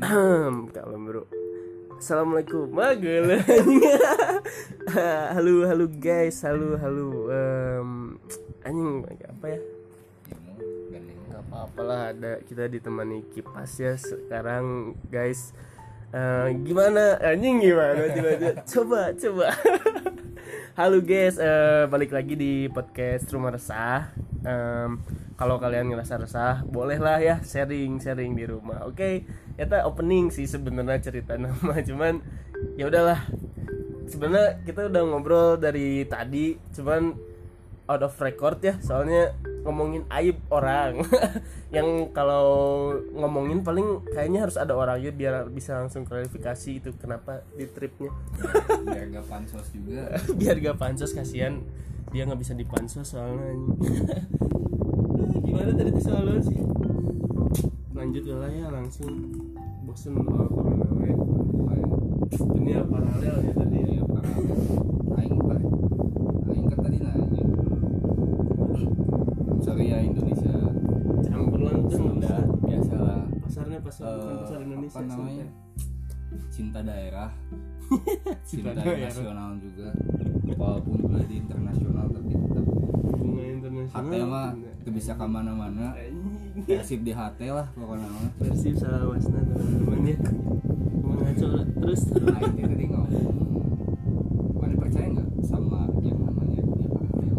[0.00, 1.24] kalau bro
[1.96, 2.68] Assalamualaikum.
[2.76, 3.40] Magel.
[5.32, 6.44] Halo halo guys.
[6.44, 8.20] Halo halo um,
[8.60, 9.60] Anjing apa ya.
[11.32, 15.56] Gak apa-apa lah ada kita ditemani kipas ya sekarang guys.
[16.12, 17.16] Eh, Gimana?
[17.16, 18.04] Anjing gimana?
[18.12, 19.46] Tiba-tiba Coba coba.
[20.76, 21.40] Halo guys.
[21.40, 24.12] Eh, balik lagi di podcast Rumah Resah.
[24.44, 25.00] Em,
[25.36, 31.00] Kalau kalian ngerasa resah bolehlah ya sharing sharing di rumah Oke Kita opening sih sebenarnya
[31.00, 32.20] cerita nama cuman
[32.76, 33.24] ya udahlah.
[34.06, 37.16] Sebenarnya kita udah ngobrol dari tadi cuman
[37.86, 39.34] out of record ya soalnya
[39.66, 41.02] ngomongin aib orang.
[41.74, 42.46] Yang kalau
[43.10, 48.14] ngomongin paling kayaknya harus ada orangnya biar bisa langsung klarifikasi itu kenapa di tripnya.
[48.86, 50.14] Biar gak pansos juga.
[50.38, 51.58] biar gak pansos kasihan.
[52.14, 53.50] Dia nggak bisa dipansos soalnya.
[55.42, 56.58] Gimana tadi soalnya sih?
[57.98, 59.10] Lanjut lah ya langsung
[59.96, 61.08] bosen soal corona we.
[62.36, 64.60] dunia paralel ya tadi Ya paralel.
[65.16, 65.60] Aing pak.
[66.52, 67.42] Aing kan tadi nanya.
[69.64, 70.52] Sorry ya Indonesia.
[71.24, 73.24] campur langsung Sunda biasalah.
[73.40, 75.46] pasarnya pasar bukan pasar Indonesia apa namanya?
[76.52, 77.30] Cinta daerah.
[78.44, 79.00] Cinta Cinta daerah.
[79.00, 79.88] nasional juga.
[80.60, 82.64] Walaupun udah di internasional tapi tetap
[83.16, 84.48] bunga internasional hati mah
[84.92, 85.96] bisa ke mana-mana.
[86.64, 88.08] Persib di hati lah pokoknya.
[88.40, 90.16] Persib salah wasna teman-teman ya
[91.04, 91.66] emang ngaco lah.
[91.76, 93.36] terus Aing teh tadi ngomong.
[94.56, 97.38] Mana percaya nggak sama yang namanya dunia paralel?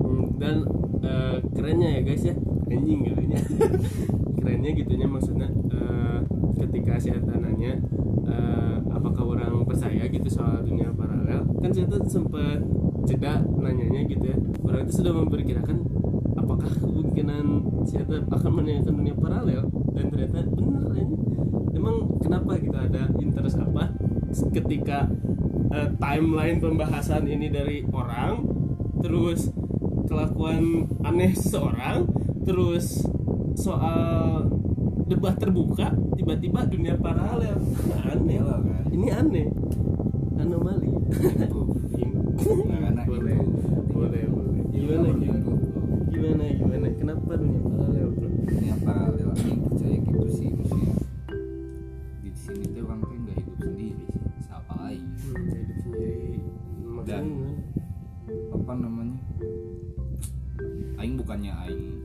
[0.00, 0.56] Hmm, dan
[1.04, 2.34] eh, kerennya ya guys ya
[2.68, 3.38] anjing katanya
[4.40, 6.18] kerennya gitunya maksudnya eh,
[6.64, 7.76] ketika si Eta nanya
[8.28, 12.60] eh, apakah orang percaya gitu soal dunia paralel kan saya tuh sempet
[13.08, 15.80] jeda nanyanya gitu ya orang itu sudah memperkirakan
[16.48, 17.44] apakah kemungkinan
[17.84, 19.68] si Eta akan menanyakan dunia paralel?
[19.92, 21.16] Dan ternyata bener ini
[21.76, 23.92] emang kenapa gitu ada interest apa?
[24.56, 25.12] Ketika
[25.76, 28.48] eh, timeline pembahasan ini dari orang
[29.04, 29.52] terus
[30.08, 32.08] kelakuan aneh seseorang
[32.48, 33.04] terus
[33.60, 34.48] soal
[35.04, 37.60] debat terbuka tiba-tiba dunia paralel.
[38.08, 38.84] Aneh Gila kan?
[38.88, 39.48] ini aneh.
[40.40, 40.88] Anomali.
[42.38, 43.66] Nah, karena boleh itu.
[43.90, 44.62] boleh boleh.
[44.70, 45.37] Gimana gimana gimana
[47.28, 50.96] kenapa dunia paralel bro dunia paralel Aing percaya gitu sih maksudnya.
[52.24, 56.40] Di sini tuh orang tuh nggak hidup sendiri sih siapa lain hmm, hidup sendiri.
[57.04, 57.60] Dan-
[58.48, 59.20] apa namanya?
[60.96, 61.97] Aing bukannya Aing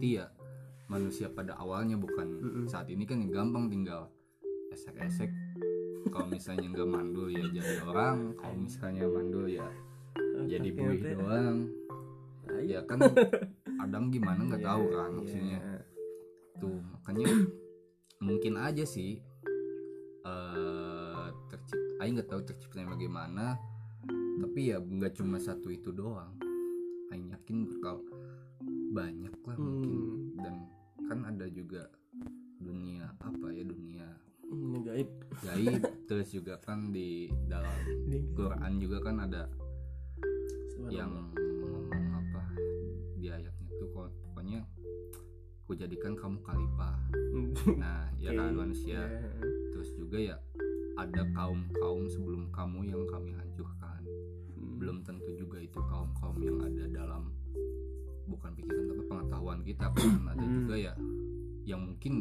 [0.00, 0.32] itu dalam Hmm.
[0.32, 0.40] arti
[0.80, 2.64] ya manusia pada awalnya bukan Mm-mm.
[2.66, 4.08] saat ini kan gampang tinggal
[4.70, 5.30] esek-esek.
[6.08, 9.68] Kalau misalnya nggak mandul ya jadi orang kalau misalnya mandul ya
[10.40, 11.58] jadi Otaknya buih doang.
[12.60, 12.98] Ya kan
[13.78, 15.58] Adam gimana nggak tahu kan Iya, maksudnya.
[15.60, 15.80] iya.
[16.56, 17.26] tuh makanya
[18.20, 19.16] mungkin aja sih
[20.20, 23.56] eh tercipta Aing nggak tahu terciptanya bagaimana
[24.40, 26.32] tapi ya nggak cuma satu itu doang.
[27.08, 28.00] Aing yakin bakal
[28.90, 29.90] banyak lah mungkin.
[29.94, 30.42] Hmm.
[30.42, 30.54] dan
[31.06, 31.86] kan ada juga
[32.60, 34.06] dunia apa ya dunia
[34.50, 35.08] ini gaib.
[35.46, 35.82] gaib.
[36.10, 37.70] Terus juga kan di dalam
[38.34, 39.46] Quran juga kan ada
[40.90, 42.42] yang ngomong apa
[43.14, 43.88] di ayatnya tuh.
[43.94, 44.66] Kok- pokoknya
[45.70, 46.98] ku jadikan kamu khalifah.
[47.78, 49.06] Nah ya kan manusia.
[49.06, 49.30] iya.
[49.70, 50.36] terus juga ya
[50.98, 54.02] ada kaum kaum sebelum kamu yang kami hancurkan.
[54.60, 54.76] Hmm.
[54.82, 57.32] belum tentu juga itu kaum kaum yang ada dalam
[58.30, 60.54] bukan pikiran tapi pengetahuan kita kan ada Hmm.
[60.56, 60.94] juga ya.
[61.66, 62.14] Yang mungkin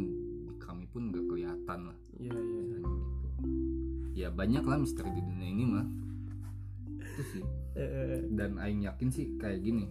[0.58, 1.98] kami pun nggak kelihatan lah.
[2.16, 2.62] Iya iya.
[2.66, 3.28] Misalnya gitu.
[4.14, 5.88] Ya banyak lah misteri di dunia ini mah.
[7.00, 7.44] Itu sih.
[7.74, 9.88] Eh, dan Aing yakin sih kayak gini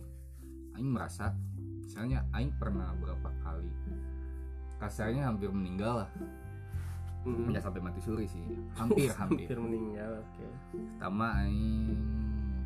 [0.74, 1.32] Aing merasa
[1.78, 3.70] misalnya Aing pernah berapa kali
[4.76, 6.10] kasarnya hampir meninggal lah.
[7.26, 7.50] Mm.
[7.50, 8.40] ya sampai mati suri sih.
[8.74, 9.48] Hampir hampir.
[9.48, 10.46] Hampir meninggal oke.
[10.70, 11.96] Pertama Aing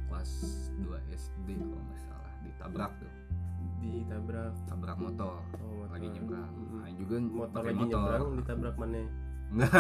[0.07, 0.31] kelas
[0.77, 3.11] 2 SD kalau nggak salah ditabrak tuh
[3.83, 4.55] ditabrak.
[4.71, 5.43] Tabrak motor.
[5.59, 5.87] Oh, motor.
[5.91, 6.51] lagi nyebrang.
[6.55, 6.85] Mm-mm.
[6.87, 7.99] Aing juga motor lagi motor.
[7.99, 9.03] nyebrang ditabrak mana?
[9.53, 9.73] Enggak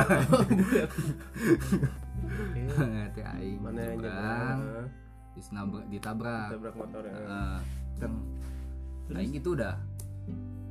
[2.82, 3.02] Oke.
[3.14, 4.58] teh Aing mana nyebrang?
[5.52, 6.48] Nabrak ditabrak.
[6.52, 7.14] Ditabrak motor ya.
[7.16, 7.58] Eh,
[8.00, 8.12] kan.
[9.08, 9.18] Terus?
[9.18, 9.74] Aing itu udah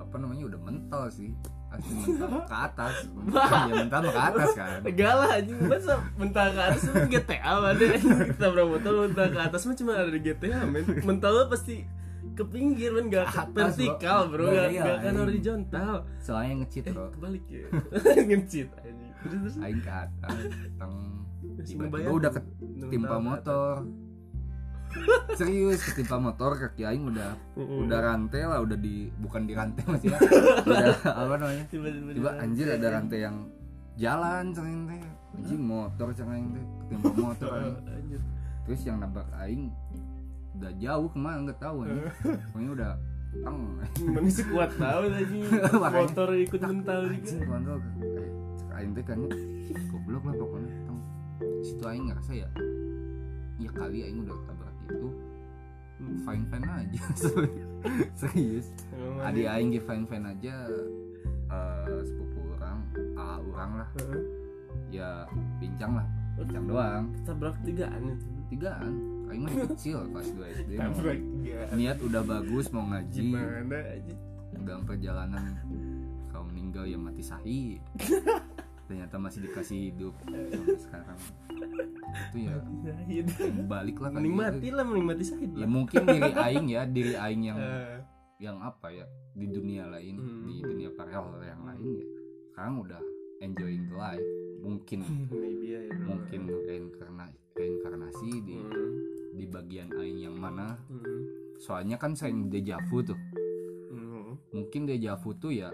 [0.01, 1.31] apa namanya udah mental sih.
[1.71, 2.95] Pasti mental ke atas.
[3.07, 4.79] Ya mental ke atas kan.
[5.23, 5.57] Lah anjing.
[5.65, 7.85] Masa mental ke atas itu GTA ada
[8.27, 10.83] kita berapa motor mental ke atas mah cuma ada di GTA men.
[11.07, 11.87] Mental lo pasti
[12.31, 14.47] ke pinggir men gak Atas, vertikal bro.
[14.47, 15.93] bro gak, Iya, gak kan horizontal.
[16.17, 17.07] Soalnya ngecit eh bro.
[17.11, 17.65] kebalik ya.
[18.29, 18.67] Ngecit
[19.21, 20.33] terus terus aing ke atas
[20.75, 20.95] teng
[21.41, 23.73] Terus tiba-tiba udah ketimpa motor.
[25.39, 30.11] serius ketimpa motor kaki aing udah udah rantai lah udah di bukan di rantai masih
[30.11, 30.19] ya
[30.67, 31.63] udah apa namanya?
[31.71, 33.47] Tiba-tiba tiba anjir ada rantai yang
[33.95, 35.01] jalan cengeng teh.
[35.31, 36.65] Anjing motor cengeng teh.
[36.83, 38.19] Ketimpa motor aing.
[38.61, 39.73] terus yang nabrak aing
[40.61, 42.05] udah jauh ke mana nggak tahu anjing
[42.53, 42.91] pokoknya udah
[43.31, 43.59] teng.
[44.11, 45.39] Manusia kuat lagi
[45.81, 45.89] Makanya.
[46.03, 47.47] motor ikut mental juga.
[47.47, 48.29] kontol eh,
[48.59, 49.19] cek aing teh kan
[49.89, 50.99] goblok lah pokoknya teng.
[51.65, 52.49] Situ aing ngerasa ya
[53.57, 55.09] ya kali aing udah tabrak itu
[56.25, 57.01] fine fine aja.
[58.21, 58.67] Serius.
[59.25, 60.55] Adik aing ge fine fine aja
[61.51, 62.77] eh sepupu orang
[63.17, 63.89] ah orang lah.
[64.93, 65.25] Ya
[65.57, 66.05] bincang lah
[66.37, 67.03] bincang doang.
[67.25, 68.27] Tabrak tigaan itu.
[68.51, 68.93] Tigaan
[69.31, 70.71] aing masih kecil kelas 2 SD
[71.73, 73.21] niat udah bagus mau ngaji.
[73.23, 74.13] Gimana aja
[74.83, 75.51] perjalanan.
[76.29, 77.79] Kau meninggal ya mati sahih
[78.91, 81.19] ternyata masih dikasih hidup sampai sekarang.
[82.27, 82.55] Itu ya
[83.63, 87.43] balik lah kan mending mati lah mending mati ya mungkin diri aing ya diri aing
[87.47, 87.97] yang Eh,
[88.41, 90.43] yang apa ya di dunia lain Hmm.
[90.43, 92.05] di dunia paralel yang lain ya.
[92.51, 93.01] Sekarang udah
[93.39, 94.27] enjoying the life.
[94.61, 94.99] Mungkin
[95.31, 97.25] maybe ya ya, mungkin reinkarna
[97.55, 99.10] reinkarnasi di Hmm,
[99.41, 100.77] di bagian aing yang mana.
[100.85, 101.25] Hmm,
[101.57, 103.17] soalnya kan saya deja vu tuh.
[103.91, 104.39] Hmm.
[104.55, 105.73] mungkin deja vu tuh ya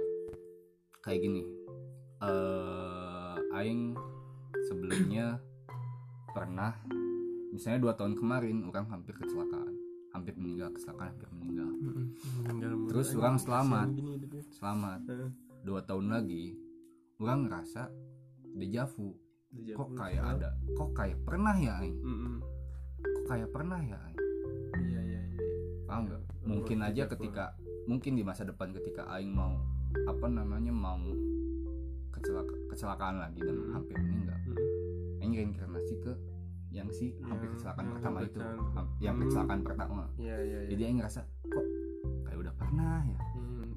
[1.04, 1.44] kayak gini.
[2.24, 3.92] Eh aing
[4.72, 5.44] sebelumnya
[6.32, 6.80] pernah
[7.52, 9.76] misalnya dua tahun kemarin orang hampir kecelakaan.
[10.16, 11.68] Hampir meninggal kecelakaan hampir meninggal.
[11.68, 12.06] Hmm,
[12.48, 13.88] meninggal Terus orang selamat.
[14.56, 15.02] Selamat
[15.68, 16.56] dua tahun lagi
[17.20, 17.92] orang ngerasa
[18.56, 19.12] deja vu.
[19.52, 22.00] Deja kok kayak ada kok kayak pernah ya aing?
[22.00, 22.57] Hmm, hmm.
[23.10, 24.00] Kok kayak pernah ya
[24.78, 25.42] iya iya iya
[25.84, 27.12] paham nggak Oh, mungkin aja deja vu.
[27.14, 27.46] ketika
[27.86, 29.60] mungkin di masa depan ketika aing mau
[30.06, 31.00] apa namanya mau
[32.10, 33.72] kecelaka, kecelakaan lagi dan Hmm.
[33.74, 34.58] hampir meninggal Hmm.
[35.20, 36.14] aing reinkarnasi ke
[36.70, 38.40] yang si hampir Yang- kecelakaan yang pertama itu
[39.00, 39.24] yang Hmm.
[39.24, 41.66] kecelakaan pertama iya iya iya jadi aing ngerasa kok
[42.24, 43.20] kayak udah pernah ya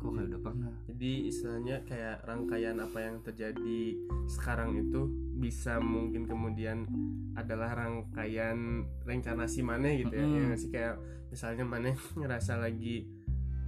[0.01, 3.81] kok kayak udah pernah Jadi istilahnya kayak rangkaian apa yang terjadi
[4.27, 5.01] sekarang itu
[5.37, 6.89] bisa mungkin kemudian
[7.35, 8.57] adalah rangkaian
[9.03, 10.25] reinkarnasi mana gitu ya.
[10.25, 10.35] Mm-mm.
[10.35, 10.95] Ya nggak sih kayak
[11.29, 13.05] misalnya mana ngerasa lagi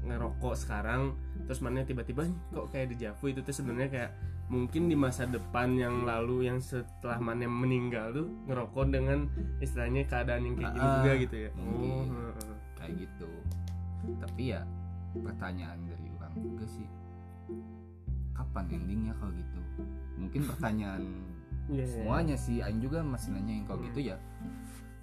[0.03, 1.15] ngerokok sekarang
[1.45, 4.11] terus mana tiba-tiba "Ih, kok kayak dejavu itu tuh sebenarnya kayak
[4.49, 10.43] mungkin di masa depan yang lalu yang setelah mana meninggal tuh ngerokok dengan istilahnya keadaan
[10.45, 11.51] yang kayak Ah, juga gitu ya.
[11.55, 12.11] mungkin.
[12.11, 12.45] Oh,
[12.75, 13.31] kayak gitu
[14.19, 14.67] tapi ya
[15.15, 16.89] pertanyaan dari juga sih.
[18.33, 19.61] Kapan endingnya kalau gitu?
[20.17, 21.03] Mungkin pertanyaan
[21.73, 21.85] iya.
[21.85, 22.61] semuanya sih.
[22.61, 23.89] Aing juga masih nanyain kalau Hmm.
[23.93, 24.17] gitu ya.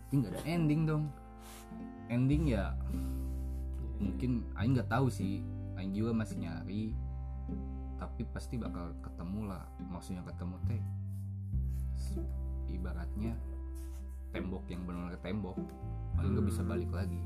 [0.10, 1.04] Ini nggak ada ending dong.
[2.10, 2.74] Ending ya
[4.00, 5.44] mungkin Aing nggak tahu sih.
[5.76, 6.96] Aing juga masih nyari.
[8.00, 9.64] Tapi pasti bakal ketemu lah.
[9.86, 10.82] Maksudnya ketemu teh
[12.70, 13.34] ibaratnya
[14.30, 15.58] tembok yang benar-benar tembok.
[16.16, 16.70] Paling nggak bisa Hmm.
[16.70, 17.22] balik lagi.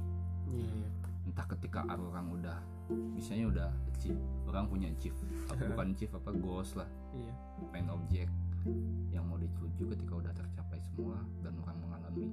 [0.49, 0.89] Iya, iya.
[1.23, 2.57] entah ketika orang udah
[2.89, 5.15] misalnya udah achieve orang punya achieve
[5.69, 7.33] bukan achieve apa goals lah Iya.
[7.69, 8.27] main objek
[9.09, 12.31] yang mau dituju ketika udah tercapai semua dan orang mengalami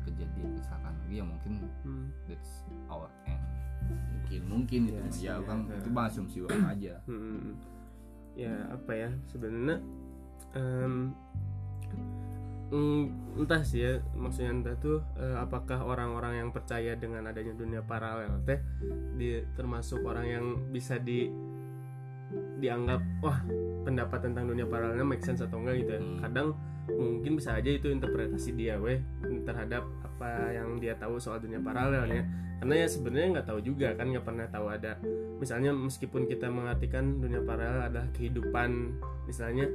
[0.00, 2.08] kejadian kecelakaan lagi ya mungkin Hmm.
[2.24, 3.42] that's our end
[3.84, 5.32] mungkin mungkin itu Iya ya ya.
[5.40, 7.54] orang itu mah asumsi orang aja Hmm.
[8.34, 9.78] ya apa ya sebenarnya
[10.54, 11.02] mm,
[13.38, 18.42] entah sih ya maksudnya entah tuh eh, apakah orang-orang yang percaya dengan adanya dunia paralel
[18.46, 18.58] teh
[19.18, 21.30] di termasuk orang yang bisa di
[22.58, 23.38] dianggap wah
[23.84, 26.00] pendapat tentang dunia paralelnya make sense atau enggak gitu ya.
[26.00, 26.18] Hmm.
[26.24, 26.48] kadang
[26.84, 29.00] mungkin bisa aja itu interpretasi dia weh
[29.48, 32.24] terhadap apa yang dia tahu soal dunia paralelnya
[32.60, 34.96] karena ya sebenarnya nggak tahu juga kan nggak pernah tahu ada.
[35.36, 38.94] Misalnya meskipun kita mengartikan dunia paralel adalah kehidupan
[39.28, 39.68] misalnya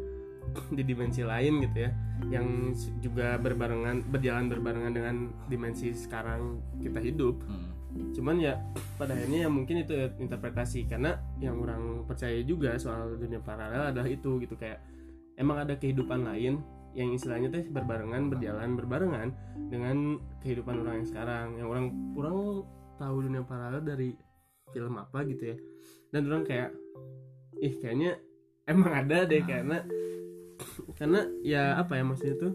[0.77, 1.91] di dimensi lain gitu ya
[2.29, 5.15] yang juga berbarengan berjalan berbarengan dengan
[5.47, 7.39] dimensi sekarang kita hidup.
[7.47, 7.77] Hmm.
[8.13, 8.53] cuman ya
[9.01, 14.05] pada akhirnya ya mungkin itu interpretasi karena yang orang percaya juga soal dunia paralel adalah
[14.05, 14.77] itu gitu kayak
[15.41, 16.61] emang ada kehidupan lain
[16.97, 19.29] yang istilahnya teh berbarengan berjalan berbarengan
[19.69, 21.47] dengan kehidupan orang yang sekarang.
[21.61, 21.85] Yang orang
[22.17, 22.37] kurang
[22.97, 24.09] tahu dunia paralel dari
[24.73, 25.57] film apa gitu ya.
[26.09, 26.69] Dan orang kayak
[27.61, 28.17] ih kayaknya
[28.65, 29.85] emang ada deh karena
[30.97, 32.53] karena ya apa ya maksudnya tuh?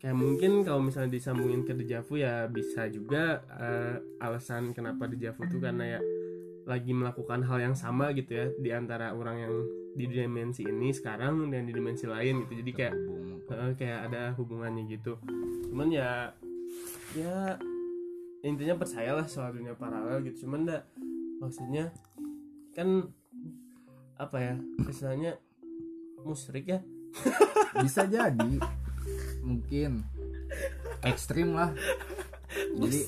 [0.00, 5.60] Kayak mungkin kalau misalnya disambungin ke dejavu ya bisa juga eh, alasan kenapa dejavu tuh
[5.60, 6.00] karena ya
[6.64, 9.54] lagi melakukan hal yang sama gitu ya di antara orang yang
[9.92, 12.64] di dimensi ini sekarang dan di dimensi lain gitu.
[12.64, 12.94] Jadi kayak
[13.52, 15.20] eh, kayak ada hubungannya gitu.
[15.68, 16.32] Cuman ya
[17.12, 17.60] ya
[18.40, 20.48] intinya percayalah soal dunia paralel gitu.
[20.48, 20.80] Cuman dah
[21.44, 21.92] maksudnya
[22.72, 23.08] kan
[24.20, 24.54] apa ya
[24.88, 25.40] istilahnya
[26.24, 26.80] musrik ya
[27.84, 28.52] bisa jadi.
[29.42, 30.04] Mungkin
[31.04, 31.70] ekstrim lah.
[32.50, 32.98] Jadi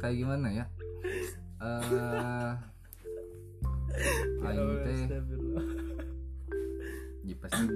[0.00, 0.64] kayak gimana ya?
[1.60, 2.52] Eh
[4.40, 4.98] aing teh
[7.20, 7.66] ya pasti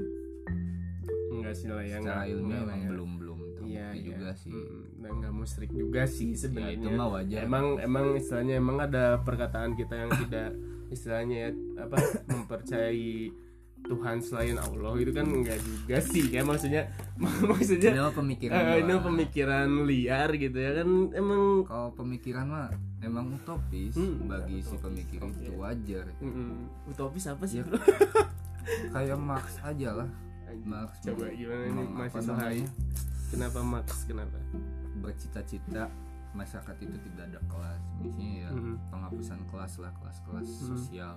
[1.35, 2.89] enggak sih lah ya secara ilmiah enggak lah emang ya.
[2.91, 4.05] belum belum terbukti iya, iya.
[4.17, 4.53] juga sih.
[4.53, 6.77] Mm, dan nggak musrik juga sih ya sebenarnya.
[6.81, 7.41] itu mah wajar.
[7.45, 10.49] Emang emang istilahnya emang ada perkataan kita yang tidak
[10.95, 11.51] istilahnya ya,
[11.85, 11.97] apa
[12.31, 13.33] mempercayai
[13.85, 16.89] Tuhan selain Allah itu kan enggak juga sih ya maksudnya
[17.51, 23.29] maksudnya ini pemikiran eh, ini pemikiran liar gitu ya kan emang kalau pemikiran mah emang
[23.31, 25.37] utopis Hmm, bagi si utopis, pemikir oke.
[25.39, 26.05] itu wajar.
[26.19, 27.77] Mm, utopis apa sih Ya, bro?
[28.95, 30.09] Kayak Marx aja lah.
[30.65, 32.65] Marx coba gimana namanya, HI
[33.29, 34.39] kenapa Max kenapa?
[34.97, 35.91] Bercita-cita
[36.35, 37.81] masyarakat itu tidak ada kelas.
[37.97, 38.77] Misalnya ya Mm.
[38.91, 40.67] penghapusan kelas lah kelas-kelas Hmm.
[40.69, 41.15] sosial.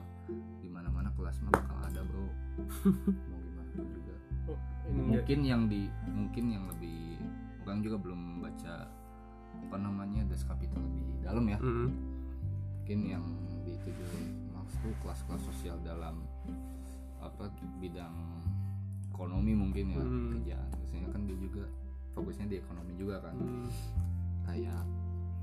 [0.59, 2.25] Di mana-mana kelas mah bakal ada bro.
[3.29, 4.15] Mau gimana pun juga.
[4.47, 7.19] Oh, ini mungkin yang di mungkin yang lebih
[7.61, 8.87] orang juga belum baca
[9.57, 11.57] apa namanya Das Kapital lebih dalam ya.
[11.59, 11.89] Mm,
[12.77, 13.25] mungkin yang
[13.65, 14.05] dituju
[14.49, 16.23] Marx tuh kelas-kelas sosial dalam
[17.17, 18.13] apa bidang
[19.09, 20.29] ekonomi mungkin ya Hmm.
[20.31, 20.69] kerjaan.
[20.77, 21.65] Biasanya kan dia juga
[22.13, 23.35] fokusnya di ekonomi juga kan.
[23.35, 23.67] Mm,
[24.45, 24.83] kayak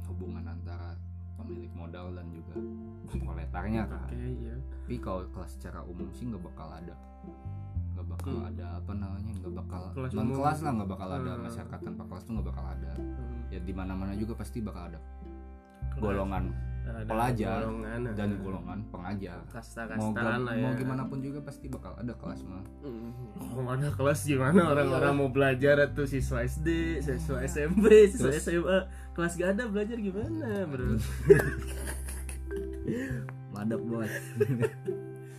[0.06, 0.94] hubungan antara
[1.34, 2.54] pemilik modal dan juga
[3.10, 4.06] proletarnya kan.
[4.06, 6.92] Oke ya tapi kalau kelas secara umum sih nggak bakal ada.
[7.90, 8.48] Nggak bakal Hmm.
[8.48, 10.36] ada apa namanya nggak bakal Kelas non umum.
[10.36, 11.30] kelas lah nggak bakal ada.
[11.30, 11.42] Hmm.
[11.42, 12.92] masyarakat tanpa kelas tuh nggak bakal ada.
[12.94, 15.00] Mm, ya di mana mana juga pasti bakal ada.
[15.86, 16.00] Kelas.
[16.02, 16.44] golongan
[16.84, 19.38] Ada pelajar golongan, dan ada golongan pengajar.
[19.40, 20.60] mau, kasta-kastaan gam- lah ya.
[20.60, 22.60] mau gimana pun juga pasti bakal ada kelas mah.
[22.82, 24.60] Mm, Kalau ada kelas gimana?
[24.68, 26.68] Orang-orang mau belajar tuh siswa SD,
[27.00, 28.42] siswa SMP, siswa Terus?
[28.42, 28.78] SMA
[29.14, 30.98] kelas gak ada belajar gimana bro?
[33.54, 34.12] madep bos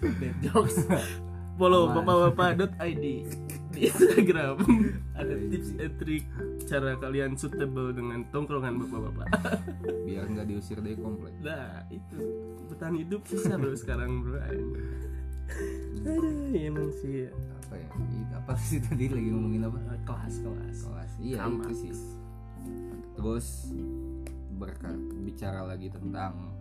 [0.05, 0.85] Dead jokes.
[1.55, 2.03] Follow Aman.
[2.03, 3.05] bapak-bapak.id
[3.75, 4.55] di Instagram
[5.19, 6.23] ada tips and trick
[6.63, 9.27] cara kalian suitable dengan tongkrongan bapak-bapak.
[10.07, 12.15] biar nggak diusir dari komplek Nah itu
[12.71, 14.39] bertahan hidup susah bro sekarang bro.
[14.39, 14.71] Aduh,
[16.55, 17.87] emang sih apa ya
[18.35, 20.87] apa sih tadi lagi ngomongin apa kelas-kelas.
[20.87, 21.67] kelas iya Sama.
[21.67, 21.91] itu sih
[23.15, 23.71] terus
[24.53, 26.51] berka- bicara lagi tentang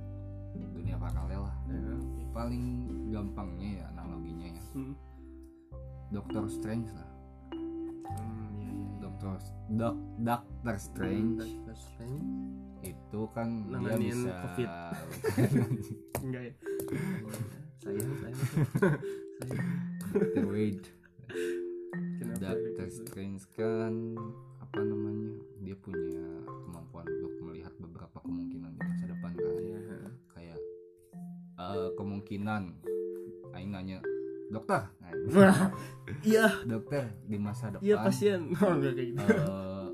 [0.70, 2.22] dunia paralel lah oke.
[2.30, 2.64] paling
[3.08, 4.94] gampangnya ya analoginya ya Hmm.
[6.10, 7.10] Doctor Strange lah
[8.04, 8.94] Hmm, iya, iya, iya.
[9.00, 9.34] Doctor
[9.72, 12.22] Doc Doctor Strange Doctor Strange.
[12.82, 14.70] itu kan dia Nanganin bisa COVID.
[16.24, 16.54] Enggak ya.
[20.12, 20.44] Dr.
[20.52, 20.86] Wade
[22.16, 22.88] Kenapa Doctor?
[22.90, 23.94] Strange kan
[24.58, 25.32] apa namanya
[25.64, 29.98] dia punya kemampuan untuk melihat beberapa kemungkinan di masa depan kan Iya.
[30.30, 30.58] kayak
[31.56, 32.62] eh, kemungkinan
[33.52, 33.98] Aing nanya
[34.46, 34.82] dokter
[35.26, 35.72] Wah,
[36.26, 38.52] iya, dokter di masa depan iya pasien.
[38.60, 39.24] Oh, kayak gitu.
[39.24, 39.88] eh,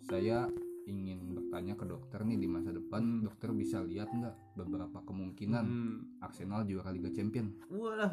[0.00, 0.48] saya
[0.84, 6.20] ingin bertanya ke dokter nih di masa depan dokter bisa lihat nggak beberapa kemungkinan Hmm.
[6.20, 8.10] Arsenal juara Liga Champion Wah,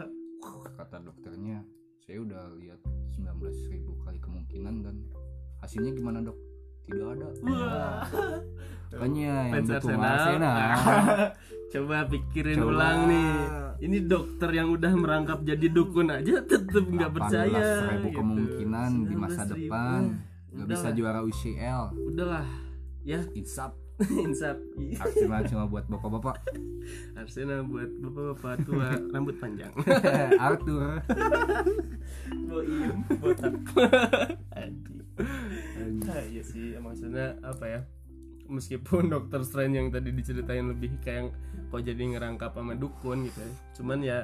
[0.71, 1.65] kata dokternya
[1.99, 2.79] saya udah lihat
[3.11, 4.95] 19.000 kali kemungkinan dan
[5.59, 6.37] hasilnya gimana dok
[6.91, 8.03] tidak ada wah.
[8.91, 10.57] makanya yang dukung Arsenal.
[11.71, 12.67] Coba pikirin Coba.
[12.75, 13.31] ulang nih.
[13.81, 17.87] Ini dokter yang udah merangkap jadi dukun aja tetep nggak percaya.
[17.87, 18.19] 18.000 gitu.
[18.19, 19.51] kemungkinan di masa 19.000.
[19.55, 19.99] depan
[20.51, 22.43] nggak bisa juara UCL Udahlah,
[23.07, 23.71] ya insap
[24.27, 24.59] insap.
[24.99, 26.43] Arsenal cuma buat bapak-bapak
[27.23, 29.71] Arsenal buat bapak-bapak tua rambut panjang.
[30.35, 30.99] Arthur
[32.51, 33.55] Boim, botak.
[35.19, 37.81] Nah, iya sih maksudnya apa ya?
[38.47, 41.31] Meskipun dokter Strange yang tadi diceritain lebih kayak
[41.71, 43.51] kok jadi ngerangkap sama dukun gitu ya.
[43.75, 44.19] Cuman ya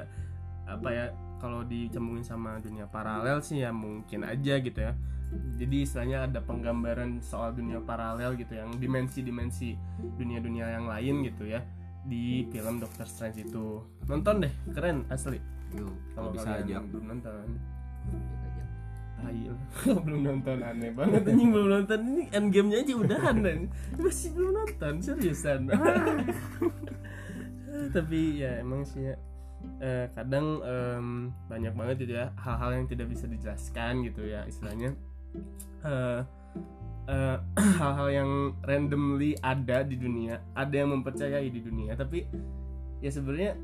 [0.68, 1.04] apa ya
[1.40, 4.92] kalau dicembungin sama dunia paralel sih ya mungkin aja gitu ya.
[5.60, 9.76] Jadi istilahnya ada penggambaran soal dunia paralel gitu yang dimensi-dimensi
[10.16, 11.60] dunia-dunia yang lain gitu ya
[12.08, 13.84] di film Doctor Strange itu.
[14.08, 15.36] Nonton deh keren asli.
[16.16, 16.80] Kalau bisa aja.
[16.80, 17.60] belum nonton
[19.18, 19.26] Aja.
[19.26, 19.52] Ah, iya.
[20.06, 21.22] belum nonton aneh banget.
[21.26, 21.98] Anjing belum nonton.
[22.06, 23.58] Ini endgame nya aja udahan dan
[23.98, 25.60] masih belum nonton seriusan.
[27.94, 29.16] Tapi ya emang sih ya.
[29.82, 34.94] Eh, kadang em, banyak banget gitu ya hal-hal yang tidak bisa dijelaskan gitu ya istilahnya.
[35.82, 36.20] Eh,
[37.10, 37.36] eh,
[37.82, 38.30] hal-hal yang
[38.62, 41.98] randomly ada di dunia ada yang mempercayai di dunia.
[41.98, 42.22] Tapi
[43.02, 43.58] ya sebenarnya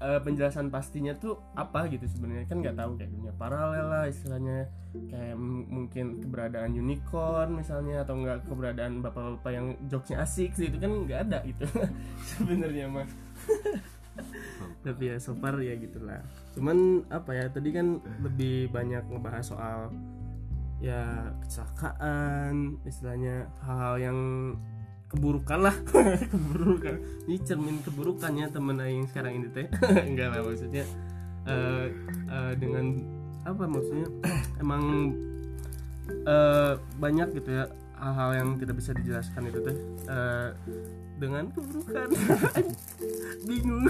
[0.00, 2.48] eh, penjelasan pastinya tuh apa gitu sebenarnya?
[2.48, 4.68] Kan nggak tahu kayak dunia paralel lah istilahnya.
[4.90, 5.36] Kayak
[5.70, 11.38] mungkin keberadaan unicorn misalnya atau enggak keberadaan bapak-bapak yang jokesnya asik gitu kan nggak ada
[11.46, 11.64] gitu
[12.34, 13.08] sebenarnya mah.
[14.84, 16.24] Tapi ya so far ya gitulah.
[16.56, 19.92] Cuman apa ya tadi kan lebih banyak ngebahas soal
[20.80, 24.18] ya kecelakaan istilahnya hal-hal yang
[25.10, 25.74] keburukan lah.
[26.32, 26.94] Keburukan.
[27.26, 29.66] Ini cermin keburukannya temen Aing sekarang ini teh.
[30.08, 30.86] Enggak lah maksudnya
[31.50, 31.86] eh,
[32.30, 33.02] eh, dengan
[33.42, 34.06] apa maksudnya?
[34.62, 34.82] Emang
[36.10, 37.64] eh, banyak gitu ya
[38.00, 39.76] hal-hal yang tidak bisa dijelaskan itu teh.
[40.06, 40.48] Eh,
[41.18, 42.08] dengan keburukan.
[43.50, 43.84] Bingung.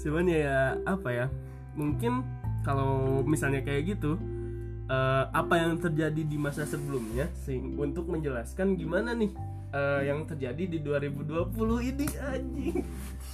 [0.00, 1.26] Cuman ya, ya apa ya?
[1.74, 2.22] Mungkin
[2.64, 4.16] kalau misalnya kayak gitu
[4.88, 9.32] eh, apa yang terjadi di masa sebelumnya sing untuk menjelaskan gimana nih
[9.72, 12.76] eh, yang terjadi di 2020 ini anjing.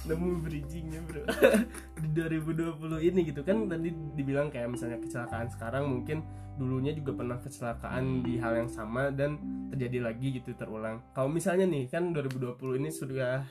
[0.01, 1.21] Nemu bridgingnya bro.
[2.01, 3.45] Di 2020 ini gitu.
[3.45, 6.25] Kan tadi dibilang kayak misalnya kecelakaan sekarang mungkin
[6.57, 9.37] dulunya juga pernah kecelakaan di hal yang sama dan
[9.69, 11.05] terjadi lagi gitu terulang.
[11.13, 13.45] Kalau misalnya nih kan 2020 ini sudah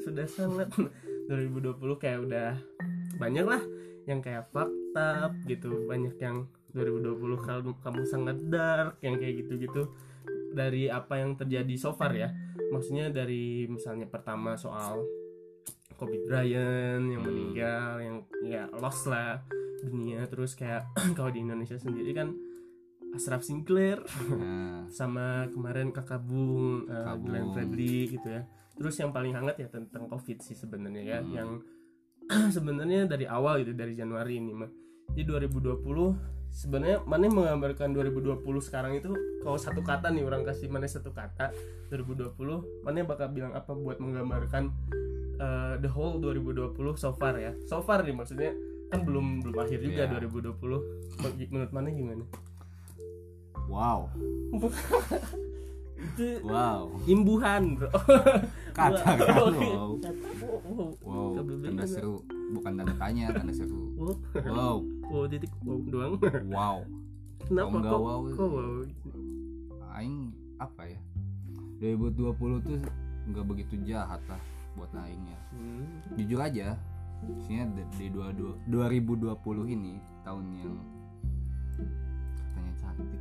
[0.00, 0.72] sudah sangat.
[1.30, 2.58] 2020 kayak udah
[3.14, 3.62] banyak lah
[4.10, 9.90] yang kayak fakta gitu banyak yang 2020 kalau kamu sangat dark yang kayak gitu-gitu.
[10.50, 12.30] Dari apa yang terjadi so far ya.
[12.70, 15.02] Maksudnya dari misalnya pertama soal
[15.94, 19.42] Kobe Bryant yang meninggal yang ya lost lah
[19.84, 20.26] dunia.
[20.26, 22.32] Terus kayak kalau di Indonesia sendiri kan
[23.10, 23.98] Ashraf Sinclair
[24.30, 27.50] nah, sama kemarin kakak Bung uh, Glenn.
[27.52, 28.46] Fredly gitu ya.
[28.78, 31.34] Terus yang paling hangat ya tentang covid sih sebenarnya ya Hmm.
[31.34, 31.50] yang
[32.54, 34.70] sebenarnya dari awal gitu dari Januari ini mah.
[35.10, 40.84] Di 2020 sebenarnya mana menggambarkan 2020 sekarang itu kalau satu kata nih orang kasih mana
[40.90, 41.54] satu kata
[41.94, 42.34] 2020
[42.84, 44.68] mana bakal bilang apa buat menggambarkan
[45.38, 47.54] uh, the whole 2020 so far ya?
[47.70, 48.52] So far nih maksudnya
[48.90, 50.18] kan belum belum akhir juga Iya.
[50.18, 52.24] 2020 Bagi- menurut mana gimana?
[53.70, 54.10] Wow.
[56.00, 56.88] Itu wow.
[57.06, 57.92] imbuhan bro.
[58.72, 61.30] Kata kan wow wow, wow.
[61.36, 66.12] wow seru bukan tanda tanya tanda seru Wow, wow wow titik wow doang.
[66.48, 66.78] wow
[67.40, 67.98] Kenapa kok?
[67.98, 68.82] wow, Kok wow?
[69.92, 71.00] aing apa ya
[71.80, 72.78] 2020 tuh
[73.26, 74.40] nggak begitu jahat lah
[74.72, 75.82] buat aing ya Hmm.
[76.14, 76.78] jujur aja
[77.20, 79.34] maksudnya di, di dua, dua, 2020
[79.68, 80.72] ini tahun yang
[82.46, 83.20] katanya cantik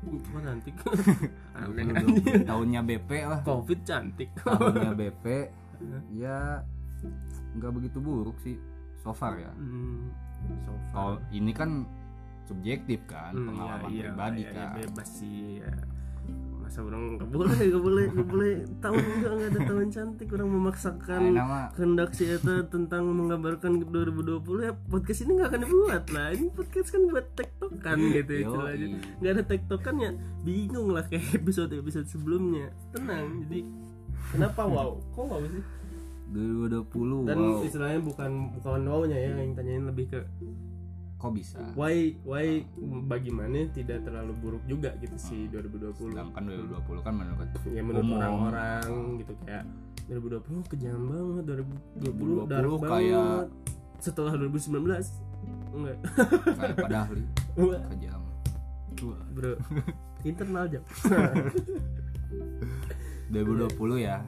[0.00, 0.74] Kok cantik?
[1.56, 2.40] Aneh 2020, anjir.
[2.44, 4.28] tahunnya BP lah Covid cantik.
[4.38, 5.24] tahunnya BP
[6.14, 6.60] ya
[7.56, 8.56] nggak begitu buruk sih
[9.00, 9.50] so far ya.
[9.56, 10.12] Hmm.
[10.64, 10.92] So far.
[10.92, 11.84] kalau ini kan
[12.44, 14.70] subjektif kan Hmm, pengalaman ya, iya, pribadi ya, ya, kan.
[14.82, 15.72] bebas sih ya.
[16.60, 20.28] Masa orang nggak boleh, nggak boleh, nggak boleh tahun enggak nggak ada tahun cantik.
[20.30, 21.22] Orang memaksakan
[21.74, 26.28] kehendak si Eta tentang menggambarkan 2020 ya podcast ini nggak akan dibuat lah.
[26.30, 28.86] Ini podcast kan buat tektokan gitu istilahnya.
[29.18, 30.10] Nggak ada tektokan ya
[30.42, 32.70] bingung lah kayak episode episode sebelumnya.
[32.94, 33.60] Tenang jadi
[34.30, 34.90] kenapa wow?
[35.10, 35.64] Kok wow sih
[36.30, 37.66] 2020 dan wow.
[37.66, 40.20] istilahnya bukan bukan wownya ya yang tanyain lebih ke
[41.20, 41.60] kok bisa?
[41.76, 42.64] why why
[43.04, 48.84] bagaimana tidak terlalu buruk juga gitu si 2020 sedangkan 2020 kan menurut ya menurut orang-orang
[49.20, 49.64] gitu kayak
[50.08, 51.44] 2020 kejam banget
[52.00, 52.90] 2020 dark 2020 banget.
[52.90, 53.48] kayak-
[54.00, 54.80] setelah 2019
[55.76, 55.96] enggak.
[56.56, 57.20] Kayak pada ahli.
[57.92, 58.20] Kejam.
[59.36, 59.56] Bro
[60.24, 60.82] internal jam
[63.32, 64.20] 2020 ya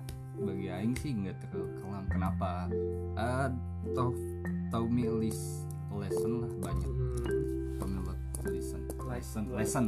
[0.43, 2.05] bagi aing sih nggak terlalu kelam.
[2.07, 2.51] Kenapa?
[3.15, 3.49] Eh
[3.93, 4.11] tau
[4.69, 6.89] tau me list lesson lah banyak.
[6.89, 7.27] Hmm,
[7.77, 9.87] tau me lot lesson Like- lesson like- lesson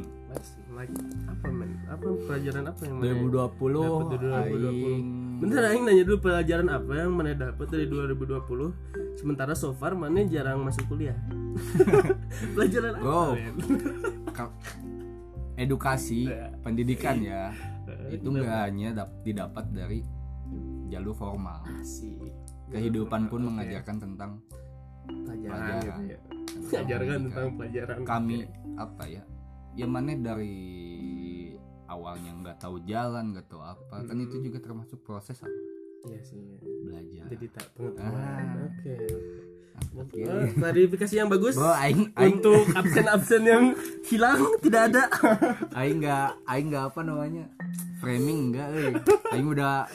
[0.71, 0.91] like
[1.27, 1.71] apa men?
[1.87, 3.07] Apa pelajaran apa yang mana?
[3.09, 4.71] 2020 Dapet dari 2020.
[4.85, 5.07] aing.
[5.35, 8.71] Bentar aing nanya dulu pelajaran apa yang mana dapat dari 2020
[9.15, 11.15] Sementara so far mana jarang masuk kuliah.
[12.55, 13.39] Pelajaran apa
[14.33, 14.55] ka-
[15.55, 16.51] edukasi Iya.
[16.61, 17.55] pendidikan ya.
[17.87, 20.03] Eh, itu nggak hanya dap- didapat dari
[20.87, 22.19] jalur formal Asik.
[22.69, 23.49] kehidupan pun Oke.
[23.51, 24.31] mengajarkan tentang
[25.05, 26.01] pelajaran, pelajaran.
[26.01, 26.19] gitu ya.
[26.73, 27.21] pendidikan.
[27.23, 28.49] tentang pelajaran kami Oke.
[28.77, 29.23] apa ya
[29.75, 30.57] ya mana dari
[31.85, 34.25] awalnya nggak tahu jalan nggak tahu apa kan Hmm.
[34.25, 35.53] itu juga termasuk proses apa
[36.05, 36.61] Iya sih.
[36.83, 38.45] belajar Jadi tak pengetahuan.
[38.45, 38.69] Ah.
[38.69, 38.97] Oke.
[39.97, 40.21] Oke.
[40.23, 41.57] Oh, klarifikasi yang bagus.
[41.57, 43.65] Bro, aing aing Untuk absen-absen yang
[44.05, 45.09] hilang tidak ada.
[45.73, 47.45] aing nggak aing nggak apa namanya
[47.99, 48.93] framing enggak eh
[49.33, 49.89] aing udah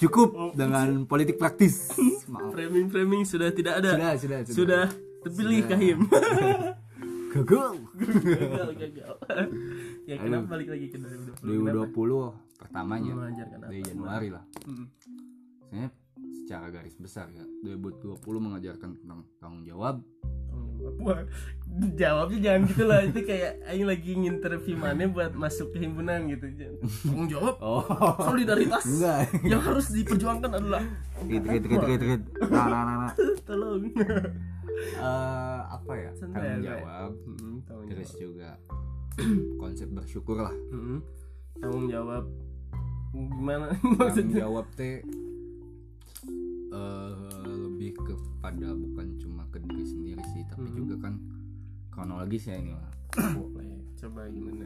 [0.00, 1.92] cukup dengan politik praktis
[2.32, 3.90] maaf Framing-framing sudah tidak ada.
[3.94, 4.84] sudah sudah Sudah
[5.20, 5.70] terpilih Sudah.
[5.70, 5.98] Kahim.
[7.30, 7.74] gagal
[8.34, 9.14] gagal, gagal.
[10.02, 10.50] ya kenapa Aduh.
[10.50, 11.94] balik lagi ke 2020?
[11.94, 13.66] 2020 pertamanya Mengajarkan apa?
[13.66, 14.86] dari Januari lah Hmm.
[15.64, 15.86] saya
[16.20, 20.02] secara garis besar ya 2020 mengajarkan tentang tanggung jawab
[21.00, 21.24] Wah,
[21.96, 23.00] jawabnya jangan gitu lah.
[23.06, 26.46] Itu kayak aing lagi nginterview mana buat masuk ke himpunan gitu.
[27.06, 27.84] Tanggung jawab oh.
[28.20, 29.20] solidaritas enggak.
[29.46, 30.82] yang harus diperjuangkan adalah
[31.24, 33.12] rit rit rit rit rit nah nah nah, nah.
[33.46, 33.82] tolong.
[34.80, 36.10] Eh, apa ya?
[36.16, 37.10] Tanggung jawab.
[37.28, 38.20] Mm, tanggung terus jawab.
[38.20, 38.50] juga
[39.60, 40.54] konsep bersyukur lah.
[40.72, 40.98] Mm,
[41.60, 42.24] tanggung jawab.
[43.10, 43.66] Gimana?
[43.74, 44.36] Tanggung maksudnya?
[44.46, 45.02] jawab teh
[46.70, 47.14] eh
[47.50, 48.99] lebih kepada bukan
[52.00, 52.88] kronologis ya ini mah.
[53.94, 54.64] Coba gimana?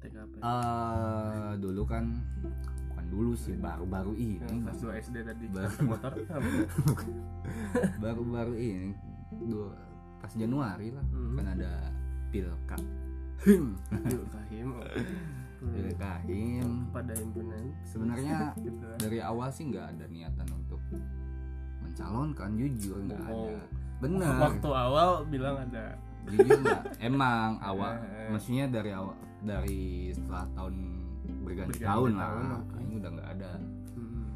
[0.00, 2.04] TKP eh dulu kan
[2.88, 5.68] bukan dulu sih baru-baru ini kelas 2 SD tadi Baru.
[5.84, 6.12] motor
[8.02, 8.92] baru-baru ini
[9.42, 9.72] dua
[10.20, 11.32] pas Januari lah Mhm.
[11.34, 11.70] kan ada
[12.28, 12.76] pilka
[13.44, 14.68] Yuk, kahim
[15.60, 20.80] pilkahim pada himpunan sebenarnya gitu dari awal sih nggak ada niatan untuk
[21.80, 23.32] mencalonkan jujur nggak ada.
[23.32, 23.60] Bohong.
[24.00, 24.32] bener.
[24.38, 25.96] Waktu awal bilang ada
[26.26, 26.82] jujur nggak?
[26.98, 28.28] Emang awal Eh, eh.
[28.30, 30.74] maksudnya dari awal dari setelah tahun
[31.44, 32.76] berganti Berganti tahun tahun, lah oke.
[32.80, 33.50] ini udah nggak ada.
[33.94, 34.28] Mm,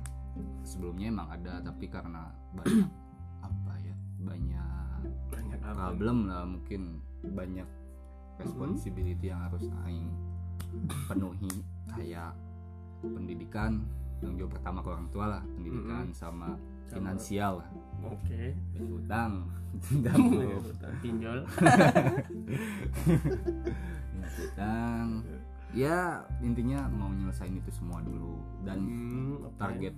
[0.63, 2.23] sebelumnya emang ada tapi karena
[2.53, 2.89] banyak
[3.49, 5.73] apa ya banyak banyak apa?
[5.75, 6.83] problem lah mungkin.
[7.19, 7.67] Banyak
[8.39, 10.07] responsibility yang harus aing
[11.09, 11.51] penuhi.
[11.91, 12.37] Kayak
[13.01, 13.83] pendidikan
[14.19, 15.43] tanggung jawab pertama ke orang tua lah.
[15.57, 16.55] Pendidikan sama
[16.91, 17.55] finansial.
[17.59, 17.69] Lah
[18.07, 18.43] oke.
[18.73, 19.33] Bayar utang
[20.01, 20.17] dan
[20.99, 21.39] pinjol.
[24.39, 25.07] Utang
[25.69, 28.41] ya intinya mau nyelesain itu semua dulu.
[28.63, 29.57] Dan Hmm, oke.
[29.59, 29.95] target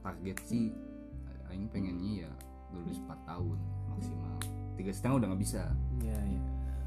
[0.00, 0.70] target sih
[1.46, 2.32] aing pengennya ya
[2.70, 4.36] lulus 4 tahun maksimal.
[4.76, 5.62] Tiga setengah udah nggak bisa.
[5.98, 6.40] Ya ya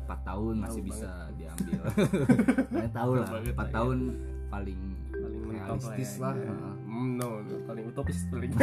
[0.04, 1.80] 4 tahun masih Tahu bisa diambil.
[2.74, 3.74] Saya tahu lah Tahu banget 4 lah ya.
[3.74, 3.98] tahun
[4.48, 6.22] paling paling mentok realistis ya.
[6.22, 6.34] lah.
[6.36, 6.73] Iya.
[7.04, 8.56] No, no, paling utopis paling.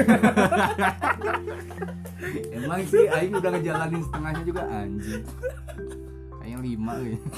[2.57, 5.25] Emang sih aing udah ngejalanin setengahnya juga anjing.
[6.41, 7.29] Kayaknya lima gitu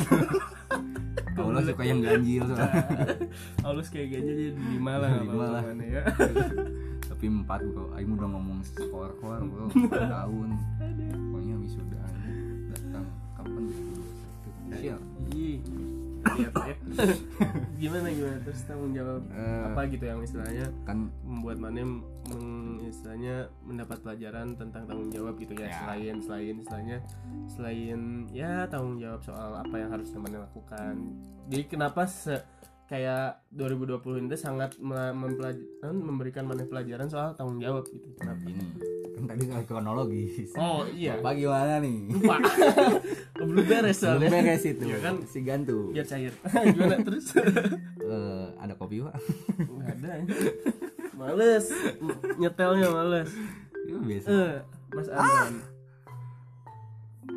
[1.32, 2.84] Allah suka yang ganjil soalnya.
[3.66, 5.62] halus kayak gini jadi lima lah Lima lah.
[5.80, 6.02] ya.
[7.10, 7.90] Tapi empat bro.
[7.98, 9.66] Aing udah ngomong skor skor bro.
[9.74, 10.48] 4 tahun
[11.32, 12.02] pokoknya wisuda
[12.70, 13.06] datang.
[13.34, 13.62] Kapan?
[14.78, 15.00] Siap
[16.22, 16.74] Lihat ya.
[17.82, 22.46] gimana gimana terus tanggung jawab Eh, apa gitu yang istilahnya kan membuat mana meng,
[22.84, 25.74] istilahnya mendapat pelajaran tentang tanggung jawab gitu ya, Ya.
[25.76, 26.98] selain selain istilahnya
[27.48, 30.94] selain ya tanggung jawab soal apa yang harus mana lakukan
[31.48, 32.38] jadi kenapa se
[32.92, 38.04] kayak 2020 ini sangat kan, memberikan mana pelajaran soal tanggung jawab gitu.
[38.20, 38.44] Kenapa?
[38.44, 38.68] gini.
[39.16, 41.16] Kan tadi soal kronologis oh iya.
[41.16, 42.12] Bapak gimana nih?
[42.12, 42.36] Lupa.
[43.40, 44.84] Belum beres belum soalnya beres itu.
[44.84, 45.14] Iya kan?
[45.24, 45.88] si gantu.
[45.88, 46.32] Biar cair.
[46.76, 47.26] Gimana terus?
[47.32, 49.16] Eh, ada kopi pak?
[49.56, 50.12] Nggak ada
[51.16, 51.66] males.
[52.36, 53.30] Nyetelnya males.
[53.88, 54.28] Itu biasa.
[54.28, 54.52] Eh
[54.92, 55.54] mas Arman.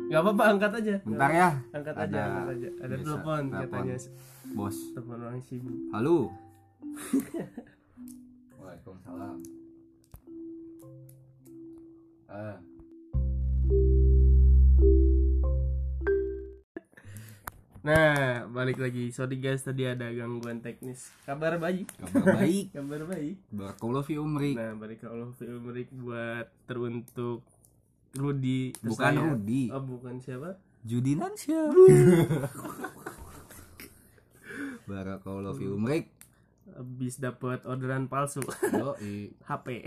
[0.06, 0.94] Nggak apa-apa angkat aja.
[1.02, 1.48] Bentar ya.
[1.72, 2.68] Angkat aja Ada- angkat aja.
[2.84, 3.42] Ada telepon.
[3.50, 3.96] katanya
[4.56, 4.76] bos.
[4.96, 5.76] Telepon orang sibuk.
[5.92, 6.32] Halo.
[8.56, 9.36] Waalaikumsalam.
[12.32, 12.56] Ah
[17.86, 19.14] nah balik lagi.
[19.14, 21.06] Sorry guys tadi ada gangguan teknis.
[21.22, 21.86] Kabar baik.
[22.02, 22.66] Kabar baik.
[22.80, 23.36] Kabar baik.
[23.52, 27.46] Barakallahu fi umrik nah balik ke Allah Filmrik buat teruntuk
[28.16, 28.74] Rudi.
[28.82, 29.20] Bukan saya.
[29.20, 29.70] Rudi.
[29.70, 30.58] Oh bukan siapa?
[30.86, 31.66] Judinansyah
[34.86, 36.04] barakallahu fi umrik
[36.68, 39.30] habis dapat orderan palsu Yoi.
[39.48, 39.86] HP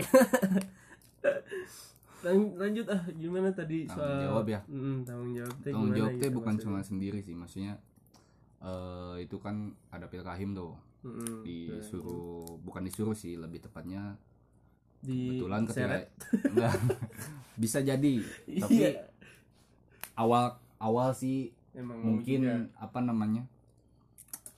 [2.20, 4.60] Lan- lanjut ah gimana tadi Tanggung soal jawab ya?
[4.66, 6.64] Mm, tanggung jawab teh tanggung jawab teh gitu bukan maksudnya?
[6.68, 7.72] cuma sendiri sih maksudnya
[8.60, 9.56] eh itu kan
[9.88, 14.20] ada pilkahim tuh Mm-mm, disuruh bukan disuruh sih lebih tepatnya
[15.00, 15.96] di kebetulan ketika
[16.52, 16.72] enggak
[17.56, 18.14] bisa jadi
[18.60, 18.90] tapi Iya.
[20.14, 20.44] awal
[20.76, 22.68] awal sih emang mungkin juga.
[22.76, 23.48] apa namanya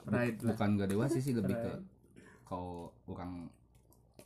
[0.05, 0.49] Pride bu- lah.
[0.51, 1.71] bukan gak dewasa sih lebih ke
[2.43, 2.73] kalau
[3.05, 3.47] orang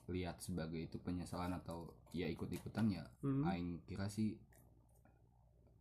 [0.08, 3.44] lihat sebagai itu penyesalan atau ya ikut-ikutan ya Mm.
[3.44, 4.40] aing kira sih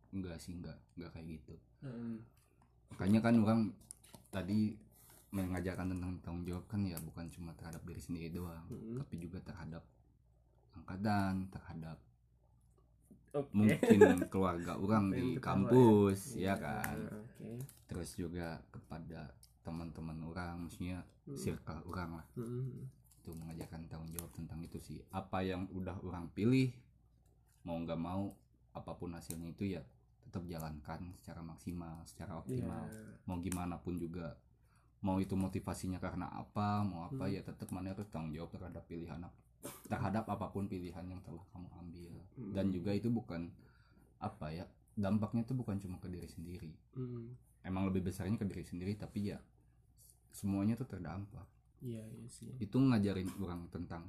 [0.09, 2.17] enggak sih enggak enggak kayak gitu Mm.
[2.89, 3.61] makanya kan orang
[4.27, 4.75] tadi
[5.29, 8.95] mengajarkan tentang tanggung jawab kan ya bukan cuma terhadap diri sendiri doang Mm.
[8.97, 9.83] tapi juga terhadap
[10.73, 11.97] angkatan terhadap
[13.33, 13.51] Oke.
[13.51, 13.99] mungkin
[14.31, 16.51] keluarga orang di ketawa kampus ya.
[16.51, 17.51] ya kan Oke.
[17.85, 19.31] terus juga kepada
[19.67, 21.35] teman-teman orang maksudnya Mm.
[21.35, 22.87] circle orang lah Mm.
[23.19, 26.71] itu mengajarkan tanggung jawab tentang itu sih apa yang udah orang pilih
[27.61, 28.31] mau nggak mau
[28.71, 29.83] apa pun hasilnya itu ya
[30.23, 33.03] tetap jalankan secara maksimal secara optimal Iya.
[33.23, 34.39] mau gimana pun juga
[34.99, 37.33] mau itu motivasinya karena apa mau apa Hmm.
[37.33, 39.35] ya tetap mana harus tanggung jawab terhadap pilihan ap-
[39.83, 42.53] terhadap apa pun pilihan yang telah kamu ambil Hmm.
[42.53, 43.51] dan juga itu bukan
[44.17, 47.35] apa ya dampaknya itu bukan cuma ke diri sendiri Hmm.
[47.61, 49.37] emang lebih besarnya ke diri sendiri tapi ya
[50.37, 51.49] semuanya tuh terdampak.
[51.81, 52.53] Iya iya sih.
[52.61, 54.05] Itu ngajarin orang tentang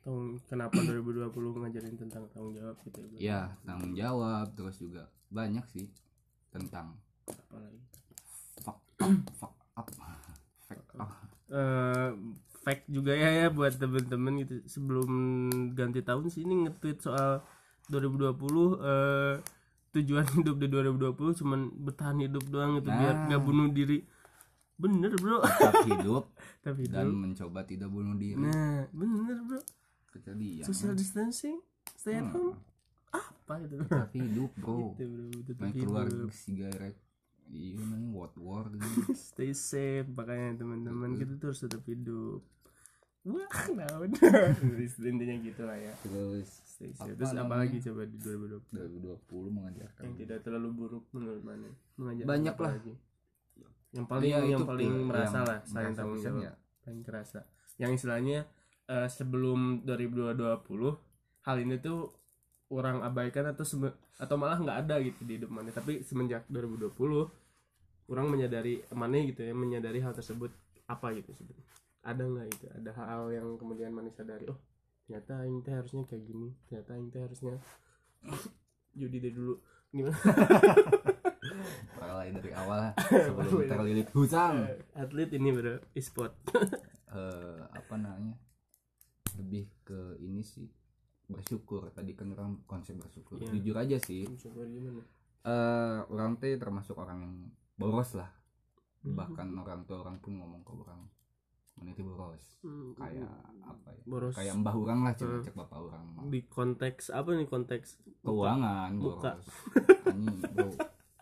[0.00, 5.60] tahun kenapa 2020 ngajarin tentang tanggung jawab gitu ya ya tanggung jawab terus juga banyak
[5.68, 5.84] sih
[6.48, 6.96] tentang
[7.28, 7.82] apa lagi
[8.64, 9.88] fuck up fuck up
[10.64, 11.10] fuck up.
[11.52, 12.08] Eh
[12.58, 14.54] fact juga ya ya buat temen-temen gitu.
[14.64, 15.10] Sebelum
[15.76, 17.44] ganti tahun sih ini nge-tweet soal
[17.88, 18.32] 2020
[18.80, 19.34] eh
[19.92, 23.24] tujuan hidup di 2020 cuman bertahan hidup doang gitu biar Nah.
[23.28, 24.04] nggak bunuh diri
[24.78, 25.42] bener bro.
[25.42, 26.24] Tetap hidup
[26.60, 28.38] tapi dan hidup mencoba tidak bunuh diri.
[28.38, 29.60] Nah bener bro.
[30.08, 31.58] Kejadian social distancing
[31.92, 32.54] stay at Hmm.
[32.54, 32.56] home
[33.08, 34.92] apa gitu tetap hidup bro.
[34.94, 36.96] Gitu bro tetap main keluar sigaret.
[37.48, 39.16] Iya namanya what war gitu.
[39.32, 42.44] Stay safe makanya teman-teman kita tuh harus tetap hidup.
[43.24, 44.52] Wah nah udah
[45.00, 45.92] intinya gitu lah ya.
[46.00, 47.08] Terus stay safe.
[47.08, 50.02] Apa terus apa lagi coba di 2020 2020 mengajarkan.
[50.04, 51.68] Yang tidak terlalu buruk menurut mana?
[51.96, 52.72] Mengajar Banyak lah.
[52.76, 52.94] lagi?
[53.96, 56.52] Yang paling Iya, yang paling merasa yang lah merasa tanggung jawab ya.
[56.84, 57.40] paling kerasa.
[57.80, 58.38] Yang istilahnya
[58.88, 60.36] eh, sebelum 2020
[61.48, 62.12] hal ini tuh
[62.68, 63.64] orang abaikan atau
[64.20, 65.72] atau malah nggak ada gitu di hidup mana.
[65.72, 66.92] Tapi semenjak 2020
[68.08, 70.52] orang menyadari mana gitu ya menyadari hal tersebut
[70.88, 71.68] apa gitu sebenarnya.
[72.04, 74.56] Ada nggak itu ada hal yang kemudian mana sadari oh
[75.08, 77.54] ternyata ini teh harusnya kayak gini ternyata ini teh harusnya
[79.00, 79.56] judi deh dulu.
[79.88, 80.16] Gimana
[81.94, 82.92] mulai dari awal
[83.26, 86.32] sebelum terlilit hutang atlet ini bro e-sport.
[87.08, 88.36] Eh apa namanya?
[89.34, 90.68] Lebih ke ini sih
[91.24, 91.88] bersyukur.
[91.88, 93.40] Tadi kan orang konsep bersyukur.
[93.40, 93.48] Iya.
[93.54, 94.28] jujur aja sih.
[94.28, 95.00] Gimana?
[95.40, 97.34] Eh orang teh termasuk orang yang
[97.74, 98.28] boros lah.
[98.98, 99.14] Hmm.
[99.14, 101.00] bahkan orang tua orang pun ngomong ke orang
[101.72, 102.44] mana itu boros?
[102.60, 103.30] Hmm, kayak
[103.62, 104.02] apa ya?
[104.04, 104.34] Boros.
[104.34, 105.40] Kayak mbah orang lah cek Hmm.
[105.40, 106.22] cek bapak orang mah.
[106.26, 107.88] di konteks apa nih konteks?
[108.20, 109.32] Keuangan Muka.
[109.32, 109.48] boros.
[110.12, 110.68] Anjing bro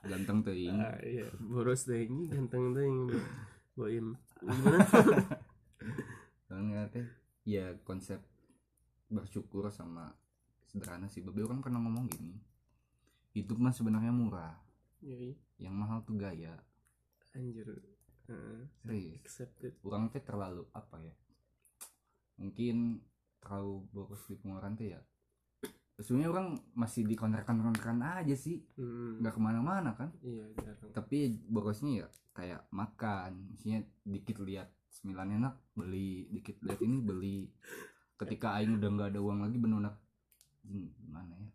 [0.07, 1.27] ganteng teuing ah, iya.
[1.38, 3.11] Boros ini ganteng deh yang
[3.77, 4.07] boim
[4.40, 4.87] gimana?
[6.49, 7.07] Soalnya teh
[7.45, 8.23] ya konsep
[9.11, 10.14] bersyukur sama
[10.66, 11.23] sederhana sih.
[11.23, 12.35] Babe orang pernah ngomong gini
[13.37, 14.57] hidup mah sebenarnya murah
[15.05, 15.37] Yoi.
[15.61, 16.57] yang mahal tuh gaya.
[17.37, 17.69] Anjir.
[18.81, 19.21] Serius?
[19.23, 19.77] Accepted.
[19.85, 21.14] Orang teh terlalu apa ya
[22.37, 23.01] mungkin
[23.40, 25.01] terlalu boros di pengeluaran teh ya
[25.96, 28.61] sebenarnya orang masih di kontrakan-kontrakan aja sih.
[28.76, 30.12] Hmm, nggak ke mana-mana kan.
[30.20, 30.92] Iya jarang.
[30.92, 32.06] Tapi borosnya ya
[32.37, 33.52] kayak makan.
[33.52, 36.28] Maksudnya dikit lihat sembilan enak beli.
[36.32, 37.38] Dikit lihat ini beli.
[38.16, 39.92] Ketika aing udah nggak ada uang lagi benar
[40.66, 41.50] gimana ya?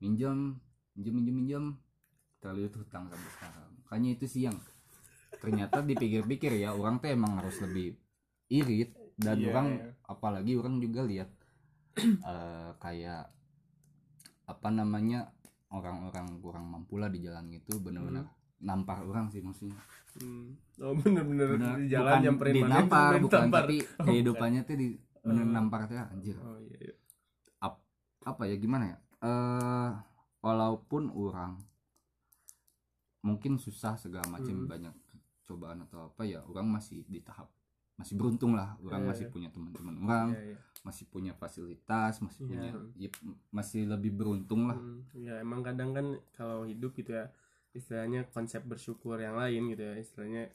[0.00, 0.56] Minjam
[0.96, 1.64] minjam minjam minjam
[2.40, 3.70] terlalu itu hutang sampai sekarang.
[3.84, 4.56] Makanya itu sih yang
[5.40, 7.96] ternyata dipikir-pikir ya orang teh emang harus lebih
[8.50, 9.84] irit dan Iya, orang iya.
[10.08, 11.30] apalagi orang juga lihat
[12.00, 13.39] eh, kayak
[14.50, 15.30] apa namanya
[15.68, 18.26] orang-orang kurang mampu lah di jalan itu benar-benar
[18.60, 19.78] nampar orang sih maksudnya
[20.10, 20.58] Hmm.
[20.82, 23.62] oh bener-bener Bener, di jalan bukan nyamperin mana, dinampar main bukan tampar.
[23.62, 24.88] tapi Oh, kehidupannya tuh di
[25.22, 25.52] bener Oh.
[25.54, 26.94] nampar tuh anjir oh iya, iya.
[28.20, 29.90] apa ya gimana ya eh
[30.40, 31.62] walaupun orang
[33.20, 34.66] mungkin susah segala macam Hmm.
[34.66, 34.94] banyak
[35.44, 37.46] cobaan atau apa ya orang masih di tahap
[37.94, 39.32] masih beruntung lah orang Iya, masih iya.
[39.32, 40.56] punya teman-teman orang Iya, iya.
[40.80, 42.48] Masih punya fasilitas masih Iya.
[42.48, 43.10] punya ya,
[43.50, 47.28] masih lebih beruntung lah Hmm, ya emang kadang kan kalau hidup gitu ya
[47.70, 50.48] istilahnya konsep bersyukur yang lain gitu ya istilahnya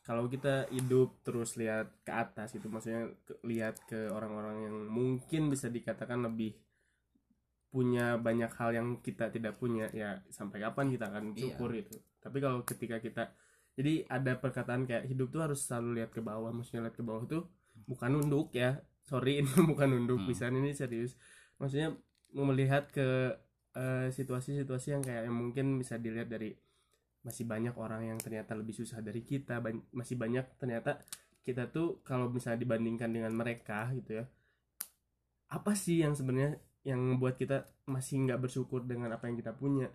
[0.00, 5.50] kalau kita hidup terus lihat ke atas gitu maksudnya ke- lihat ke orang-orang yang mungkin
[5.50, 6.54] bisa dikatakan lebih
[7.68, 11.52] punya banyak hal yang kita tidak punya ya sampai kapan kita akan Iya.
[11.52, 13.28] syukur gitu tapi kalau ketika kita
[13.76, 17.28] jadi ada perkataan kayak hidup tuh harus selalu lihat ke bawah maksudnya lihat ke bawah
[17.28, 17.44] tuh
[17.84, 20.28] bukan nunduk ya sorry ini bukan nunduk Hmm.
[20.28, 21.12] pisan ini serius.
[21.60, 21.88] Maksudnya
[22.36, 23.08] melihat ke
[23.82, 26.50] eh, situasi-situasi yang kayak yang mungkin bisa dilihat dari
[27.26, 30.92] masih banyak orang yang ternyata lebih susah dari kita ban- masih banyak ternyata
[31.46, 34.24] kita tuh kalau misalnya dibandingkan dengan mereka gitu ya
[35.48, 39.88] apa sih yang sebenarnya yang membuat kita masih nggak bersyukur dengan apa yang kita punya?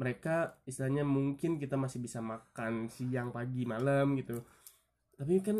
[0.00, 4.40] Mereka istilahnya mungkin kita masih bisa makan siang pagi malam gitu.
[5.18, 5.56] Tapi kan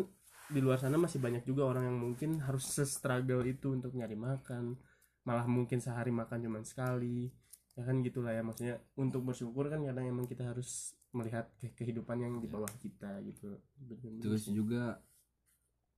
[0.50, 4.74] di luar sana masih banyak juga orang yang mungkin harus se-struggle itu untuk nyari makan.
[5.22, 7.30] Malah mungkin sehari makan cuma sekali.
[7.78, 12.18] Ya kan gitulah ya maksudnya untuk bersyukur kan kadang emang kita harus melihat ke kehidupan
[12.18, 13.56] yang di bawah kita gitu.
[14.20, 14.98] Terus juga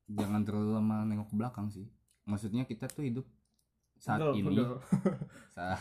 [0.08, 1.88] jangan terlalu lama nengok ke belakang sih.
[2.28, 3.26] Maksudnya kita tuh hidup
[3.96, 4.62] saat Pegel, ini.
[5.56, 5.78] saat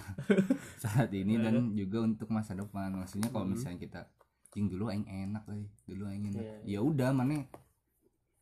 [0.78, 2.94] saat ini dan juga untuk masa depan.
[2.94, 3.54] Maksudnya kalau Mhm.
[3.58, 4.02] misalnya kita
[4.52, 5.66] cing dulu aing enak euy.
[5.88, 6.44] Dulu aing enak.
[6.44, 7.46] Iya, ya udah mana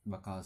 [0.03, 0.39] bakal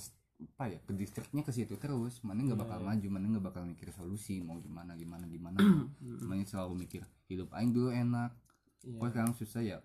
[0.44, 2.20] apa ya ke distriknya ke situ terus.
[2.22, 2.88] Mana nggak bakal iya.
[2.92, 5.58] maju mana nggak bakal mikir solusi mau gimana gimana gimana.
[6.04, 6.20] Hmm.
[6.28, 8.32] mana selalu mikir hidup aing dulu enak.
[8.84, 9.00] Iya.
[9.00, 9.78] kok sekarang susah ya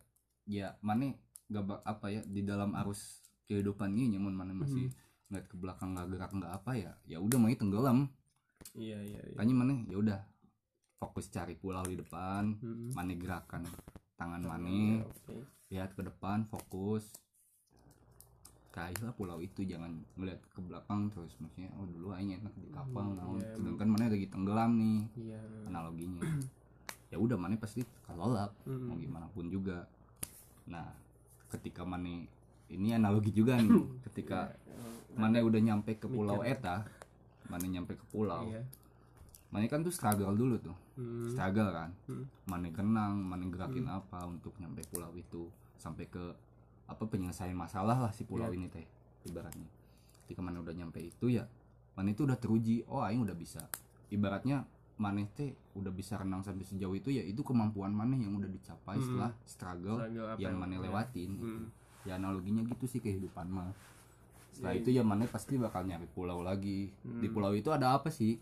[0.42, 1.14] ya mana
[1.46, 4.90] nggak bak- apa ya di dalam arus kehidupan ini nyamun mana masih
[5.30, 8.10] ngeliat ke belakang nggak gerak nggak apa ya ya udah mau tenggelam.
[8.74, 9.36] Iya iya iya.
[9.38, 10.18] Makanya mana ya udah
[10.98, 12.90] fokus cari pulau di depan Hmm.
[12.90, 13.62] mana gerakan
[14.18, 15.46] tangan mana oke.
[15.70, 17.06] Lihat ke depan fokus
[18.68, 21.32] kayak lah pulau itu jangan ngeliat ke belakang terus.
[21.40, 23.40] Maksudnya oh dulu aing enak di kapal Hmm, naon.
[23.40, 25.40] iya, sedangkan mana lagi tenggelam nih iya.
[25.66, 26.22] analoginya.
[27.08, 28.92] Ya udah mana pasti kelelap Hmm.
[28.92, 29.88] mau gimana pun juga.
[30.68, 30.84] Nah
[31.48, 32.28] ketika mana
[32.68, 33.72] ini analogi juga nih.
[34.04, 34.52] Ketika
[35.16, 36.60] mana udah nyampe ke pulau Mikir.
[36.60, 36.76] eta
[37.48, 38.60] mana nyampe ke pulau iya.
[39.48, 40.76] mana kan tuh struggle dulu tuh.
[40.94, 41.32] Hmm.
[41.32, 41.90] struggle kan.
[42.06, 42.28] Hmm.
[42.44, 45.48] mana kenang mana gerakin apa untuk nyampe pulau itu
[45.80, 46.20] sampai ke
[46.88, 48.56] apa penyelesaian masalah lah si pulau Iya.
[48.56, 48.86] ini teh
[49.24, 49.68] ibaratnya
[50.22, 51.44] ketika mana udah nyampe itu ya
[51.92, 53.60] mana itu udah teruji oh aing udah bisa
[54.08, 54.64] ibaratnya
[54.96, 58.96] mana teh udah bisa renang sampai sejauh itu ya itu kemampuan mana yang udah dicapai
[58.96, 59.04] Hmm.
[59.04, 60.80] setelah struggle Struggle yang mana ya.
[60.82, 61.46] lewatin gitu.
[61.46, 61.66] Hmm.
[62.02, 63.70] ya analoginya gitu sih kehidupan mah
[64.50, 67.30] setelah Ya, itu ya mana pasti bakal nyari pulau lagi di Hmm.
[67.30, 68.40] pulau itu ada apa sih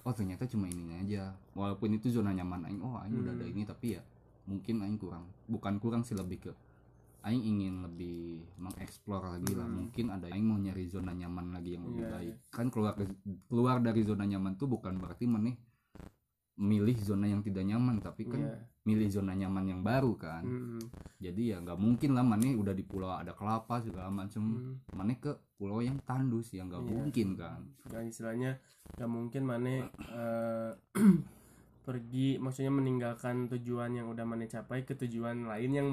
[0.00, 3.52] oh ternyata cuma ininya aja walaupun itu zona nyaman aing oh aing udah ada Hmm.
[3.52, 4.02] ini tapi ya
[4.44, 6.52] mungkin aing kurang bukan kurang sih lebih ke
[7.22, 9.76] aing ingin lebih mengeksplor lagi lah Hmm.
[9.78, 12.94] mungkin ada aing mau nyari zona nyaman lagi yang lebih Iya, baik kan keluar
[13.46, 15.54] keluar dari zona nyaman tuh bukan berarti mana
[16.52, 18.54] milih zona yang tidak nyaman tapi kan Iya.
[18.82, 20.82] milih zona nyaman yang baru kan Hmm.
[21.16, 24.76] jadi ya nggak mungkin lah mana udah di pulau ada kelapa segala macem Hmm.
[24.92, 26.90] mana ke pulau yang tandus yang nggak Iya.
[26.92, 28.58] mungkin kan Dan istilahnya
[28.92, 29.74] gak mungkin Mane
[30.12, 30.70] eh,
[31.82, 35.88] pergi maksudnya meninggalkan tujuan yang udah Mane capai ke tujuan lain yang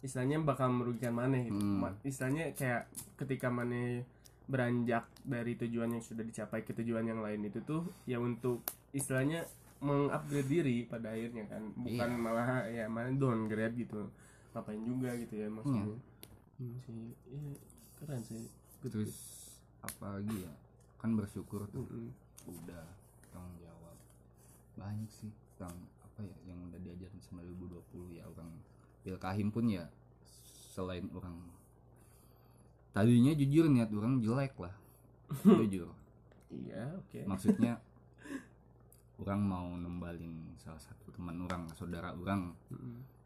[0.00, 1.58] istilahnya bakal merugikan Mane gitu.
[1.58, 1.94] Hmm.
[2.02, 4.06] Istilahnya kayak ketika Mane
[4.44, 9.44] beranjak dari tujuan yang sudah dicapai ke tujuan yang lain itu tuh ya untuk istilahnya
[9.78, 12.18] mengupgrade diri pada akhirnya kan bukan Iya.
[12.18, 14.08] malah ya malah downgrade gitu
[14.50, 16.00] ngapain juga gitu ya maksudnya
[16.58, 17.54] Hmm, sih iya,
[17.94, 18.42] keren sih
[18.80, 19.14] Good, terus
[19.78, 20.50] apa lagi ya
[20.96, 22.10] kan bersyukur tuh Mm-mm.
[22.48, 22.82] udah
[23.30, 23.94] tanggung jawab
[24.74, 28.50] banyak sih tentang apa ya yang udah diajarin sama 2020 ya orang
[29.00, 29.86] Pilkahim pun ya
[30.72, 31.36] selain orang
[32.90, 34.74] tadinya jujur niat orang jelek lah
[35.60, 35.90] jujur
[36.50, 37.78] iya oke maksudnya
[39.20, 42.54] orang mau nembalin salah satu teman orang saudara orang.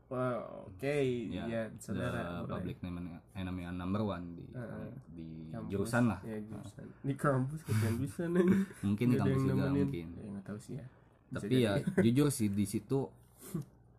[0.09, 0.37] Wah,
[0.69, 0.93] oke,
[1.33, 2.45] ya, ya, saudara.
[2.45, 3.01] public name
[3.33, 4.89] enemy number one di Heeh.
[5.09, 5.69] di Kampus.
[5.69, 6.85] jurusan lah Ya, jurusan.
[7.01, 8.45] Di kampus kalian bisa nih.
[8.85, 9.89] mungkin di kampus juga nemenin.
[9.89, 10.85] mungkin Ya, tahu sih ya.
[10.85, 11.65] Bisa tapi jadi.
[11.65, 11.73] ya
[12.05, 13.09] jujur sih di situ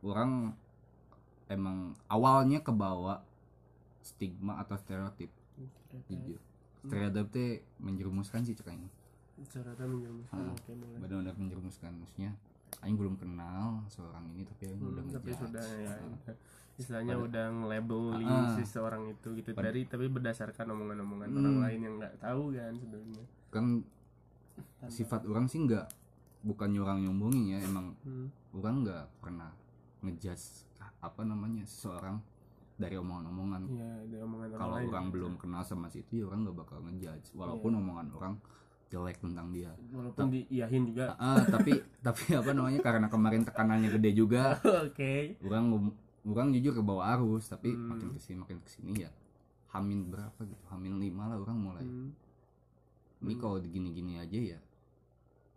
[0.01, 0.53] orang
[1.45, 1.77] emang
[2.07, 3.23] awalnya kebawa
[3.99, 5.31] stigma atau stereotip
[6.05, 6.39] jujur
[6.81, 8.87] stereotip teh menjerumuskan sih cekanya
[9.43, 10.39] Saudara menjerumuskan.
[10.39, 10.53] Ah.
[10.53, 10.97] Oke, boleh.
[10.99, 12.31] benar-benar menjerumuskan maksudnya
[12.79, 16.35] Aing belum kenal seorang ini tapi Aing Hmm, udah tapi ngejudge sudah ya, udah.
[16.73, 18.49] istilahnya Pada- udah nge-labeling Ah.
[18.51, 21.39] si seorang itu gitu Pada- dari tapi berdasarkan omongan-omongan Hmm.
[21.39, 23.65] orang lain yang nggak tahu kan sebenarnya kan
[24.87, 25.85] sifat orang sih nggak
[26.41, 28.27] bukan orang nyombongin ya emang Hmm.
[28.53, 29.51] orang nggak pernah
[30.01, 30.72] ngejudge
[31.03, 32.17] apa namanya seseorang
[32.73, 36.47] dari omongan-omongan Iya, dari omongan orang kalau orang belum kenal sama si itu ya orang
[36.47, 37.79] nggak bakal ngejudge walaupun Iya.
[37.79, 38.33] omongan orang
[38.87, 41.05] jelek tentang dia walaupun diiyahin juga.
[41.17, 41.73] ah tapi
[42.05, 45.37] tapi apa namanya karena kemarin tekanannya gede juga Oke.
[45.41, 47.89] orang ngom- orang jujur ke bawah arus tapi Hmm.
[47.91, 49.11] makin ke sini makin ke sini ya
[49.69, 52.13] hamin berapa gitu hamin lima lah orang mulai Hmm.
[53.19, 54.59] ini kalau gini-gini aja ya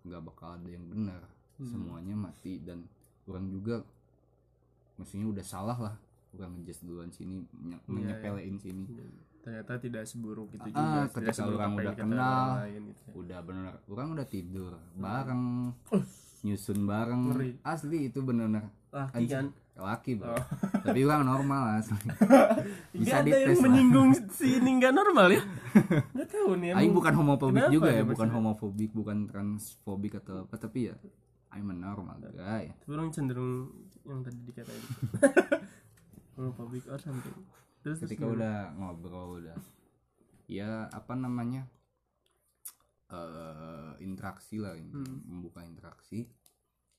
[0.03, 1.23] nggak bakal ada yang benar
[1.57, 1.65] Hmm.
[1.67, 2.85] semuanya mati dan
[3.25, 3.81] orang juga
[4.97, 5.95] maksudnya udah salah lah
[6.33, 8.85] orang ngejudge duluan sini Iya, menyepelein sini.
[9.41, 13.13] Ternyata tidak seburuk itu Ah, juga ketika orang udah kenal, lain gitu ya.
[13.15, 15.71] udah bener orang udah tidur bareng
[16.43, 17.21] nyusun bareng.
[17.23, 17.33] Oh.
[17.33, 17.51] Ngeri.
[17.63, 19.47] asli itu bener-bener laki kan?
[19.73, 20.33] laki bro.
[20.33, 20.43] Oh.
[20.83, 22.01] tapi orang normal asli.
[22.97, 25.43] Bisa ada yang menyinggung si ini nggak normal ya?
[26.17, 30.57] Nggak tahu nih Aing bukan homofobik kenapa juga ya bukan homofobik bukan transfobik atau apa
[30.57, 30.95] tapi ya
[31.53, 33.69] I'm a normal guy tapi orang cenderung
[34.07, 34.85] yang tadi dikatain.
[36.35, 37.37] Homophobic or something
[37.81, 39.57] terus ketika terus udah ngobrol udah.
[40.47, 41.65] Ya apa namanya?
[43.07, 45.23] Eh interaksi lah ini Hmm.
[45.25, 46.27] membuka interaksi.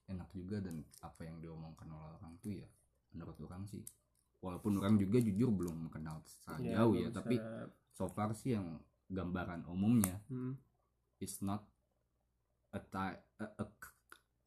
[0.07, 2.67] Enak juga dan apa yang diomongkan oleh orang tuh ya
[3.11, 3.83] menurut orang sih.
[4.39, 8.53] Walaupun orang juga jujur belum kenal secara Ya, jauh ya tapi bisa- so far sih
[8.53, 10.53] yang gambaran umumnya hmm,
[11.17, 11.63] it's not
[12.71, 13.75] a, a, a-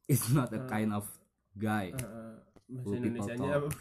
[0.07, 0.65] it's not a Uh.
[0.65, 1.05] kind of
[1.53, 1.91] guy.
[1.91, 2.37] Eh, eh,
[2.71, 3.71] bahasa Indonesia nya talk.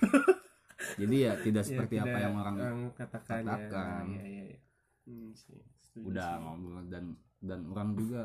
[1.01, 2.57] jadi ya tidak Ya, seperti apa tidak yang orang
[2.97, 4.03] katakan, katakan.
[4.09, 4.21] ya.
[4.21, 4.59] Iya, iya, iya.
[5.07, 5.61] Hmm, sih.
[5.83, 6.43] Setuju udah sih.
[6.43, 7.05] ngobrol dan
[7.41, 8.21] dan orang juga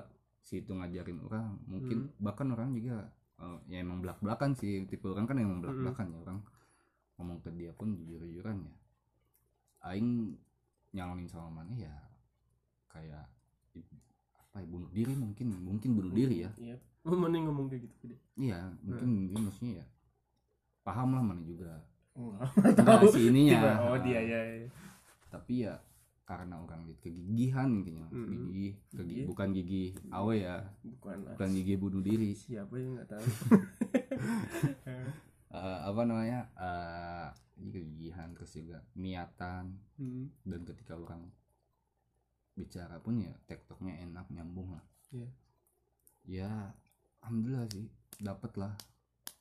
[0.46, 3.10] si itu ngajarin orang mungkin bahkan orang juga
[3.42, 6.40] eh, ya emang belak belakan sih tipe orang kan emang belak belakan ya orang
[7.18, 8.76] ngomong ke dia pun jujur jujuran ya
[9.90, 10.38] aing
[10.94, 11.96] nyalonin sama mana ya
[12.94, 13.26] kayak
[14.38, 17.90] apa ya bunuh diri mungkin mungkin bunuh diri ya iya oh, mana yang ngomong kayak
[17.90, 19.86] gitu ke dia iya mungkin dia maksudnya ya
[20.86, 21.74] paham lah mana juga.
[22.16, 22.32] Oh,
[22.64, 23.92] Enggak sih ininya.
[23.92, 24.72] Oh dia ya, ya.
[25.28, 25.76] tapi ya
[26.24, 28.08] karena orang kegigihan intinya.
[28.08, 28.32] Mm-mm.
[28.32, 29.28] gigi Gigih.
[29.28, 30.64] bukan gigi awe ya.
[30.80, 32.32] Bukan lah bukan gigi bunuh diri.
[32.32, 33.26] Siapa yang nggak tahu.
[35.56, 36.52] Eh, apa namanya?
[36.60, 37.28] Eh
[37.64, 39.76] ini kegigihan terus juga niatan.
[39.96, 41.32] Hmm, dan ketika orang
[42.56, 44.84] bicara pun ya tektoknya enak nyambung lah.
[45.12, 45.28] Iya.
[46.28, 46.52] ya
[47.24, 47.88] alhamdulillah sih.
[48.20, 48.76] Dapet lah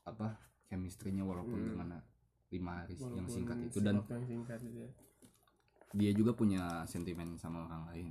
[0.07, 0.39] apa
[0.75, 1.69] chemistry-nya walaupun Hmm.
[1.71, 1.89] dengan
[2.51, 4.91] lima hari yang walaupun singkat itu dan yang singkat itu ya.
[5.93, 8.09] dia juga punya sentimen sama orang lain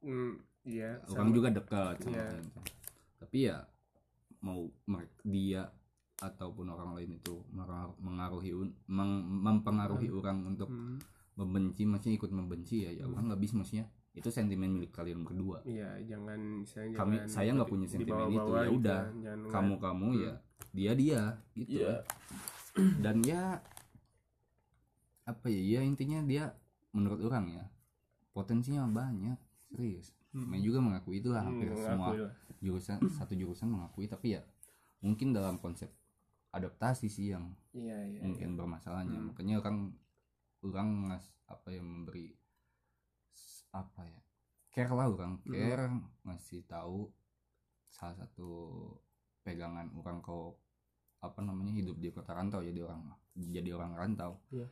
[0.00, 0.34] Hmm,
[0.64, 1.36] iya orang sama.
[1.36, 2.22] juga dekat sama Iya.
[2.24, 2.46] orang lain.
[3.16, 3.56] tapi ya
[4.40, 4.60] mau
[5.22, 5.62] dia
[6.18, 8.50] ataupun orang lain itu mengaruh- mengaruhi
[8.86, 10.98] meng- mempengaruhi orang untuk Hmm,
[11.34, 15.62] membenci maksudnya ikut membenci ya ya orang nggak bisa maksudnya itu sentimen milik kalian berdua
[15.64, 19.00] iya jangan misalnya Kami- jangan saya nggak punya sentimen itu, ya gitu udah.
[19.16, 20.32] jangan kamu kamu ya
[20.70, 21.22] dia dia
[21.54, 21.94] gitu Iya.
[23.04, 23.58] dan ya
[25.24, 26.50] apa ya ya intinya dia
[26.90, 27.64] menurut orang ya
[28.30, 30.46] potensinya banyak serius Hmm.
[30.46, 32.30] Main juga mengakui itulah hampir Hmm, semua lah.
[32.62, 34.46] jurusan satu jurusan mengakui tapi ya
[35.02, 35.90] mungkin dalam konsep
[36.54, 39.34] adaptasi sih yang iya iya mungkin bermasalahnya Hmm.
[39.34, 39.90] makanya orang
[40.62, 42.30] orang ngas apa yang memberi
[43.72, 44.20] apa ya
[44.70, 45.50] care lah orang Hmm.
[45.50, 45.90] care
[46.22, 47.10] ngasih tahu
[47.90, 48.48] salah satu
[49.40, 50.56] pegangan orang kau
[51.20, 53.02] apa namanya hidup di kota rantau jadi orang
[53.36, 54.66] jadi orang rantau Iya.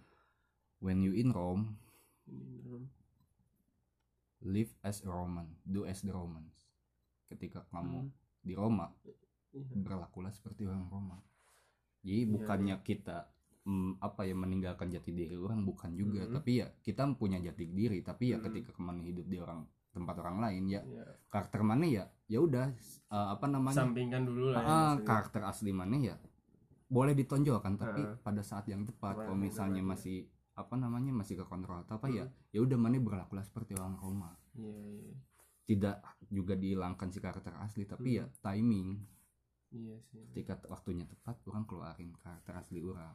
[0.81, 1.77] when you in Rome
[4.45, 6.55] live as a Roman do as the Romans
[7.29, 8.13] ketika kamu Hmm.
[8.41, 9.17] di Roma Iya.
[9.77, 11.19] berlakulah seperti orang Roma
[12.01, 13.27] jadi Iya, bukannya kita
[13.69, 16.33] mm, apa ya meninggalkan jati diri orang bukan juga Mhm.
[16.33, 18.45] tapi ya kita punya jati diri tapi ya Mhm.
[18.49, 19.69] ketika ke mana hidup di orang
[19.99, 21.05] tempat orang lain ya Iya.
[21.27, 22.67] karakter mana ya ya udah
[23.09, 25.05] eh, apa namanya sampingkan dulu lah ya, maksudnya.
[25.05, 26.17] karakter asli mana ya
[26.87, 28.17] boleh ditonjolkan tapi Heeh.
[28.19, 30.25] pada saat yang tepat kalau misalnya Roma, masih
[30.55, 32.33] apa namanya masih ke kontrol atau apa ya Mhm.
[32.51, 35.15] ya udah mana berlakulah seperti orang Roma iya iya
[35.65, 39.05] tidak juga dihilangkan si karakter asli tapi ya timing
[39.71, 43.13] iya sih ketika waktunya tepat orang keluarin karakter asli orang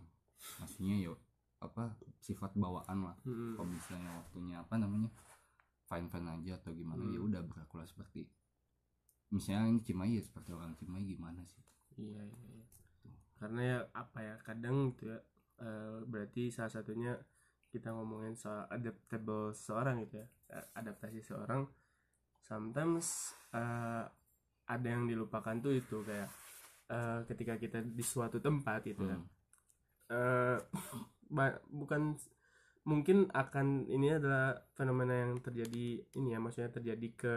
[0.60, 1.18] maksudnya yo
[1.58, 3.56] apa sifat bawaan lah Hmm.
[3.56, 5.10] kalau misalnya waktunya apa namanya
[5.84, 7.14] fine fine aja atau gimana Hmm.
[7.14, 8.26] ya udah berlakulah seperti
[9.30, 11.62] misalnya ini Cimahi ya seperti orang Cimahi gimana sih
[11.98, 12.66] iya iya, iya.
[13.38, 15.20] karena ya apa ya kadang gitu ya
[15.60, 17.14] eh, berarti salah satunya
[17.70, 21.66] kita ngomongin soal adaptable seorang gitu ya eh, adaptasi seorang
[22.40, 24.06] sometimes eh,
[24.64, 26.30] ada yang dilupakan tuh itu kayak
[26.90, 29.28] eh, ketika kita di suatu tempat gitu ya Hmm.
[30.14, 30.58] eh,
[31.36, 32.14] ba- bukan
[32.84, 37.34] mungkin akan ini adalah fenomena yang terjadi ini ya maksudnya terjadi ke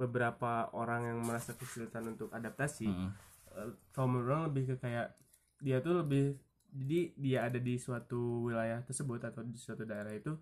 [0.00, 2.88] beberapa orang yang merasa kesulitan untuk adaptasi.
[2.88, 5.12] Eh, kalau menurut orang lebih ke kayak
[5.60, 10.32] dia tuh lebih jadi dia ada di suatu wilayah tersebut atau di suatu daerah itu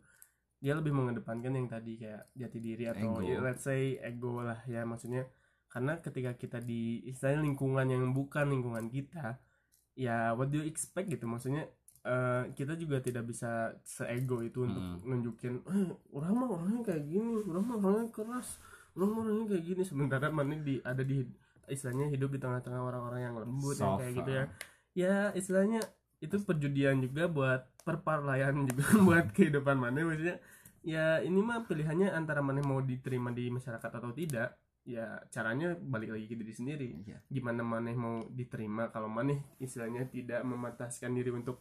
[0.58, 3.26] dia lebih mengedepankan yang tadi kayak jati diri atau Ego.
[3.26, 5.26] ya, let's say ego lah ya maksudnya
[5.70, 9.38] karena ketika kita di istilahnya lingkungan yang bukan lingkungan kita
[9.94, 11.70] ya what do you expect gitu maksudnya
[12.00, 14.98] eh, kita juga tidak bisa seego itu untuk Hmm.
[15.04, 18.58] nunjukin eh, orang mah orangnya kayak gini orang mah orangnya keras
[18.92, 21.22] orang mah orangnya kayak gini sementara mana di ada di
[21.66, 24.36] istilahnya hidup di tengah-tengah orang-orang yang lembut yang kayak gitu ah.
[24.36, 24.44] ya
[24.94, 25.80] ya istilahnya
[26.18, 30.40] itu perjudian juga buat perparlayan juga buat kehidupan mana maksudnya
[30.82, 36.16] ya ini mah pilihannya antara mana mau diterima di masyarakat atau tidak ya caranya balik
[36.16, 37.20] lagi ke diri sendiri Iya.
[37.28, 41.60] gimana maneh mau diterima kalau maneh istilahnya tidak memataskan diri untuk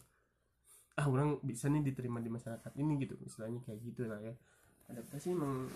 [0.97, 4.33] ah orang bisa nih diterima di masyarakat ini gitu istilahnya kayak gitu lah ya.
[4.89, 5.69] Adaptasi emang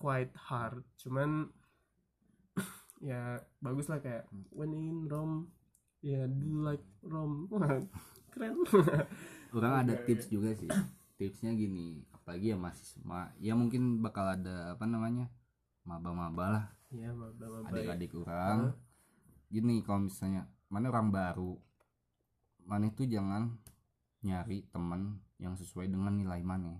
[0.00, 1.52] quite hard cuman
[3.08, 5.52] ya bagus lah kayak when in Rome
[6.00, 7.46] ya do like Rome?
[8.32, 8.62] Keren.
[9.56, 10.70] Orang ada Oke, tips juga sih.
[11.18, 15.28] Tipsnya gini apalagi ya masih ma ya mungkin bakal ada apa namanya
[15.84, 16.64] maba-maba lah.
[16.94, 17.12] Ya.
[17.12, 18.72] Bapak-bapak adik-adik orang.
[19.50, 21.58] Gini kalau misalnya mana orang baru
[22.62, 23.58] mana itu jangan
[24.20, 25.02] nyari teman
[25.36, 26.76] yang sesuai dengan nilai mana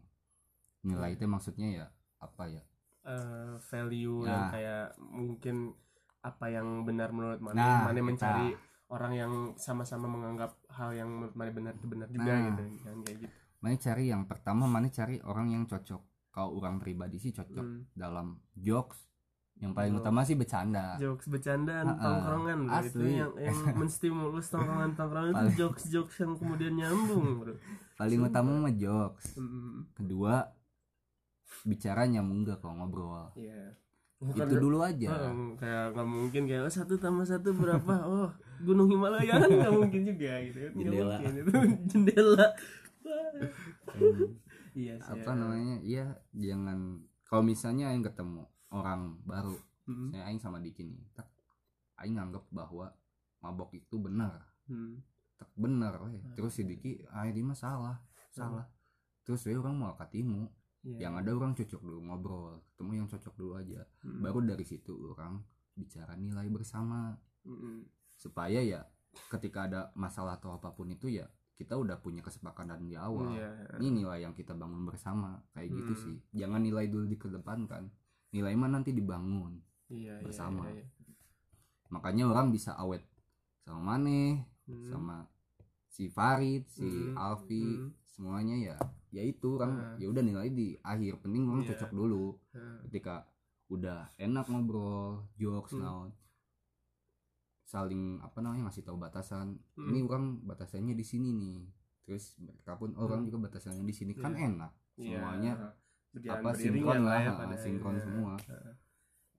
[0.82, 1.86] nilai itu maksudnya ya
[2.18, 2.62] apa ya
[3.02, 4.50] eh, value yang Nah.
[4.50, 5.56] kayak mungkin
[6.20, 8.52] apa yang benar menurut mana Nah, mana mencari
[8.86, 12.40] orang yang sama-sama menganggap hal yang menurut mana benar itu benar juga Nah.
[12.46, 16.76] gitu kan kayak gitu mana cari yang pertama mana cari orang yang cocok kalau orang
[16.76, 17.84] pribadi sih cocok Hmm.
[17.92, 19.09] dalam jokes
[19.60, 20.02] yang paling Jokes.
[20.02, 22.00] utama sih bercanda jokes bercandaan Ha-ha.
[22.00, 22.80] tongkrongan bro.
[22.80, 23.12] itu Asli.
[23.14, 27.54] yang yang menstimulus tongkrongan tongkrongan itu Paling- jokes jokes yang kemudian nyambung bro
[27.94, 28.30] paling Sumpah.
[28.32, 29.26] utama mah jokes
[29.92, 30.34] kedua
[31.62, 33.76] bicara nyambung gak kalau ngobrol iya
[34.18, 38.28] itu dulu aja Oh, kayak nggak mungkin kayak oh, satu tambah satu berapa oh
[38.60, 41.16] gunung Himalaya kan nggak mungkin juga gitu kan Jendela.
[41.18, 41.52] mungkin, itu
[41.90, 42.46] jendela
[43.90, 44.36] Hmm.
[44.72, 49.56] iya sih apa namanya iya jangan kalau misalnya aing ketemu orang baru.
[49.84, 51.26] Hmm, saya aing sama Diki nih tak
[51.98, 52.94] aing nganggep bahwa
[53.40, 55.02] mabok itu benar hmm,
[55.34, 56.20] tak benar weh.
[56.32, 57.96] terus si Diki ah ini mah salah
[58.30, 58.66] salah.
[59.20, 60.46] Terus we orang mau katimu.
[60.80, 60.96] Iya.
[60.96, 63.84] yang ada orang cocok dulu ngobrol ketemu yang cocok dulu aja.
[64.00, 65.36] Hmm, baru dari situ orang
[65.76, 67.12] bicara nilai bersama.
[67.44, 67.84] Hmm,
[68.16, 68.80] supaya ya
[69.28, 73.36] ketika ada masalah atau apa pun itu ya kita udah punya kesepakatan di awal.
[73.36, 73.76] Iya.
[73.76, 75.36] ini nilai yang kita bangun bersama.
[75.52, 76.00] Kayak gitu Hmm.
[76.00, 76.16] sih.
[76.32, 77.84] Jangan nilai dulu dikedepankan
[78.30, 80.66] nilai mah nanti dibangun iya, iya, bersama.
[80.68, 80.86] iya, iya.
[81.88, 83.02] makanya orang bisa awet
[83.60, 85.26] sama Mane Hmm, sama
[85.84, 87.18] si Farid si Hmm.
[87.18, 87.90] Alfi Hmm.
[88.06, 88.76] semuanya ya
[89.10, 89.94] ya itu orang Ah.
[89.98, 91.74] ya udah nilai di akhir penting orang Iya.
[91.74, 93.26] cocok dulu nah, ketika
[93.66, 95.82] udah enak ngobrol jokes Hmm.
[95.82, 96.10] naon
[97.64, 99.90] saling apa namanya ngasih tahu batasan Hmm.
[99.90, 101.58] ini orang batasannya di sini nih
[102.02, 104.46] terus mereka pun orang juga batasannya di sini kan Iya.
[104.48, 105.18] enak iya.
[105.18, 105.52] semuanya
[106.10, 108.04] Berjalan apa, beriringan sinkron lah, ya pada sinkron akhirnya.
[108.04, 108.32] semua.
[108.44, 108.74] Heeh.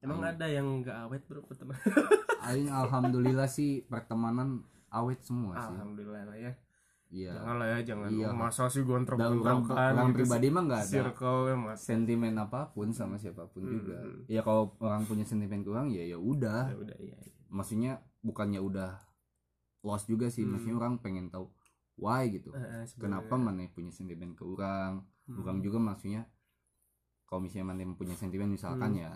[0.01, 1.83] emang Aing- ada yang nggak awet bro pertemanan
[2.47, 4.49] Aing alhamdulillah sih pertemanan
[4.89, 5.69] awet semua sih.
[5.69, 6.51] Alhamdulillah lah ya.
[7.07, 7.31] Iya.
[7.35, 8.07] Jangan lah ya jangan.
[8.09, 8.27] Iya.
[8.31, 9.61] Masa sih orang, gontrokan
[9.93, 11.77] orang pribadi mah nggak ada circle ya mas.
[11.77, 13.95] sentimen apa pun sama siapa pun Hmm, juga
[14.25, 16.61] ya kalau orang punya sentimen kurang ya ya udah.
[16.65, 17.35] Ya udah iya iya.
[17.47, 17.91] maksudnya
[18.21, 18.95] bukannya udah
[19.81, 20.41] lost juga sih.
[20.41, 20.55] Hmm.
[20.55, 21.45] maksudnya orang pengen tahu
[21.95, 22.49] why gitu.
[22.51, 25.37] Eh, eh, kenapa mana punya sentimen ke orang Hmm.
[25.37, 26.25] orang juga maksudnya
[27.31, 29.01] kalau misalnya mana punya sentimen misalkan Hmm.
[29.01, 29.11] ya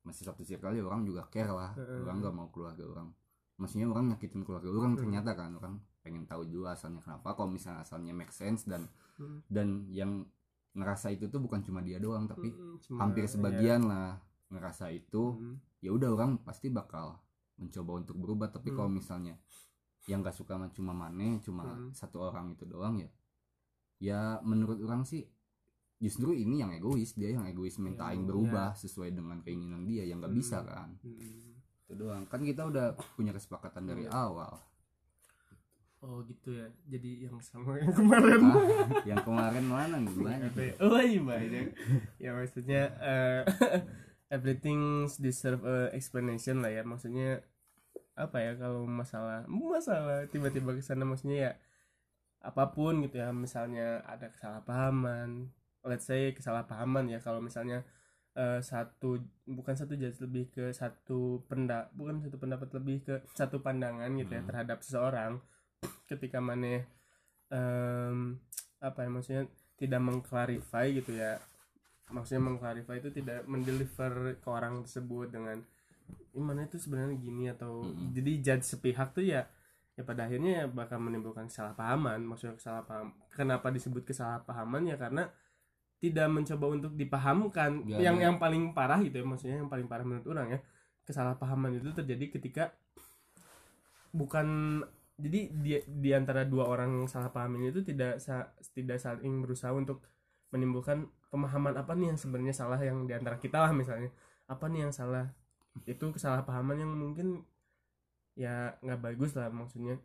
[0.00, 2.06] masih satu circle ya orang juga care lah Heeh.
[2.06, 3.10] orang nggak mau keluarga orang
[3.58, 5.00] maksudnya orang nyakitin keluarga orang Hmm.
[5.02, 8.86] ternyata kan orang pengen tahu dulu asalnya kenapa kalau misalnya asalnya make sense dan
[9.18, 9.42] Hmm.
[9.50, 10.22] dan yang
[10.72, 15.34] ngerasa itu tuh bukan cuma dia doang tapi Hmm, cuma- hampir sebagian lah ngerasa itu
[15.34, 15.58] Hmm.
[15.82, 17.18] ya udah orang pasti bakal
[17.58, 18.76] mencoba untuk berubah tapi Hmm.
[18.78, 19.34] kalau misalnya
[20.06, 21.90] yang gak suka cuma Mane cuma Hmm.
[21.90, 23.10] satu orang itu doang ya
[23.98, 25.26] ya menurut orang sih
[25.96, 30.04] justru ini yang egois dia yang egois minta Ya, aing berubah sesuai dengan keinginan dia
[30.04, 30.38] yang gak Hmm.
[30.38, 30.92] bisa kan?
[31.00, 31.56] Hmm.
[31.82, 32.26] itu doang.
[32.26, 34.10] Kan kita udah punya kesepakatan dari Iya.
[34.10, 34.58] awal.
[36.02, 36.66] Oh gitu ya.
[36.86, 38.42] Jadi yang sama yang kemarin.
[38.42, 38.62] Ah,
[39.02, 39.96] yang kemarin mana?
[39.96, 40.72] Nih banyak Apa ya?
[40.82, 41.66] oh iya banyak.
[42.18, 43.42] Ya maksudnya eh,
[44.28, 46.82] everything deserve a explanation lah ya.
[46.82, 47.40] Maksudnya
[48.18, 51.52] apa ya kalau masalah masalah tiba-tiba ke sana maksudnya ya
[52.42, 53.30] apa pun gitu ya.
[53.30, 55.48] Misalnya ada kesalahpahaman
[55.86, 57.86] let's say kesalahpahaman ya kalau misalnya
[58.36, 59.16] eh, satu
[59.48, 64.32] bukan satu jadi lebih ke satu pendak bukan satu pendapat lebih ke satu pandangan gitu
[64.34, 64.48] ya Hmm.
[64.50, 65.32] terhadap seseorang
[66.06, 66.84] ketika mana
[67.50, 68.38] em,
[68.82, 69.44] apa ya maksudnya
[69.78, 71.38] tidak mengklarify gitu ya
[72.10, 75.58] maksudnya mengklarify itu tidak mendeliver ke orang tersebut dengan
[76.34, 78.14] "Ih, mana itu sebenarnya gini atau Mm-mm.
[78.14, 79.46] jadi judge sepihak tuh ya
[79.96, 85.32] ya pada akhirnya ya bakal menimbulkan kesalahpahaman maksudnya kesalahpaham kenapa disebut kesalahpahaman ya karena
[86.02, 87.84] tidak mencoba untuk dipahamkan.
[87.88, 88.30] Ya, yang ya.
[88.30, 90.60] yang paling parah gitu ya maksudnya yang paling parah menurut orang ya
[91.06, 92.74] kesalahpahaman itu terjadi ketika
[94.10, 94.80] bukan
[95.16, 99.40] jadi di, di antara dua orang yang salah paham ini itu tidak sa- tidak saling
[99.40, 100.04] berusaha untuk
[100.52, 104.12] menimbulkan pemahaman apa nih yang sebenarnya salah yang di antara kita lah misalnya.
[104.46, 105.32] Apa nih yang salah?
[105.88, 107.48] Itu kesalahpahaman yang mungkin
[108.36, 109.96] ya nggak bagus lah maksudnya.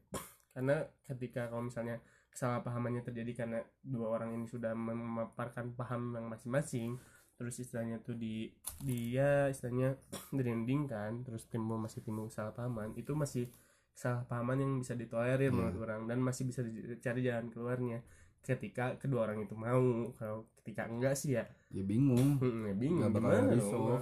[0.56, 2.00] Karena ketika kalau misalnya
[2.32, 6.96] kesalahpahamannya terjadi karena dua orang ini sudah memaparkan paham yang masing-masing.
[7.36, 8.48] Terus istilahnya tuh di
[8.80, 9.98] dia istilahnya
[10.38, 12.96] direndingkan terus timbul masih timbul kesalahpahaman.
[12.96, 13.52] Itu masih
[13.92, 15.58] kesalahpahaman yang bisa ditolerir Hmm.
[15.60, 18.00] menurut orang dan masih bisa dicari jalan keluarnya.
[18.42, 22.40] Ketika kedua orang itu mau kalau ketika enggak sih ya ya bingung.
[22.42, 24.02] Hmm, ya bingung Nggak gimana dong?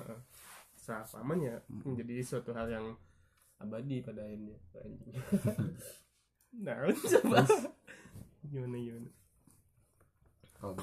[0.76, 1.82] kesalahpahaman ya Hmm.
[1.92, 2.86] menjadi suatu hal yang
[3.58, 4.56] abadi pada akhirnya.
[6.50, 6.82] Nah
[7.14, 7.46] coba
[8.50, 9.10] gimana gimana?
[10.56, 10.76] Kalau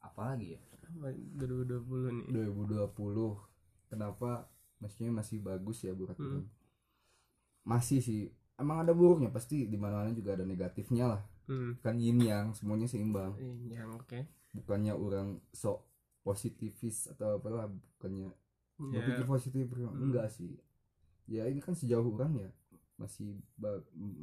[0.00, 0.60] apalagi ya?
[0.84, 2.26] Apa, 2020 nih.
[2.30, 3.38] 2020
[3.88, 4.30] kenapa?
[4.78, 6.44] Maksudnya masih bagus ya buat Hmm.
[7.64, 8.28] masih sih.
[8.54, 9.32] Emang ada buruknya?
[9.32, 11.22] Pasti di mana mana juga ada negatifnya lah.
[11.44, 11.76] Hmm.
[11.84, 13.36] kan yin yang semuanya seimbang.
[13.36, 14.16] Eh, yang oke.
[14.56, 15.84] Bukannya orang sok
[16.24, 18.32] positivis atau apalah bukannya
[18.88, 20.08] ya berpikir positif Hmm.
[20.08, 20.56] enggak sih.
[21.28, 22.48] Ya ini kan sejauh orang ya.
[22.96, 23.36] Masih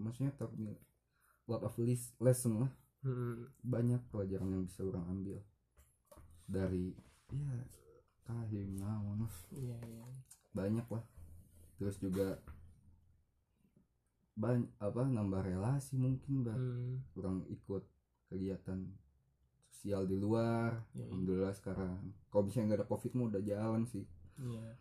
[0.01, 0.49] maksudnya tak
[1.49, 1.73] lot of
[2.21, 2.71] lesson lah
[3.05, 3.49] hmm.
[3.65, 5.39] banyak pelajaran yang bisa orang ambil.
[6.45, 6.93] Dari
[7.31, 7.55] ya
[8.27, 10.05] kahim iya iya
[10.51, 11.03] banyak lah.
[11.79, 12.37] Terus juga
[14.35, 17.83] banyak apa nambah relasi mungkin bah Hmm, kurang ikut
[18.31, 18.79] kegiatan
[19.69, 20.85] sosial di luar.
[20.93, 21.05] Iya, iya.
[21.09, 24.05] alhamdulillah sekarang kalau misalnya nggak ada covid mah udah jalan sih.
[24.39, 24.77] Iya.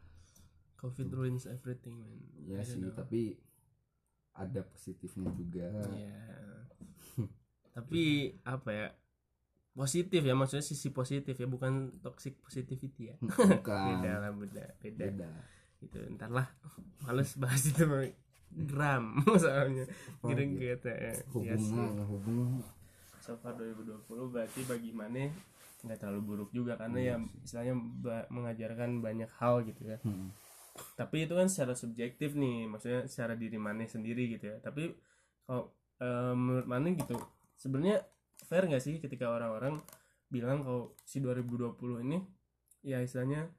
[0.81, 2.21] Covid ruins everything man.
[2.49, 2.95] Ya sih know.
[2.95, 3.37] tapi
[4.41, 5.69] ada positifnya juga.
[5.91, 6.17] Iya.
[7.71, 8.03] tapi
[8.43, 8.89] apa ya?
[9.71, 13.17] Positif ya maksudnya sisi positif ya bukan toxic positivity ya.
[13.23, 14.03] Bukan.
[14.03, 15.05] Beda lah beda beda.
[15.07, 15.31] Beda.
[15.79, 16.49] Itu ntar lah
[17.01, 17.87] males bahas itu
[18.67, 19.87] gram soalnya.
[20.21, 21.71] Giring kita ya Iya sih.
[21.71, 22.03] hubungan.
[22.03, 22.49] Hubungan
[23.21, 25.31] so far 2020 berarti bagi mana
[25.81, 27.73] nggak terlalu buruk juga karena ya istilahnya
[28.03, 29.97] ba- mengajarkan banyak hal gitu ya.
[30.03, 30.35] Hmm.
[30.99, 34.57] Tapi itu kan secara subjektif nih maksudnya secara diri mana sendiri gitu ya.
[34.61, 34.93] Tapi
[35.47, 37.17] kalau eh, menurut mana gitu
[37.57, 38.05] sebenarnya
[38.49, 39.81] fair nggak sih ketika orang-orang
[40.33, 42.19] bilang kalau si 2020 ini
[42.87, 43.51] ya istilahnya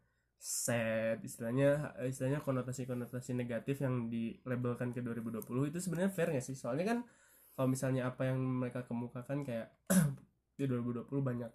[0.41, 6.57] sad istilahnya istilahnya konotasi-konotasi negatif yang dilabelkan ke 2020 itu sebenarnya fair nggak sih?
[6.57, 6.99] Soalnya kan
[7.53, 9.69] kalau misalnya apa yang mereka kemukakan kayak
[10.57, 11.51] di 2020 banyak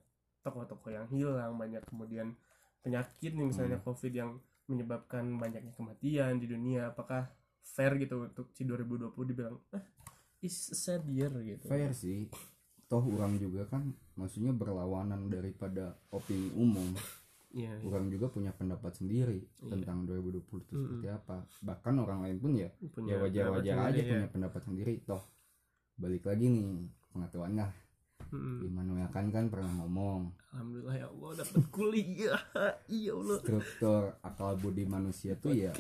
[0.47, 2.39] tokoh-tokoh yang hilang banyak kemudian
[2.87, 7.31] penyakit nih misalnya covid yang menyebabkan banyaknya kematian di dunia apakah
[7.63, 9.85] fair gitu untuk si 2020 dibilang eh
[10.43, 11.67] is a sad year gitu?
[11.67, 12.31] Fair sih.
[12.87, 16.95] Toh orang juga kan maksudnya berlawanan daripada opini umum.
[17.57, 17.89] Iya, iya.
[17.89, 21.49] orang juga punya pendapat sendiri tentang 2020 itu seperti apa.
[21.65, 24.95] Bahkan orang lain pun ya Punya ya wajar-wajar aja sendiri, punya pendapat sendiri.
[25.09, 25.23] Toh
[25.97, 27.73] balik lagi nih pengetahuan lah
[28.27, 28.67] Mm-mm.
[28.67, 32.41] Immanuel kan kan pernah ngomong alhamdulillah ya Allah dapat kuliah.
[32.91, 33.39] Iya Allah.
[33.39, 35.71] Struktur akal budi manusia tuh ya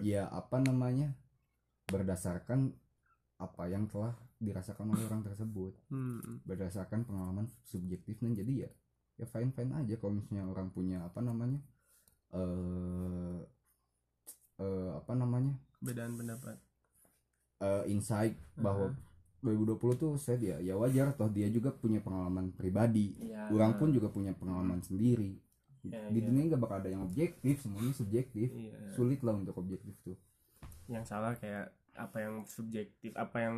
[0.00, 1.12] ya apa namanya
[1.86, 2.72] berdasarkan
[3.36, 5.72] apa yang telah dirasakan oleh orang tersebut.
[5.90, 8.70] Hmm, berdasarkan pengalaman subjektifnya jadi ya
[9.20, 11.60] ya fine fine aja kalau misalnya orang punya apa namanya
[12.32, 13.38] eh
[14.58, 16.56] eh, apa namanya perbedaan pendapat.
[17.60, 18.96] eh, insight bahwa
[19.42, 23.50] 2020 tuh saya dia ya wajar toh dia juga punya pengalaman pribadi Iya.
[23.50, 25.34] orang pun juga punya pengalaman sendiri
[25.82, 26.26] Ya, di iya.
[26.30, 28.94] dunia nggak bakal ada yang objektif semuanya subjektif Iya.
[28.94, 30.14] sulit lah untuk objektif tuh
[30.86, 33.56] yang salah kayak apa yang subjektif apa yang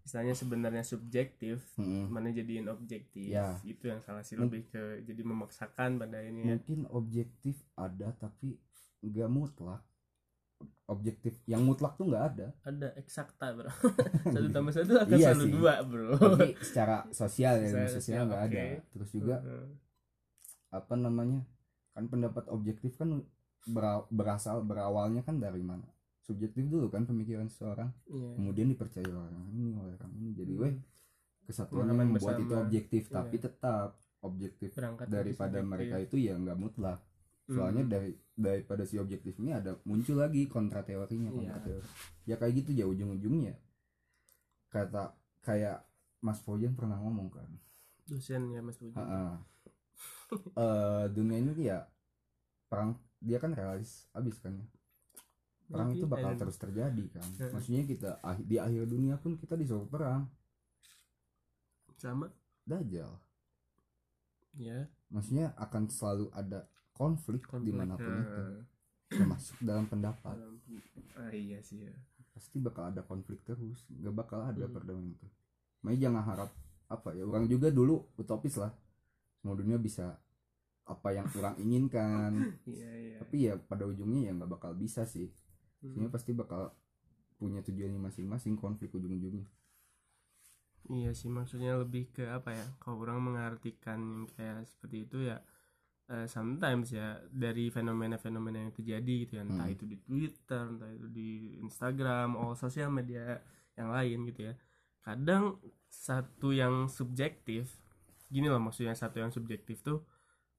[0.00, 2.08] istilahnya sebenarnya subjektif Mm-mm.
[2.08, 3.60] mana jadiin objektif Ya.
[3.62, 8.56] itu yang salah sih lebih ke jadi memaksakan pada ini ya mungkin objektif ada tapi
[9.04, 9.84] nggak mutlak
[10.86, 13.70] objektif yang mutlak tuh nggak ada ada eksakta bro
[14.34, 15.52] satu tambah satu akan Iya selalu sih.
[15.52, 18.66] dua bro tapi secara sosial ya Secara sosial nggak ada oke.
[18.90, 19.66] terus juga Heeh.
[20.70, 21.40] apa namanya
[21.90, 23.22] kan pendapat objektif kan
[23.64, 25.86] bera- berasal berawalnya kan dari mana
[26.20, 28.30] subjektif dulu kan pemikiran seseorang Iya.
[28.34, 30.62] kemudian dipercaya orang ini oleh orang ini jadi Hmm.
[30.64, 30.74] weh
[31.42, 32.62] kesatuan yang membuat itu bersama.
[32.62, 33.14] objektif Iya.
[33.16, 33.88] tapi tetap
[34.20, 36.98] objektif berangkat dari daripada mereka itu ya nggak mutlak
[37.50, 37.56] Hmm.
[37.58, 41.64] soalnya dari daripada si objektif ini ada muncul lagi kontra teorinya kontra Iya.
[41.66, 41.88] teori.
[42.24, 43.58] Ya kayak gitu ya ujung-ujungnya.
[44.70, 45.82] Kata kayak
[46.22, 47.50] Mas Fojan pernah ngomong kan.
[48.06, 49.42] Dosen ya mas Puji "Ha-ha.
[50.30, 51.82] Eh, dunia ini ya
[52.66, 54.66] perang dia kan realis abis kan ya.
[55.66, 57.26] Perang itu Mungkin, bakal terus terjadi kan.
[57.50, 60.30] Maksudnya kita ah- di akhir dunia pun kita disuruh perang.
[61.98, 62.30] Sama.
[62.64, 63.10] Dajjal.
[64.54, 66.66] Ya maksudnya akan selalu ada
[67.00, 68.42] konflik, konflik di mana pun Nah, itu.
[69.10, 70.36] Termasuk dalam pendapat.
[70.36, 70.60] Dalam-
[71.16, 71.94] ah, iya sih ya.
[72.30, 73.88] Pasti bakal ada konflik terus.
[73.88, 74.74] Nggak bakal ada Hmm.
[74.76, 75.26] perdamaian itu.
[75.80, 76.50] Makanya jangan harap
[76.86, 78.70] apa ya orang juga dulu utopis lah.
[79.40, 80.20] Semua dunia bisa
[80.84, 82.32] apa yang orang inginkan.
[82.68, 83.16] Iya iya.
[83.18, 85.26] Tapi ya pada ujungnya ya nggak bakal bisa sih.
[85.80, 85.90] Hmm.
[85.90, 86.70] Sebenarnya pasti bakal
[87.34, 89.48] punya tujuannya masing-masing konflik ujung-ujungnya.
[90.90, 95.38] Iya sih maksudnya lebih ke apa ya kalau orang mengartikan yang kayak seperti itu ya
[96.10, 99.74] eh, sometimes ya dari fenomena-fenomena yang terjadi gitu ya entah Hmm.
[99.74, 103.38] itu di Twitter entah itu di Instagram all sosial media
[103.74, 104.54] yang lain gitu ya
[105.00, 105.56] kadang
[105.86, 107.78] satu yang subjektif
[108.26, 110.02] gini loh maksudnya satu yang subjektif tuh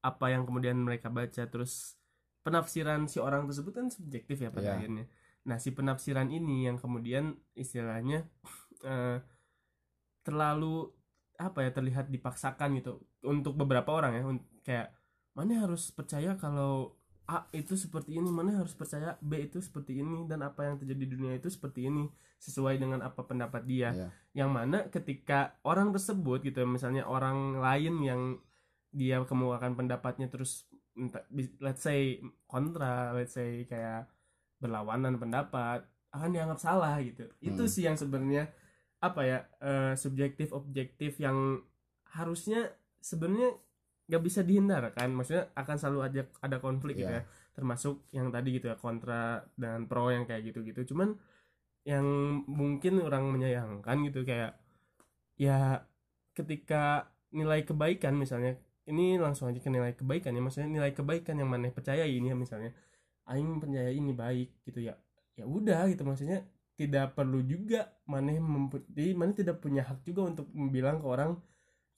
[0.02, 1.96] apa yang kemudian mereka baca terus
[2.42, 4.76] penafsiran si orang tersebut kan subjektif ya pada Iya.
[4.80, 5.06] akhirnya
[5.44, 8.26] nah si penafsiran ini yang kemudian istilahnya
[8.88, 9.20] eh,
[10.22, 10.90] terlalu
[11.38, 14.22] apa ya terlihat dipaksakan gitu untuk beberapa orang ya
[14.62, 14.88] kayak
[15.34, 18.28] mana harus percaya kalau A itu seperti ini?
[18.28, 20.28] Mana harus percaya B itu seperti ini?
[20.28, 22.12] Dan apa yang terjadi di dunia itu seperti ini?
[22.42, 23.90] Sesuai dengan apa pendapat dia.
[23.94, 24.10] Iya.
[24.32, 28.22] yang mana ketika orang tersebut gitu misalnya orang lain yang
[28.90, 30.68] dia kemukakan pendapatnya terus
[31.60, 34.08] let's say kontra let's say kayak
[34.60, 37.28] berlawanan pendapat akan dianggap salah gitu.
[37.40, 37.72] Itu Hmm.
[37.72, 38.52] sih yang sebenarnya
[39.00, 41.60] apa ya eh, subjektif objektif yang
[42.12, 43.56] harusnya sebenarnya
[44.12, 47.24] nggak bisa dihindarkan maksudnya akan selalu ada ada konflik gitu Iya.
[47.24, 47.56] ya.
[47.56, 50.92] Termasuk yang tadi gitu ya kontra dan pro yang kayak gitu-gitu.
[50.92, 51.16] Cuman
[51.88, 52.04] yang
[52.46, 54.60] mungkin orang menyayangkan gitu kayak
[55.36, 55.82] ya
[56.32, 60.42] ketika nilai kebaikan misalnya ini langsung aja ke nilai kebaikan ya.
[60.44, 62.76] Maksudnya nilai kebaikan yang mana percaya ini ya misalnya.
[63.32, 65.00] Aing percaya ini baik gitu ya.
[65.40, 66.44] Ya udah gitu maksudnya
[66.76, 71.38] tidak perlu juga maneh mempu- jadi maneh tidak punya hak juga untuk bilang ke orang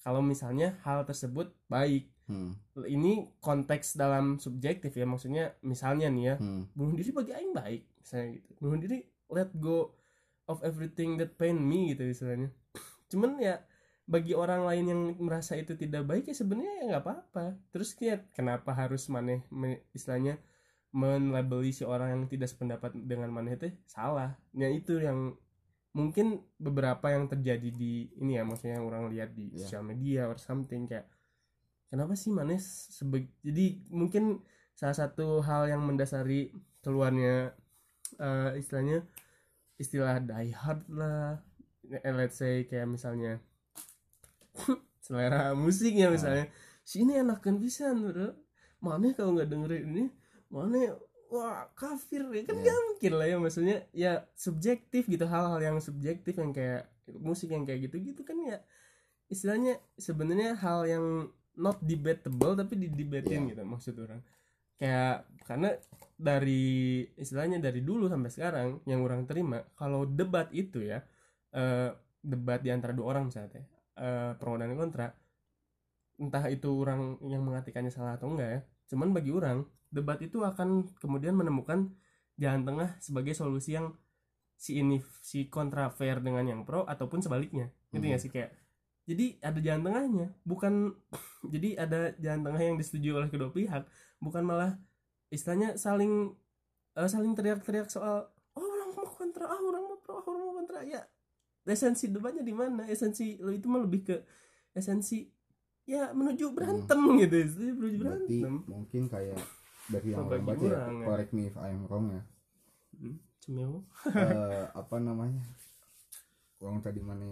[0.04, 2.56] kalau misalnya hal tersebut baik Hmm,
[2.88, 7.84] ini konteks dalam subjektif ya maksudnya misalnya nih ya hmm, bunuh diri bagi aing baik
[8.00, 8.50] misalnya gitu.
[8.64, 8.98] Bunuh diri
[9.28, 9.92] let go
[10.48, 12.48] of everything that pain me gitu istilahnya
[13.12, 13.60] cuman ya
[14.04, 17.46] bagi orang lain yang merasa itu tidak baik ya sebenarnya ya nggak apa-apa.
[17.72, 20.40] Terus kayak kenapa harus maneh me- istilahnya
[20.92, 24.36] menlabeli si orang yang tidak sependapat dengan maneh itu salah.
[24.52, 25.40] Ya itu yang
[25.94, 29.70] mungkin beberapa yang terjadi di ini ya maksudnya yang orang lihat di Iya.
[29.70, 31.06] sosial media or something kayak
[31.88, 34.42] kenapa sih maneh sebe- jadi mungkin
[34.74, 36.50] salah satu hal yang mendasari
[36.82, 37.54] keluarnya
[38.18, 39.06] eh, istilahnya
[39.78, 41.42] istilah die hard lah.
[41.86, 43.38] Eh, let's say kayak misalnya
[45.06, 46.50] selera musiknya misalnya
[46.82, 48.34] si ini enakan bisa bro.
[48.84, 50.04] Mana kalau nggak dengerin ini
[50.50, 50.98] mana
[51.34, 52.62] wah kafir ya kan Iya.
[52.62, 56.86] nggak mungkin lah ya maksudnya ya subjektif gitu hal-hal yang subjektif yang kayak
[57.18, 58.62] musik yang kayak gitu gitu kan ya
[59.28, 61.06] istilahnya sebenarnya hal yang
[61.58, 63.50] not debatable tapi didebatin Iya.
[63.58, 64.22] gitu maksud orang
[64.78, 65.70] kayak karena
[66.14, 66.64] dari
[67.16, 71.02] istilahnya dari dulu sampai sekarang yang orang terima kalau debat itu ya
[71.52, 71.90] eh,
[72.22, 73.66] debat di antara dua orang misalnya
[73.98, 75.10] eh, pro dan kontra
[76.18, 78.60] entah itu orang yang mengatakannya salah atau enggak ya
[78.94, 81.94] cuman bagi orang debat itu akan kemudian menemukan
[82.36, 83.94] jalan tengah sebagai solusi yang
[84.58, 87.70] si ini si kontra fair dengan yang pro ataupun sebaliknya.
[87.94, 88.10] Gitu Mhm.
[88.10, 88.32] nggak sih?
[88.34, 88.50] Kayak
[89.06, 90.74] jadi ada jalan tengahnya bukan
[91.54, 93.84] jadi ada jalan tengah yang disetujui oleh kedua pihak
[94.18, 94.80] bukan malah
[95.28, 96.32] istilahnya saling
[96.96, 100.54] eh, saling teriak-teriak soal oh orang mau kontra ah orang mau pro ah orang mau
[100.58, 100.82] kontra.
[100.88, 101.04] Ya
[101.64, 102.88] esensi debatnya di mana?
[102.88, 104.16] Esensi lo itu mah lebih ke
[104.74, 105.28] esensi
[105.84, 107.36] ya menuju berantem gitu
[107.76, 108.54] menuju berarti berantem.
[108.72, 109.36] mungkin kayak
[109.86, 111.04] dari yang orang baca ya ya.
[111.04, 112.22] correct me if I'm wrong ya.
[112.94, 113.72] Hmm, cemil?
[114.08, 115.44] Eh, apa namanya?
[116.58, 117.28] Orang tadi mana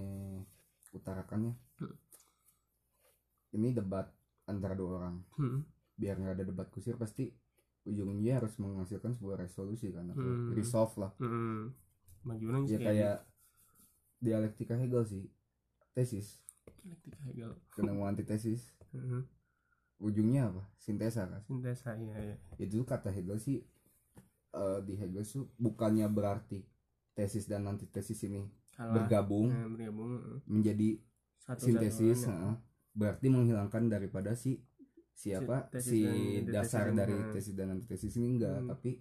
[0.92, 1.56] utarakannya?
[1.78, 1.96] Hmm.
[3.52, 4.08] ini debat
[4.46, 5.16] antara dua orang.
[5.36, 7.28] Hmm, biar nggak ada debat kusir pasti
[7.84, 10.52] ujungnya harus menghasilkan sebuah resolusi kan atau Hmm.
[10.52, 11.12] resolve lah.
[11.20, 11.72] Hmm.
[12.66, 13.18] ya kayak
[14.20, 15.26] dialektika Hegel sih
[15.92, 16.40] tesis.
[16.78, 17.52] Dialektika Hegel.
[17.72, 18.72] Ketemu antitesis.
[18.92, 19.26] Hmm,
[20.02, 22.36] ujungnya apa sintesa kan sintesa ya, ya.
[22.58, 23.62] itu kata Hegel sih
[24.52, 26.66] eh, di Hegel tuh bukannya berarti
[27.14, 30.12] tesis dan antitesis ini kalah bergabung eh, bergabung
[30.50, 30.98] menjadi
[31.38, 32.54] satu sintesis heeh.
[32.92, 34.58] berarti menghilangkan daripada si
[35.14, 36.00] siapa Si- si
[36.44, 37.32] dasar dari heeh.
[37.32, 38.70] tesis dan antitesis ini enggak Hmm.
[38.74, 38.92] tapi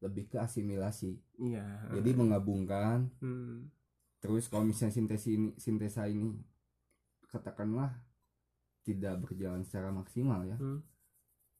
[0.00, 3.68] lebih ke asimilasi iya jadi menggabungkan hmm.
[4.18, 6.40] terus kalau misalnya sintesi ini sintesa ini
[7.28, 7.92] katakanlah
[8.82, 10.80] tidak berjalan secara maksimal ya Hmm.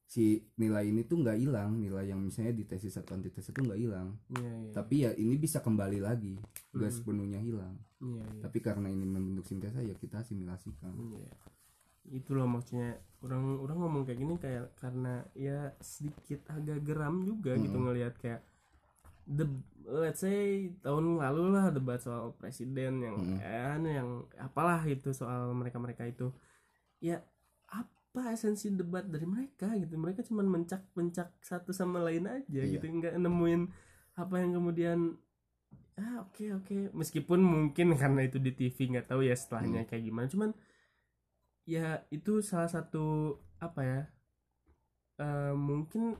[0.04, 0.24] si
[0.56, 4.18] nilai ini tuh nggak hilang nilai yang misalnya di tesis atau antitesis itu nggak hilang
[4.34, 6.34] iya iya tapi ya ini bisa kembali lagi
[6.72, 6.98] nggak Hmm.
[6.98, 11.30] sepenuhnya hilang iya iya tapi karena ini membentuk sintesa ya kita asimilasikan Iya.
[12.10, 17.54] itu loh maksudnya orang orang ngomong kayak gini kayak karena ya sedikit agak geram juga
[17.54, 17.84] gitu Mm.
[17.86, 18.40] ngelihat kayak
[19.28, 19.46] the
[19.86, 23.38] let's say tahun lalu lah debat soal presiden yang Mm.
[23.38, 24.08] eh, anu yang
[24.38, 26.34] apalah itu soal mereka mereka itu
[27.01, 27.24] ya
[27.70, 29.96] apa esensi debat dari mereka gitu?
[29.96, 32.78] Mereka cuman mencak mencak satu sama lain aja Iya.
[32.78, 32.86] gitu.
[32.86, 33.62] Nggak nemuin
[34.14, 34.98] apa yang kemudian
[35.96, 36.92] ah oke oke.
[36.92, 40.26] Meskipun mungkin karena itu di TV nggak tahu ya setelahnya kayak gimana.
[40.28, 40.51] Cuman
[41.64, 44.01] ya itu salah satu apa ya
[45.20, 46.16] eh, mungkin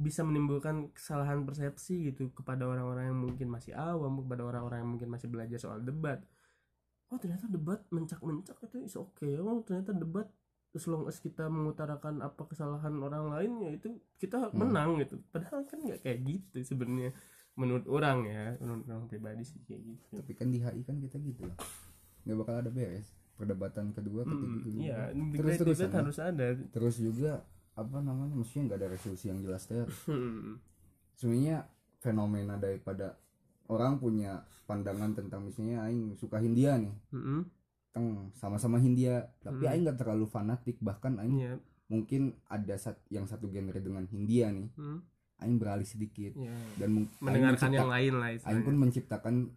[0.00, 5.12] bisa menimbulkan kesalahan persepsi gitu kepada orang-orang yang mungkin masih awam kepada orang-orang yang mungkin
[5.12, 6.24] masih belajar soal debat
[7.10, 10.30] oh ternyata debat mencak-mencak itu is oke oh ternyata debat
[10.70, 13.90] as long as kita mengutarakan apa kesalahan orang lain ya itu
[14.22, 15.18] kita menang gitu.
[15.34, 17.10] Padahal kan nggak kayak gitu sebenarnya
[17.58, 20.06] menurut orang ya menurut orang pribadi sih kayak gitu.
[20.22, 21.58] Tapi kan di HI kan kita gitu loh
[22.22, 26.46] nggak bakal ada beres perdebatan kedua ketiga Hmm, gitu iya terus debate terusan harus ada.
[26.70, 27.32] Terus juga
[27.74, 30.62] apa namanya maksudnya nggak ada resolusi yang jelas terus Hmm,
[31.18, 31.66] sebenarnya
[31.98, 33.18] fenomena daripada
[33.70, 37.42] orang punya pandangan tentang misalnya aing suka Hindia nih hmm,
[37.90, 39.70] teng sama-sama Hindia tapi Hmm.
[39.70, 41.54] aing nggak terlalu fanatik bahkan aing iya
[41.86, 44.98] mungkin ada sat- yang satu genre dengan Hindia nih hmm,
[45.40, 46.54] aing beralih sedikit iya.
[46.76, 49.50] dan mendengarkan yang lain lah aing pun menciptakan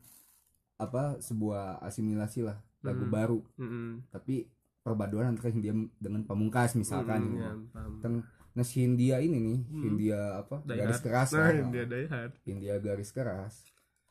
[0.76, 3.12] apa sebuah asimilasi lah lagu Hmm.
[3.12, 4.10] baru Mm-mm.
[4.10, 4.50] tapi
[4.80, 7.40] perpaduan antara Hindia dengan Pamungkas misalkan Hmm, gitu.
[7.40, 7.92] ya, paham.
[7.96, 8.16] Tentang
[8.54, 9.82] nah si Hindia ini nih Hmm.
[9.84, 11.70] Hindia apa garis keras nah lah.
[11.70, 13.54] dia die hard Hindia garis keras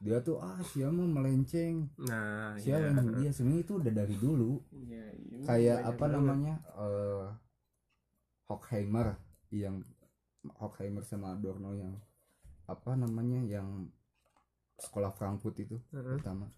[0.02, 1.86] dia tuh ah siapa mah melenceng.
[2.02, 2.98] Nah siapa iya.
[2.98, 4.58] Hindia sebenarnya itu udah dari dulu.
[4.74, 5.04] Iya,
[5.46, 6.14] kayak apa banget.
[6.18, 7.26] namanya eh
[8.50, 9.14] Horkheimer
[9.54, 9.80] yang
[10.58, 11.94] Horkheimer sama Adorno yang
[12.66, 13.86] apa namanya yang
[14.82, 16.50] sekolah Frankfurt itu pertama.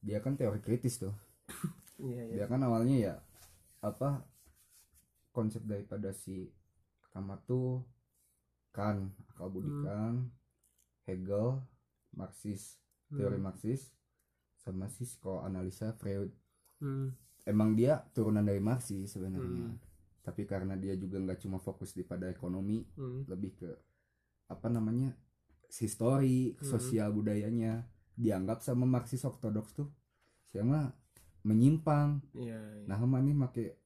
[0.00, 1.12] Dia kan teori kritis tuh.
[1.96, 2.34] Iya iya.
[2.40, 3.14] Dia kan awalnya ya
[3.80, 4.20] apa
[5.32, 6.44] konsep daripada si
[7.08, 7.80] Kant tuh
[8.68, 10.28] kan akal budi Hmm.
[11.08, 11.56] Hegel
[12.16, 13.92] Marxis teori Marxis
[14.58, 16.32] sama si psikoanalisa Freud
[16.76, 17.08] Hmm.
[17.46, 19.78] emang dia turunan dari Marxis sebenarnya Hmm.
[20.20, 23.24] tapi karena dia juga nggak cuma fokus di pada ekonomi Hmm.
[23.30, 23.70] lebih ke
[24.48, 25.14] apa namanya
[25.70, 26.66] histori Hmm.
[26.66, 27.86] sosial budayanya
[28.16, 29.88] dianggap sama Marxis ortodoks tuh
[30.50, 30.92] siapa
[31.44, 32.84] menyimpang iya iya.
[32.88, 33.76] nah mana make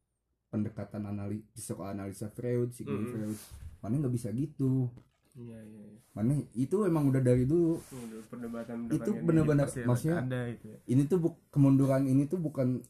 [0.49, 3.13] pendekatan anali psikoanalisa Freud Sigmund Mm-mm.
[3.13, 3.39] Freud
[3.81, 4.89] mana nggak bisa gitu
[5.33, 6.01] iya iya iya.
[6.11, 11.03] mana itu emang udah dari dulu Udah perdebatan Itu bener-bener, maksudnya- ada itu ya ini
[11.05, 12.83] tuh buk, kemunduran ini tuh bukan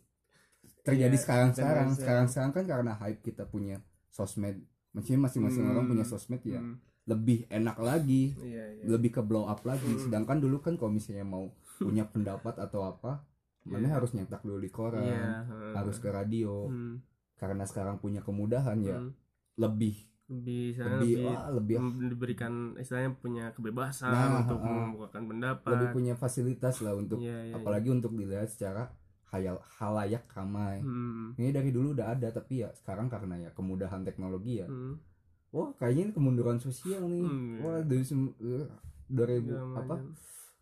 [0.81, 3.79] terjadi Iya, sekarang sekarang sekarang sekarang kan karena hype kita punya
[4.09, 5.93] sosmed maksudnya masing-masing orang Hmm.
[5.93, 6.81] punya sosmed ya Hmm.
[7.07, 10.01] lebih enak lagi iya iya lebih ke blow up lagi Hmm.
[10.01, 13.23] sedangkan dulu kan kalau misalnya mau punya pendapat atau apa
[13.63, 13.95] mana Iya.
[13.95, 15.77] harus nyetak dulu di koran heeh.
[15.77, 17.05] harus ke radio Hmm.
[17.37, 19.13] karena sekarang punya kemudahan ya Hmm.
[19.57, 24.79] lebih lebih sana lebih lebih, wah, lebih mem- diberikan istilahnya punya kebebasan Nah, untuk heeh.
[24.87, 28.95] membukakan pendapat lebih punya fasilitas lah untuk Iya, iya, apalagi untuk dilihat secara
[29.27, 30.87] hayal halayak ramai iya.
[30.87, 31.35] Hmm.
[31.35, 35.03] ini dari dulu udah ada tapi ya sekarang karena ya kemudahan teknologi ya Hmm.
[35.51, 37.59] wah kayaknya ini kemunduran sosial nih Hmm.
[37.61, 38.67] wah dari sem- eh,
[39.09, 39.95] 2000 Segala apa.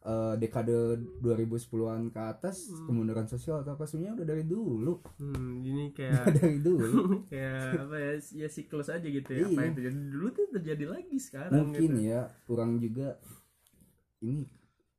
[0.09, 0.73] Eh, dekade
[1.21, 2.87] 2010-an ke atas Hmm.
[2.87, 6.89] kemunduran sosial atau apa sebenarnya udah dari dulu Hmm, ini kayak dari dulu
[7.31, 9.63] kayak apa ya ya siklus aja gitu ya apa Iya.
[9.63, 12.09] yang terjadi dulu tuh terjadi lagi sekarang mungkin gitu.
[12.09, 13.09] ya orang juga
[14.19, 14.49] ini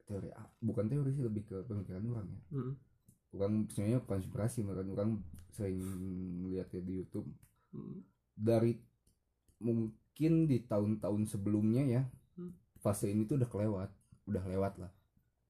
[0.05, 0.30] teori
[0.60, 2.74] bukan teori sih lebih ke pemikiran orang ya Hmm.
[3.32, 5.10] orang sebenarnya konspirasi orang orang
[5.49, 5.78] sering
[6.45, 7.26] lihat ya di YouTube
[7.70, 8.01] Hmm.
[8.32, 8.78] dari
[9.60, 12.01] mungkin di tahun-tahun sebelumnya ya
[12.34, 12.53] Hmm.
[12.78, 13.89] fase ini tuh udah kelewat
[14.26, 14.91] udah lewat lah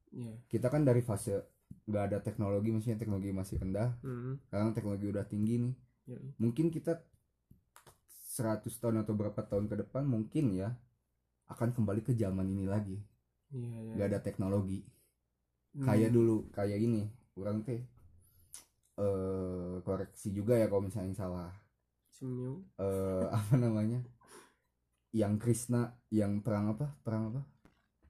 [0.09, 0.33] Iya.
[0.49, 1.45] kita kan dari fase
[1.85, 4.41] nggak ada teknologi maksudnya teknologi masih rendah Hmm.
[4.49, 5.73] sekarang teknologi udah tinggi nih
[6.09, 6.19] Iya.
[6.41, 6.97] mungkin kita
[8.33, 10.73] 100 tahun atau berapa tahun ke depan mungkin ya
[11.47, 12.97] akan kembali ke zaman ini lagi
[13.53, 13.93] Iya, iya.
[13.97, 14.81] nggak ada teknologi
[15.69, 15.85] Hmm.
[15.85, 17.05] kayak dulu kayak ini
[17.37, 17.77] orang teh
[18.97, 21.53] eh koreksi juga ya kalau misalnya salah
[22.09, 22.65] Simiu.
[22.75, 24.01] eh apa namanya
[25.13, 27.41] yang Krishna yang perang apa perang apa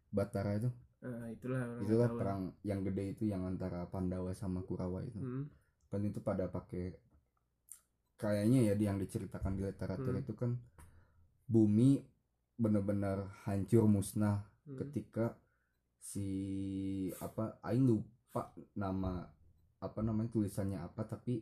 [0.10, 5.16] Batara itu Ah, itulah itulah perang yang gede itu yang antara Pandawa sama Kurawa itu
[5.16, 5.48] Hmm.
[5.88, 6.92] kan itu pada pakai
[8.20, 10.22] kayaknya ya di- yang diceritakan di literatur Hmm.
[10.22, 10.52] itu kan
[11.48, 12.04] bumi
[12.60, 14.76] benar-benar hancur musnah Hmm.
[14.76, 15.40] ketika
[16.04, 16.28] si
[17.24, 19.24] apa aing lupa nama
[19.80, 21.40] apa namanya tulisannya apa tapi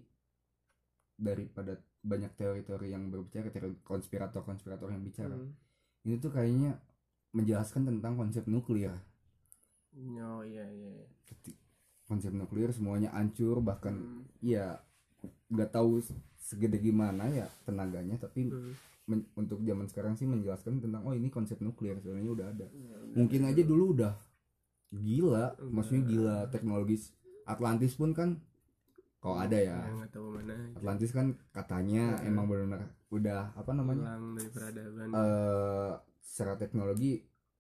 [1.18, 5.50] daripada banyak teori-teori yang berbicara teori konspirator-konspirator yang bicara Hmm.
[6.06, 6.78] ini tuh kayaknya
[7.34, 8.94] menjelaskan tentang konsep nuklir
[9.96, 10.90] Oh iya iya.
[10.94, 11.08] iya.
[12.04, 14.24] Konsep nuklir semuanya hancur bahkan Hmm.
[14.40, 14.80] ya
[15.48, 16.00] nggak tahu
[16.38, 18.72] segede gimana ya tenaganya tapi Hmm.
[19.06, 22.96] men- untuk zaman sekarang sih menjelaskan tentang oh ini konsep nuklir sebenarnya udah ada Ya,
[23.14, 24.14] mungkin aja dulu udah
[24.90, 25.68] gila Udah.
[25.68, 27.12] maksudnya gila teknologis
[27.44, 28.40] Atlantis pun kan
[29.18, 30.56] kalau ada ya Ya, tahu mana.
[30.74, 32.28] Atlantis kan katanya Heeh.
[32.28, 35.08] emang benar-benar udah apa namanya Hilang dari peradaban.
[35.12, 37.20] eh secara teknologi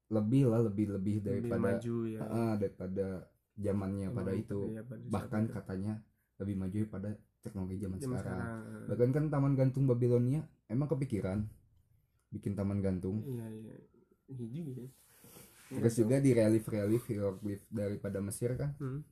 [0.09, 2.19] lebih lah lebih lebih lebih daripada maju ya.
[2.21, 3.07] eh, daripada
[3.55, 5.53] zamannya pada itu pada saat bahkan itu.
[5.53, 5.93] katanya
[6.37, 8.39] lebih maju pada teknologi zaman Zaman sekarang.
[8.39, 8.85] sekarang.
[8.87, 11.39] bahkan kan taman gantung Babilonia emang kepikiran
[12.29, 13.75] bikin taman gantung Iya iya.
[14.27, 14.89] Iya juga ya.
[15.69, 19.03] terus juga di relief relief hieroglif daripada Mesir kan Hmm.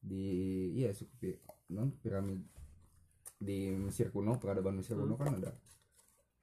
[0.00, 0.24] di
[0.72, 1.38] iya suku
[1.70, 2.42] non piramid
[3.36, 5.54] di Mesir kuno peradaban Mesir kuno kan ada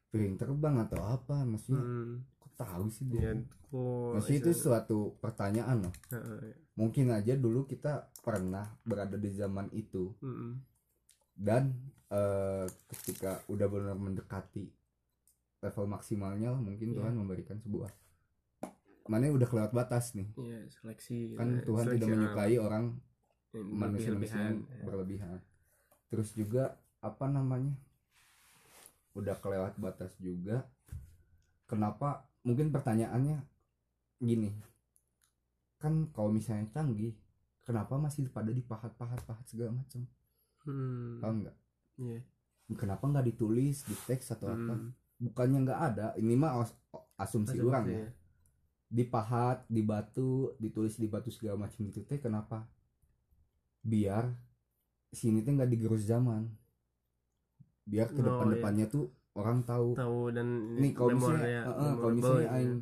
[0.09, 2.23] piring terbang atau apa maksudnya Hmm.
[2.59, 3.31] Tahu sih Ya, dia
[3.63, 9.71] kok maksudnya itu suatu pertanyaan loh Heeh, mungkin aja dulu kita pernah berada di zaman
[9.71, 10.51] itu mm-mm.
[11.33, 11.71] dan
[12.07, 14.67] eh, ketika udah benar mendekati
[15.59, 16.97] level maksimalnya lah, mungkin Iya.
[16.97, 17.91] Tuhan memberikan sebuah
[19.05, 21.33] mana udah kelewat batas nih Iya, seleksi.
[21.33, 22.15] kan eh, Tuhan seleksi tidak alam.
[22.19, 22.85] menyukai orang
[23.49, 24.53] Yang manusia-manusia berlebihan.
[24.53, 25.37] yang berlebihan
[26.05, 26.63] terus juga
[26.99, 27.73] apa namanya
[29.11, 30.69] udah kelewat batas juga
[31.65, 33.37] kenapa mungkin pertanyaannya
[34.19, 34.49] gini
[35.79, 37.13] kan kalau misalnya canggih
[37.63, 40.01] kenapa masih pada dipahat-pahat-pahat segala macam
[40.67, 41.23] Hmm.
[41.23, 41.55] paham nggak
[42.03, 42.19] Iya.
[42.75, 44.91] kenapa nggak ditulis di teks atau apa Hmm.
[45.19, 46.75] bukannya nggak ada ini mah as-
[47.15, 48.09] asumsi, Asumsi, orang ya ya.
[48.89, 52.67] dipahat di batu ditulis di batu segala macam itu teh kenapa
[53.81, 54.25] biar
[55.11, 56.43] sini teh nggak digerus zaman
[57.89, 59.09] biar ke Oh, depan depannya tuh
[59.39, 62.73] orang tahu tahu dan nih kalau misalnya eh, kalau misalnya gitu aing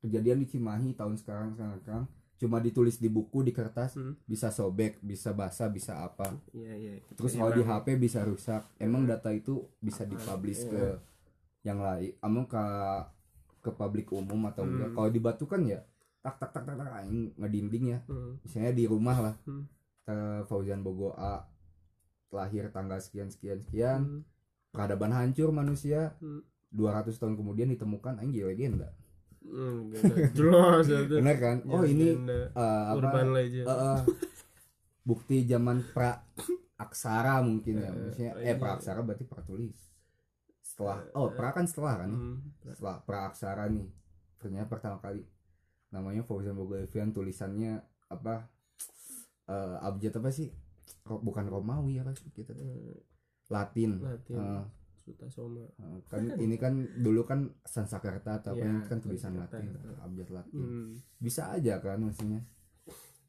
[0.00, 2.04] kejadian di Cimahi tahun sekarang sekarang
[2.34, 4.18] cuma ditulis di buku di kertas Hmm.
[4.24, 6.92] bisa sobek bisa basah bisa apa Iya iya.
[7.12, 7.62] terus Iya, kalau di.
[7.62, 10.98] HP bisa rusak emang data itu bisa dipublish ke Iya.
[11.64, 12.64] yang lain emang ke
[13.60, 14.96] ke publik umum atau enggak Hmm.
[14.96, 15.86] kalau di batu kan ya
[16.18, 18.42] tak tak tak tak tak aing ngedinding ya Hmm.
[18.42, 19.64] misalnya di rumah lah Hmm.
[20.02, 21.46] ke Fauzan Bogo A
[22.28, 24.22] lahir tanggal sekian sekian sekian Hmm.
[24.72, 26.40] Peradaban hancur manusia Hmm.
[26.70, 28.88] 200 tahun kemudian ditemukan anjing legenda
[29.42, 30.06] Hmm, gitu.
[30.38, 31.18] Jelas itu.
[31.18, 33.66] bener kan oh ini eh, apa urban legend.
[33.66, 34.00] eh, eh,
[35.02, 36.22] bukti zaman pra
[36.76, 38.44] aksara mungkin ya maksudnya iya.
[38.44, 39.74] eh pra aksara berarti pra tulis
[40.62, 42.16] setelah oh pra kan setelah kan ya?
[42.16, 42.38] Hmm.
[42.64, 43.86] setelah pra aksara nih
[44.38, 45.26] ternyata pertama kali
[45.90, 48.46] namanya Fauzan Bogovian tulisannya apa
[49.44, 50.48] eh abjad apa sih
[51.02, 52.62] bukan Romawi apa sih kita tuh?
[52.62, 52.96] Eh,
[53.52, 54.36] Latin, Latin.
[54.36, 54.64] Eh,
[55.02, 55.60] Suta Soma.
[55.60, 59.34] eh, kan ini kan dulu kan Sanskerta atau apa Iya, ini kan tulisan.
[59.34, 59.66] Latin
[59.98, 60.90] abjad Latin Hmm.
[61.18, 62.40] bisa aja kan maksudnya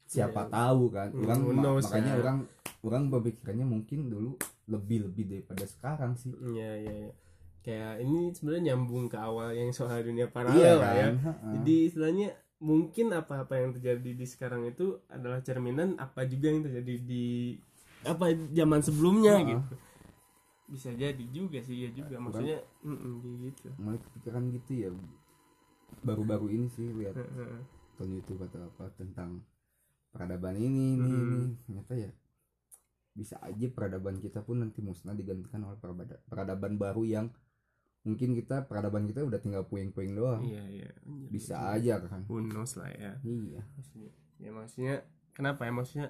[0.04, 0.50] siapa Iya.
[0.50, 2.20] tahu kan Hmm, orang ma- makanya ya.
[2.20, 2.38] orang
[2.80, 7.12] orang berpikirannya mungkin dulu lebih lebih daripada sekarang sih Iya iya iya.
[7.60, 11.02] Kayak ini sebenarnya nyambung ke awal yang soal dunia iya paralel lah ya.
[11.02, 11.52] kan Heeh.
[11.54, 12.28] Jadi istilahnya
[12.60, 17.56] mungkin apa-apa yang terjadi di sekarang itu adalah cerminan apa juga yang terjadi di
[18.02, 19.48] apa zaman sebelumnya Heeh.
[19.50, 19.74] gitu.
[20.74, 22.18] Bisa jadi juga sih ya juga.
[22.18, 23.68] Maksudnya mm-mm, kayak gitu.
[23.78, 24.90] mulai kepikiran gitu ya.
[26.02, 29.38] Baru-baru ini sih lihat nonton YouTube atau apa tentang
[30.10, 31.30] peradaban ini ini Hmm.
[31.30, 32.10] ini ternyata ya
[33.14, 35.78] bisa aja peradaban kita pun nanti musnah digantikan oleh
[36.26, 37.26] peradaban baru yang
[38.02, 40.42] mungkin kita peradaban kita udah tinggal puing-puing doang.
[40.42, 40.90] Iya iya.
[41.30, 42.26] bisa aja kan.
[42.26, 43.14] Knows lah ya.
[43.22, 43.62] iya.
[43.78, 44.10] Maksudnya
[44.42, 44.94] ya maksudnya
[45.30, 45.72] kenapa ya?
[45.72, 46.06] Maksudnya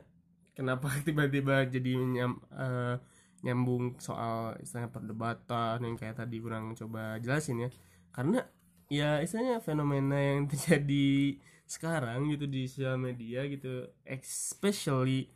[0.56, 2.96] kenapa tiba-tiba jadi nyam, eh,
[3.44, 7.70] nyambung soal istilahnya perdebatan yang kayak tadi kurang coba jelasin ya
[8.14, 8.40] karena
[8.88, 11.38] ya istilahnya fenomena yang terjadi
[11.68, 15.28] sekarang gitu di sosial media gitu especially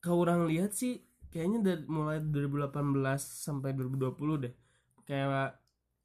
[0.00, 4.52] kalau orang lihat sih kayaknya dari mulai 2018 sampai 2020 deh
[5.08, 5.56] kayak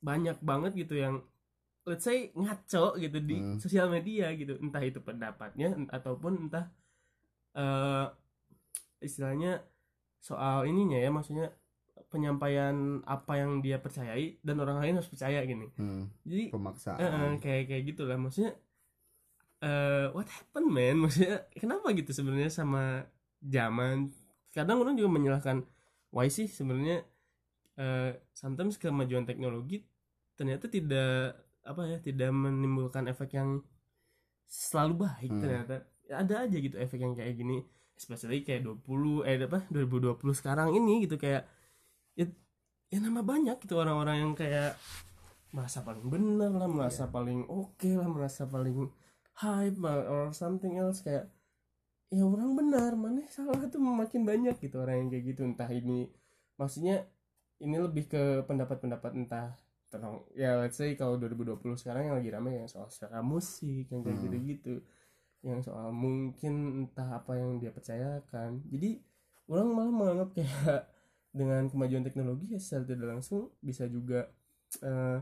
[0.03, 1.15] banyak banget gitu yang
[1.87, 3.57] let's say ngaco gitu di Hmm.
[3.61, 6.65] sosial media gitu entah itu pendapatnya ataupun entah
[7.55, 8.05] eh
[9.01, 9.61] istilahnya
[10.25, 11.53] soal ininya ya maksudnya
[12.09, 15.69] penyampaian apa yang dia percayai dan orang lain harus percaya gini.
[15.77, 16.97] Hmm, jadi pemaksaan.
[16.97, 18.17] eh, kayak kayak gitulah.
[18.17, 18.57] Maksudnya
[19.61, 20.95] eh what happened man?
[21.05, 23.05] Maksudnya kenapa gitu sebenarnya sama
[23.39, 24.09] zaman?
[24.49, 25.61] Kadang orang juga menyalahkan
[26.09, 27.03] why sih sebenarnya
[27.75, 29.83] eh sometimes kemajuan teknologi
[30.39, 33.59] ternyata tidak apa ya tidak menimbulkan efek yang
[34.45, 35.41] selalu baik Hmm.
[35.41, 35.75] ternyata.
[36.05, 37.65] Ada aja gitu efek yang kayak gini
[37.95, 41.47] especially kayak 20 eh apa 2020 sekarang ini gitu kayak
[42.19, 42.27] ya,
[42.91, 44.75] ya nama banyak gitu orang-orang yang kayak
[45.55, 48.91] merasa paling benar lah merasa paling oke lah merasa paling
[49.39, 51.31] hype lah, or something else kayak
[52.11, 56.11] ya orang benar mana salah tuh makin banyak gitu orang yang kayak gitu entah ini
[56.59, 57.07] maksudnya
[57.63, 59.55] ini lebih ke pendapat-pendapat entah
[59.87, 64.03] tentang ya let's say kalau 2020 sekarang yang lagi rame yang soal selera musik yang
[64.03, 64.25] kayak Hmm.
[64.27, 64.75] gitu-gitu
[65.45, 68.97] yang soal mungkin entah apa yang dia percayakan jadi
[69.45, 70.89] orang malah menganggap kayak
[71.39, 74.25] dengan kemajuan teknologi ya secara tidak langsung bisa juga
[74.81, 75.19] eh,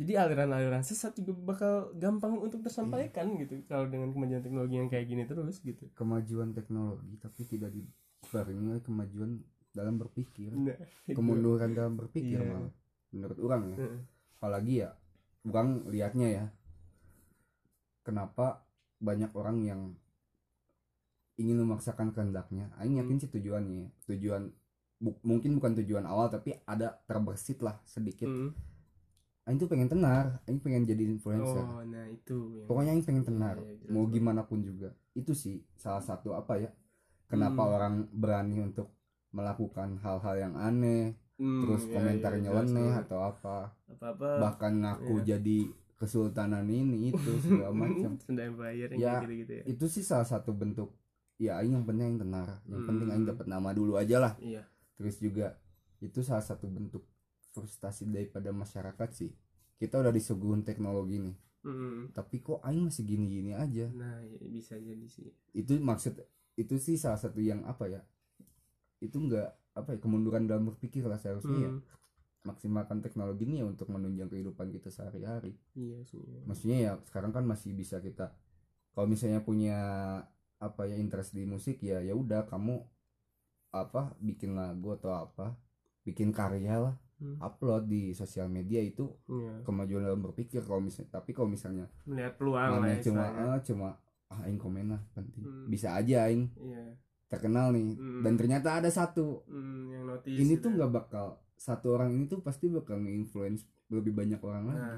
[0.00, 5.06] jadi aliran-aliran sesat juga bakal gampang untuk tersampaikan gitu kalau dengan kemajuan teknologi yang kayak
[5.06, 9.30] gini terus gitu kemajuan teknologi tapi tidak dibarengi oleh kemajuan
[9.70, 10.74] dalam berpikir nah,
[11.06, 11.14] itu.
[11.14, 12.50] kemunduran dalam berpikir Iya.
[12.50, 12.72] malah
[13.14, 14.00] menurut orang ya Heeh.
[14.40, 14.90] apalagi ya
[15.46, 16.44] orang lihatnya ya
[18.02, 18.64] kenapa
[19.00, 19.80] banyak orang yang
[21.34, 23.88] ingin memaksakan kehendaknya Aing yakin sih tujuannya ya.
[24.06, 24.52] tujuan
[24.98, 28.52] bu- mungkin bukan tujuan awal tapi ada terbersit lah sedikit Mm.
[29.42, 33.24] Aing tuh pengen tenar Aing pengen jadi influencer oh nah itu yang pokoknya Aing pengen
[33.24, 34.14] tenar Iya, iya, jelas mau banget.
[34.14, 36.70] gimana pun juga itu sih salah satu apa ya
[37.26, 37.72] kenapa Hmm.
[37.72, 38.92] orang berani untuk
[39.32, 43.04] melakukan hal-hal yang aneh Hmm, terus iya, komentarnya jelas leneh banget.
[43.08, 43.56] atau apa
[43.88, 45.26] apa-apa bahkan ngaku iya.
[45.26, 45.58] jadi
[46.00, 48.16] kesultanan ini itu segala macam.
[48.18, 49.64] Sunda Empire yang Ya, gitu-gitu ya?
[49.68, 50.96] itu sih salah satu bentuk
[51.36, 53.14] ya aing yang penting aing tenar yang penting Hmm.
[53.14, 54.32] aing dapat nama dulu aja lah.
[54.36, 54.64] Iya.
[54.96, 55.60] Terus juga
[56.00, 57.04] itu salah satu bentuk
[57.50, 59.30] frustasi daripada masyarakat sih.
[59.76, 61.36] Kita udah disuguhin teknologi nih.
[61.60, 62.16] Mm.
[62.16, 63.92] tapi kok aing masih gini-gini aja?
[63.92, 65.28] Nah ya, bisa jadi sih.
[65.52, 66.16] Itu maksud
[66.56, 68.00] itu sih salah satu yang apa ya?
[68.96, 71.68] Itu enggak apa ya kemunduran dalam berpikir lah seharusnya ya.
[71.68, 71.84] Hmm,
[72.42, 77.44] maksimalkan teknologi ini ya untuk menunjang kehidupan kita sehari-hari iya sih maksudnya ya sekarang kan
[77.44, 78.32] masih bisa kita
[78.90, 79.76] kalau misalnya punya
[80.56, 82.80] apa ya interest di musik ya ya udah kamu
[83.70, 85.54] apa bikin lagu atau apa
[86.02, 87.36] bikin karya lah Hmm.
[87.36, 89.60] upload di sosial media itu Iya.
[89.60, 93.88] kemajuan dalam berpikir kalau misalnya tapi kalau misalnya melihat peluang lah ya cuma eh, cuma
[94.26, 95.68] ah aing komen lah penting Hmm.
[95.68, 96.96] bisa aja aing iya
[97.28, 98.24] terkenal nih Hmm.
[98.24, 100.76] dan ternyata ada satu Hmm, yang notice ini gitu tuh ya.
[100.80, 101.26] nggak bakal
[101.60, 104.80] satu orang ini tuh pasti bakal nge-influence lebih banyak orang lagi.
[104.80, 104.96] Nah,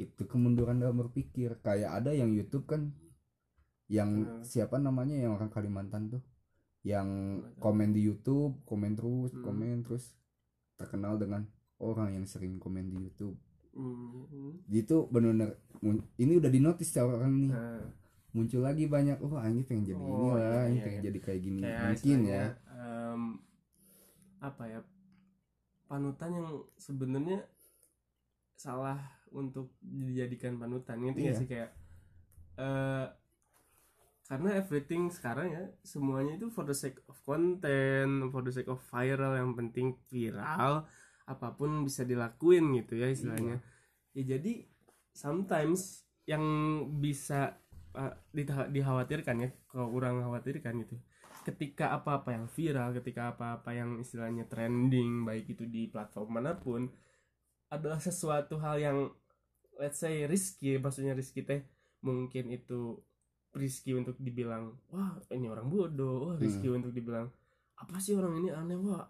[0.00, 1.60] eh, itu kemunduran dalam berpikir.
[1.60, 2.96] Kayak ada yang YouTube kan
[3.92, 4.40] yang Hmm.
[4.40, 6.22] siapa namanya yang orang Kalimantan tuh.
[6.80, 7.08] Yang
[7.60, 9.44] komen di YouTube komen terus Hmm.
[9.44, 10.16] komen terus.
[10.80, 11.44] Terkenal dengan
[11.76, 13.36] orang yang sering komen di YouTube.
[13.76, 15.54] Hmm, gitu benar-benar
[16.18, 17.52] ini udah di notice sama orang nih.
[17.52, 17.84] Nah,
[18.32, 21.06] muncul lagi banyak oh ini pengen jadi ini Oh, lah iya, ini iya, pengen iya.
[21.12, 21.60] jadi kayak gini.
[21.60, 22.44] Kayak mungkin ya.
[22.72, 23.22] em,
[24.40, 24.80] apa ya
[25.88, 27.48] panutan yang sebenarnya
[28.54, 28.98] salah
[29.30, 31.40] untuk dijadikan panutan nggak Iya.
[31.40, 31.48] sih?
[31.48, 31.70] Kayak
[32.58, 33.06] eh
[34.28, 38.76] karena everything sekarang ya semuanya itu for the sake of content for the sake of
[38.92, 40.84] viral yang penting viral
[41.24, 43.56] apa pun bisa dilakuin gitu ya istilahnya.
[44.12, 44.68] Ya jadi
[45.16, 46.44] sometimes yang
[47.00, 47.56] bisa
[47.96, 51.00] uh, dita- dikhawatirkan ya kalau orang khawatirkan gitu
[51.44, 56.88] ketika apa-apa yang viral ketika apa-apa yang istilahnya trending baik itu di platform mana pun
[57.68, 58.98] adalah sesuatu hal yang
[59.78, 60.76] let's say risky.
[60.76, 61.64] Maksudnya risky teh
[62.02, 62.98] mungkin itu
[63.56, 66.32] risky untuk dibilang wah ini orang bodoh.
[66.32, 67.30] Wah risky untuk dibilang
[67.78, 68.76] apa sih orang ini aneh?
[68.76, 69.06] Wah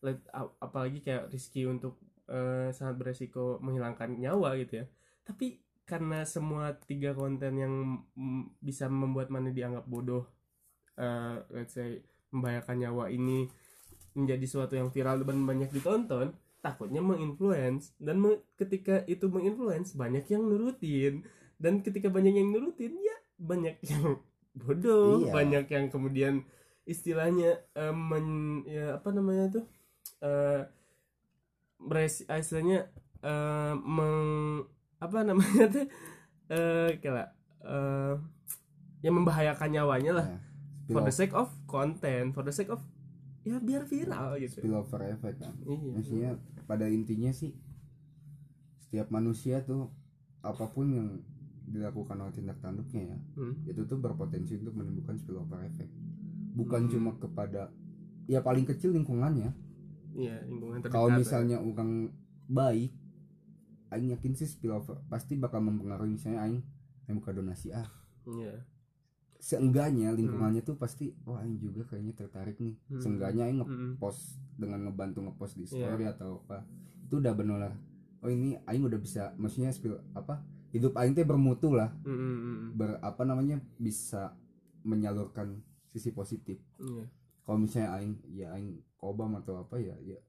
[0.00, 2.00] Let- ap- apalagi kayak risky untuk
[2.30, 4.86] eh, sangat beresiko menghilangkan nyawa gitu ya.
[5.26, 7.74] Tapi karena semua tiga konten yang
[8.62, 10.24] bisa membuat mana dianggap bodoh
[11.00, 13.48] eh, let's say membahayakan nyawa ini
[14.12, 17.96] menjadi suatu yang viral dan banyak ditonton takutnya menginfluence.
[17.96, 21.24] Dan me- ketika itu menginfluence banyak yang nurutin.
[21.56, 24.20] Dan ketika banyak yang nurutin ya banyak yang
[24.60, 25.24] bodoh.
[25.24, 25.32] Iya.
[25.32, 26.34] banyak yang kemudian
[26.84, 29.64] istilahnya eh, men- ya apa namanya tuh
[30.20, 30.68] eh
[31.80, 32.88] beres- ah, istilahnya
[33.24, 34.18] eh, meng
[35.00, 35.86] apa namanya tuh
[36.52, 37.28] eh kayak
[37.64, 38.14] eh
[39.00, 40.26] yang membahayakan nyawanya lah.
[40.28, 40.38] Ya,
[40.90, 42.80] for the sake of content for the sake of
[43.40, 44.60] ya biar viral gitu.
[44.60, 45.92] Spillover effect kan iya.
[45.94, 46.30] Maksudnya
[46.64, 47.56] pada intinya sih
[48.80, 49.88] setiap manusia tuh
[50.40, 51.08] apa pun yang
[51.64, 53.54] dilakukan oleh tindak tanduknya ya Hmm.
[53.62, 55.92] itu tuh berpotensi untuk menimbulkan spillover effect.
[56.52, 56.90] Bukan Hmm.
[56.90, 57.70] cuma kepada
[58.26, 59.54] ya paling kecil lingkungannya.
[60.10, 61.16] Iya lingkungan terdekat kalau ya.
[61.16, 62.10] misalnya orang
[62.44, 62.90] baik
[63.88, 66.62] aing yakin sih spillover pasti bakal mempengaruhi misalnya aing
[67.06, 67.86] aing buka donasi ah.
[68.24, 68.66] Iya
[69.40, 73.00] seenggaknya lingkungannya tuh pasti wah aing juga kayaknya tertarik nih Hmm.
[73.00, 73.96] seenggaknya aing Mm-mm.
[73.96, 75.88] ngepost dengan ngebantu ngepost di Iya.
[75.88, 76.62] story atau apa
[77.02, 77.72] itu udah benar
[78.20, 82.68] oh ini aing udah bisa maksudnya spill apa hidup aing teh bermutu lah Mm-mm, mm-mm.
[82.74, 84.36] ber apa namanya bisa
[84.82, 87.08] menyalurkan sisi positif iya
[87.42, 90.20] kalau misalnya aing ya aing kobam atau apa ya ya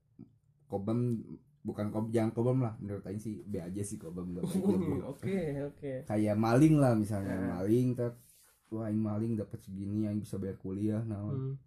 [0.66, 1.20] kobam
[1.62, 4.34] bukan kob jangan kobam lah menurut aing sih B aja sih kobam
[5.12, 5.36] oke
[5.68, 7.46] oke kayak maling lah misalnya Ya.
[7.54, 8.16] maling ter
[8.72, 11.60] wah aing maling dapat segini aing bisa bayar kuliah nah Hmm.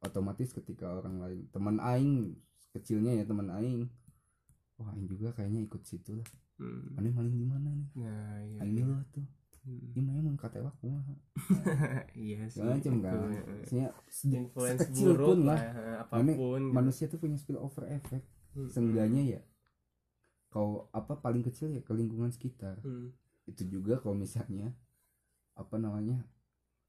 [0.00, 2.36] otomatis ketika orang lain teman aing
[2.70, 3.86] kecilnya ya teman aing
[4.76, 6.94] wah aing juga kayaknya ikut situ lah Hmm.
[6.94, 9.26] maling di mana nih nah iya aing dulu tuh
[9.64, 9.80] Hmm.
[9.96, 11.16] gimana emang kata kumaha
[12.20, 13.40] iya sih macam kan ya.
[13.48, 13.88] maksudnya
[14.44, 16.68] influence sekecil buruk pun lah lah ya, apa pun gitu.
[16.68, 18.68] manusia tuh punya spillover effect Hmm.
[18.68, 19.40] seenggaknya ya
[20.46, 23.10] kau apa paling kecil ya ke lingkungan sekitar Hmm.
[23.48, 24.76] itu juga kalau misalnya
[25.56, 26.22] apa namanya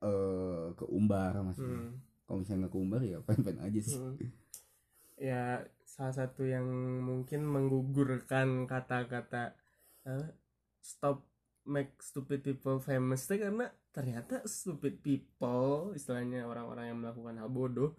[0.05, 1.81] eh keumbar maksudnya.
[1.89, 1.93] Hmm.
[2.25, 3.97] kalau misalnya nggak keumbar ya pen-pen aja sih.
[3.97, 4.15] Hmm.
[5.17, 5.43] ya
[5.85, 6.65] salah satu yang
[7.01, 9.55] mungkin menggugurkan kata-kata
[10.05, 10.27] eh,
[10.83, 11.25] stop
[11.65, 17.97] make stupid people famous teh karena ternyata stupid people istilahnya orang-orang yang melakukan hal bodoh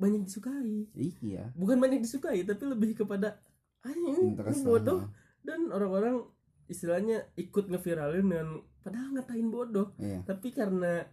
[0.00, 0.88] banyak disukai.
[0.96, 1.52] Iya.
[1.52, 3.36] Bukan banyak disukai tapi lebih kepada
[3.84, 5.04] ah ini, ini interest bodoh.
[5.04, 5.12] lah.
[5.44, 6.24] dan orang-orang
[6.68, 8.48] istilahnya ikut ngeviralin dengan
[8.80, 9.92] padahal ngatain bodoh.
[10.00, 10.24] Iya.
[10.24, 11.04] Tapi karena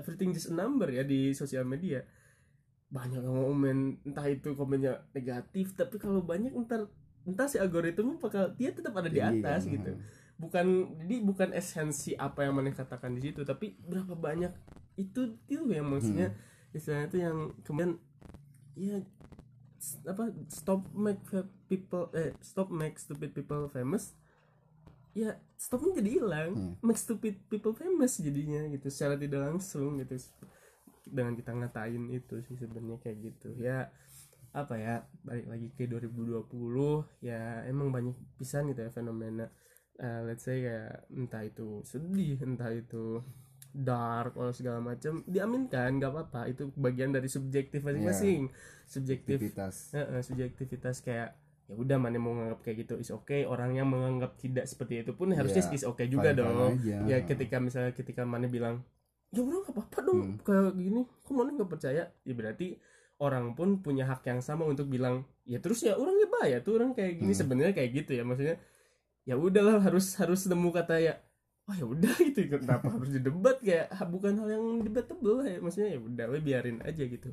[0.00, 2.00] everything just a number ya di sosial media
[2.88, 6.90] banyak yang komen entah itu komennya negatif tapi kalau banyak entar
[7.22, 9.72] entah si algoritma bakal dia tetap ada di Iya, atas kan.
[9.76, 9.92] gitu
[10.40, 10.66] bukan
[10.98, 14.50] jadi bukan esensi apa yang mana katakan di situ tapi berapa banyak
[14.96, 16.74] itu itu yang maksudnya Hmm.
[16.74, 17.92] istilahnya itu yang kemudian
[18.74, 18.96] ya
[20.04, 21.20] apa stop make
[21.66, 24.12] people eh stop make stupid people famous
[25.12, 26.74] ya stopnya jadi hilang Hmm.
[26.80, 30.14] make stupid people famous jadinya gitu secara tidak langsung gitu.
[31.10, 33.54] Dengan kita ngatain itu sih sebenarnya kayak gitu.
[33.58, 33.90] Ya
[34.50, 39.46] apa ya balik lagi ke 2020 ya emang banyak pisan gitu ya fenomena.
[40.00, 43.20] Eh, let's say kayak entah itu sedih entah itu
[43.70, 46.50] dark atau segala macam diaminkan nggak apa-apa.
[46.50, 48.50] Itu bagian dari subjektif masing-masing.
[48.90, 51.30] Subjektif aktivitas eh, eh, subjektivitas kayak
[51.70, 53.46] ya udah mana mau nganggap kayak gitu is okay.
[53.46, 56.74] Orang yang menganggap tidak seperti itu pun harusnya Iya, is okay juga dong.
[56.74, 56.98] aja.
[57.06, 58.82] ya ketika misalnya ketika mana bilang
[59.30, 60.34] ya orang nggak apa-apa dong Hmm.
[60.42, 61.00] kayak gini.
[61.22, 62.02] Kok mana nggak percaya?
[62.20, 62.74] Ya berarti
[63.16, 66.90] orang pun punya hak yang sama untuk bilang ya terus ya orang ya tuh orang
[66.90, 67.30] kayak gini.
[67.30, 67.38] Hmm.
[67.38, 68.56] sebenarnya kayak gitu ya maksudnya
[69.22, 71.14] ya udahlah harus harus nemu kata ya
[71.68, 72.48] oh ya udah gitu.
[72.50, 75.60] Kenapa harus didebat kayak ha- bukan hal yang debatable ya.
[75.60, 77.30] Maksudnya ya udah we biarin aja gitu.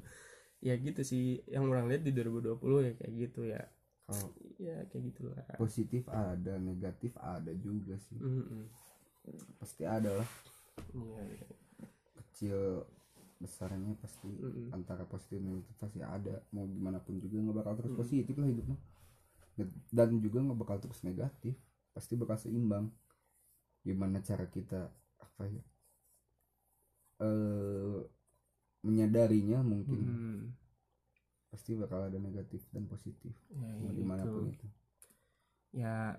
[0.59, 3.61] Ya gitu sih yang orang lihat di 2020 ya kayak gitu ya
[4.07, 8.63] kalau ya kayak gitulah positif ada negatif ada juga sih Mm-mm.
[9.59, 10.29] pasti ada lah
[10.95, 11.47] Iya, iya.
[12.15, 12.59] kecil
[13.37, 14.71] besarnya pasti Mm-mm.
[14.71, 17.99] antara positif dan negatif pasti ada mau gimana pun juga nggak bakal terus Mm.
[17.99, 18.77] positif lah hidupnya
[19.91, 21.53] dan juga nggak bakal terus negatif
[21.91, 22.87] pasti bakal seimbang
[23.83, 25.63] gimana cara kita apa ya
[27.19, 27.97] eh
[28.85, 30.41] menyadarinya mungkin Mm.
[31.57, 33.97] Pasti bakal ada negatif dan positif ya, gitu.
[33.97, 34.67] di mana pun itu
[35.73, 36.13] ya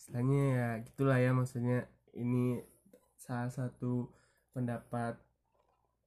[0.00, 1.84] istilahnya ya gitulah ya maksudnya
[2.16, 2.64] ini
[3.20, 4.08] salah satu
[4.56, 5.20] pendapat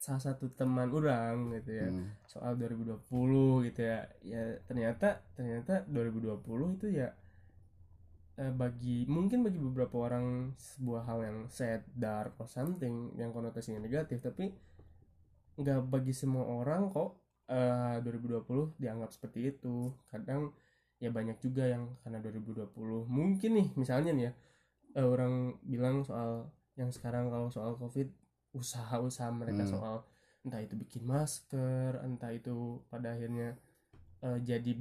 [0.02, 2.10] salah satu teman orang gitu ya Hmm.
[2.26, 7.14] soal 2020 gitu ya ya ternyata ternyata 2020 itu ya
[8.36, 13.80] eh, bagi mungkin bagi beberapa orang sebuah hal yang sad dark or something yang konotasinya
[13.80, 14.50] negatif tapi
[15.56, 17.16] nggak bagi semua orang kok
[17.50, 20.54] eh, 2020 dianggap seperti itu kadang
[21.04, 24.32] ya banyak juga yang karena 2020 mungkin nih misalnya nih ya
[25.02, 26.50] eh, orang bilang soal
[26.80, 28.08] yang sekarang kalau soal covid
[28.56, 29.72] usaha-usaha mereka Hmm.
[29.76, 29.96] soal
[30.46, 33.58] entah itu bikin masker entah itu pada akhirnya
[34.24, 34.72] eh, jadi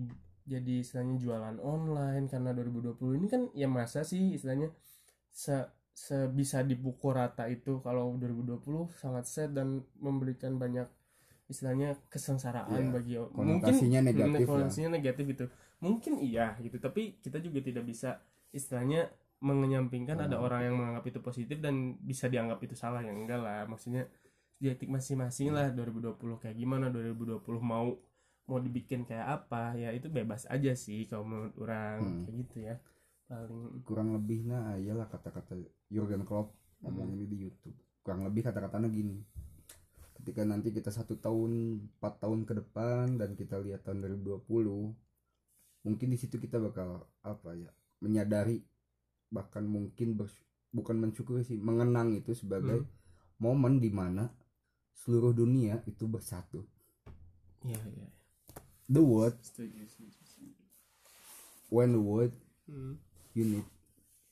[0.44, 4.68] jadi istilahnya jualan online karena 2020 ini kan ya masa sih istilahnya
[5.32, 5.56] se
[5.94, 10.86] sebisa dipukul rata itu kalau 2020 sangat sad dan memberikan banyak
[11.44, 14.50] istilahnya kesengsaraan Iya, bagi konotasinya mungkin negatif lah.
[14.50, 15.44] konotasinya negatif itu
[15.78, 18.16] mungkin iya gitu tapi kita juga tidak bisa
[18.50, 20.46] istilahnya mengenyampingkan ada Hmm.
[20.46, 24.08] orang yang menganggap itu positif dan bisa dianggap itu salah yang enggak lah maksudnya
[24.50, 27.92] subjektif masing-masing lah 2020 kayak gimana 2020 mau
[28.44, 32.22] mau dibikin kayak apa ya itu bebas aja sih kalau menurut orang Hmm.
[32.24, 32.76] kayak gitu ya
[33.24, 35.56] paling kurang lebih nah ayalah kata-kata
[35.88, 37.14] Jurgen Klopp ngomong Hmm.
[37.14, 39.20] ini di YouTube kurang lebih kata-katanya gini
[40.24, 41.52] ketika nanti kita satu tahun
[42.00, 44.48] empat tahun ke depan dan kita lihat tahun 2020
[45.84, 47.68] mungkin di situ kita bakal apa ya
[48.00, 48.64] menyadari
[49.28, 50.40] bahkan mungkin bers-
[50.72, 52.88] bukan mensyukuri sih mengenang itu sebagai Hmm.
[53.36, 54.32] momen di mana
[54.96, 56.64] seluruh dunia itu bersatu
[57.60, 58.08] ya ya
[58.88, 60.56] the world setuju setuju, setuju.
[61.68, 62.32] when the world
[62.64, 62.96] Hmm.
[63.36, 63.68] unit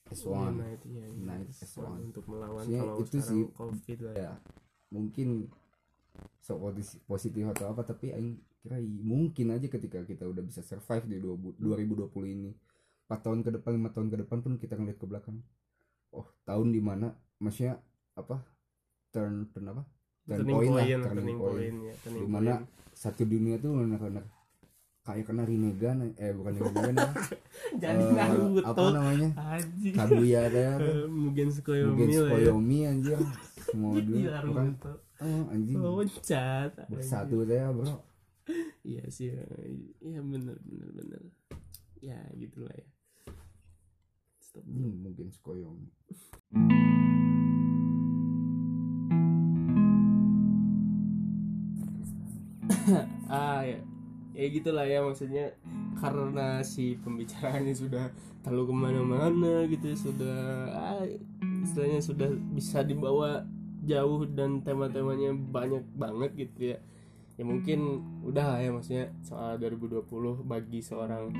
[0.09, 1.21] as one Unite, iya, iya.
[1.21, 2.01] Unite as one.
[2.09, 4.33] untuk melawan Maksudnya kalau itu sekarang sih, covid lah ya
[4.89, 5.29] mungkin
[6.39, 11.07] so posi- positif atau apa tapi aing kira mungkin aja ketika kita udah bisa survive
[11.07, 12.51] di 20 2020 ini.
[13.05, 15.43] 4 tahun ke depan 5 tahun ke depan pun kita ngeliat ke belakang.
[16.11, 17.81] Oh tahun di mana maksudnya
[18.15, 18.41] apa
[19.11, 19.83] turn turn apa?
[20.23, 21.53] Turn turning point lah point, turning turning point.
[21.53, 22.69] point ya turning di mana point.
[22.93, 24.25] satu dunia tuh benar-benar
[25.03, 27.11] kayak kena Rinnegan eh bukan Rinnegan ya.
[27.83, 28.63] Jadi Eh, Naruto.
[28.63, 29.29] apa namanya?
[29.35, 30.91] Haji Kaguya teh apa?
[31.19, 32.89] Mugen Tsukuyomi mungkin ya.
[32.89, 33.19] Anjir
[33.59, 34.19] semua dulu
[35.23, 35.79] oh anjing.
[35.79, 38.03] Loncat bersatu teh bro.
[38.83, 39.31] Iya sih
[40.03, 41.23] iya bener bener bener.
[42.03, 42.89] Ya gitulah ya.
[44.43, 44.67] Stop.
[44.67, 44.83] Dulu.
[44.83, 45.89] Hmm, mungkin Tsukuyomi
[53.31, 53.79] ah ya.
[54.33, 55.55] Ya gitulah ya maksudnya
[56.03, 58.09] karena si pembicaraannya sudah
[58.43, 61.05] terlalu ke mana-mana gitu sudah ah,
[61.63, 63.45] istilahnya sudah bisa dibawa
[63.83, 66.79] jauh dan tema-temanya banyak banget gitu ya.
[67.41, 71.33] Ya mungkin udah lah ya maksudnya soal 2020 bagi seorang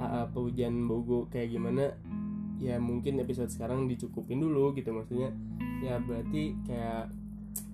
[0.00, 1.94] AA Paujan Bogo kayak gimana
[2.58, 5.30] ya mungkin episode sekarang dicukupin dulu gitu maksudnya.
[5.84, 7.12] Ya berarti kayak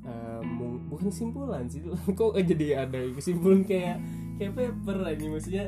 [0.05, 1.81] eh, mung- bukan simpulan sih
[2.19, 4.03] kok jadi ada kesimpulan kayak
[4.37, 5.67] kayak paper aja maksudnya.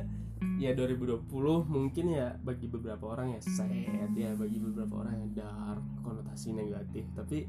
[0.59, 1.31] Ya 2020
[1.71, 7.07] mungkin ya bagi beberapa orang ya sad ya bagi beberapa orang ya dark konotasi negatif
[7.15, 7.47] tapi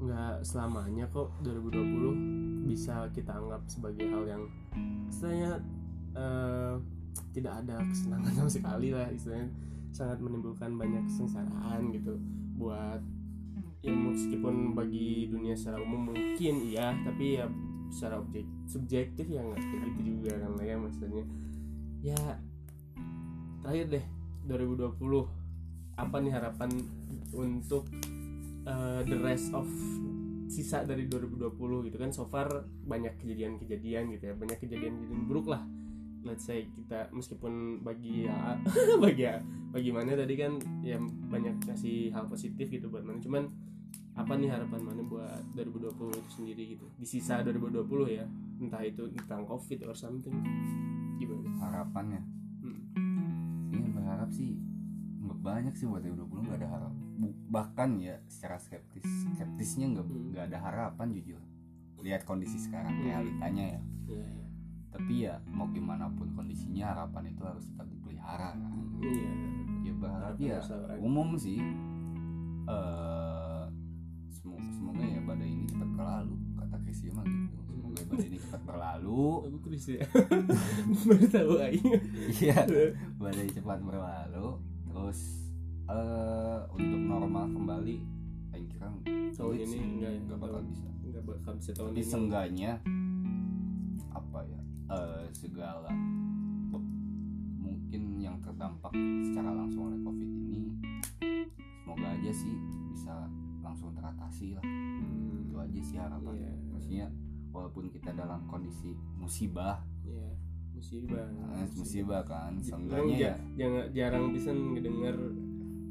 [0.00, 4.42] nggak selamanya kok 2020 bisa kita anggap sebagai hal yang
[5.12, 5.60] istilahnya
[6.16, 6.74] eh,
[7.36, 9.48] tidak ada kesenangan sama sekali lah istilahnya.
[9.90, 12.16] Sangat menimbulkan banyak kesengsaraan gitu
[12.56, 13.02] buat
[13.80, 17.48] ya meskipun bagi dunia secara umum mungkin iya tapi ya
[17.88, 21.24] secara objek subjektif ya nggak kayak gitu juga kan lah ya maksudnya.
[22.00, 22.20] Ya
[23.60, 24.04] terakhir deh
[24.48, 24.96] 2020
[26.00, 26.70] apa nih harapan
[27.36, 27.84] untuk
[28.70, 29.66] uh, the rest of
[30.50, 35.62] sisa dari 2020 gitu kan so far banyak kejadian-kejadian gitu ya banyak kejadian-kejadian buruk lah.
[36.20, 38.60] Let's say kita meskipun bagi ya
[39.04, 39.40] bagi ya
[39.72, 43.22] bagaimana tadi kan ya banyak kasih hal positif gitu buat mana.
[43.22, 43.48] Cuman
[44.18, 46.86] apa nih harapan mana buat 2020 itu sendiri gitu?
[46.98, 48.26] Di sisa 2020 ya
[48.60, 50.34] entah itu tentang covid or something
[51.16, 51.46] gimana?
[51.62, 52.20] Harapannya?
[52.60, 52.80] Hmm.
[53.72, 54.58] ini berharap sih
[55.24, 57.09] nggak banyak sih buat 2020 nggak ada harap Bu-
[57.46, 60.34] bahkan ya secara skeptis skeptisnya nggak Hmm.
[60.40, 61.40] ada harapan jujur
[62.00, 63.04] lihat kondisi sekarang Hmm.
[63.04, 64.46] realitanya ya Iya, iya.
[64.88, 69.32] tapi ya mau gimana pun kondisinya harapan itu harus tetap dipelihara kan Iya.
[69.80, 70.58] ya berharap ya
[70.98, 71.60] umum sih
[72.66, 73.64] eh
[74.30, 78.62] semoga, semoga ya badai ini cepat berlalu kata Krisya mah gitu semoga badai ini cepat
[78.64, 80.04] berlalu Aku Chris ya.
[81.06, 81.86] Baru tahu aing.
[82.38, 82.58] iya
[83.16, 84.46] badai cepat berlalu
[84.86, 85.20] terus
[85.90, 87.96] eh untuk normal kembali
[88.50, 88.86] Aing kira
[89.32, 92.06] Tahun ini enggak ya, nggak bakal bisa Enggak bakal bisa tahun tapi ini.
[92.06, 92.70] seenggaknya
[94.10, 95.90] apa ya eh segala
[97.56, 100.70] mungkin yang terdampak secara langsung oleh covid ini
[101.76, 102.54] semoga aja sih
[102.88, 103.26] bisa
[103.60, 104.64] langsung teratasi lah
[105.00, 106.52] Hmm, itu aja sih harapan Iya.
[106.68, 107.06] maksudnya
[107.48, 110.30] walaupun kita dalam kondisi musibah Iya.
[110.70, 111.26] Musibah.
[111.52, 115.16] eh, musibah kan Orang seenggaknya ya jangan jarang bisa ngedenger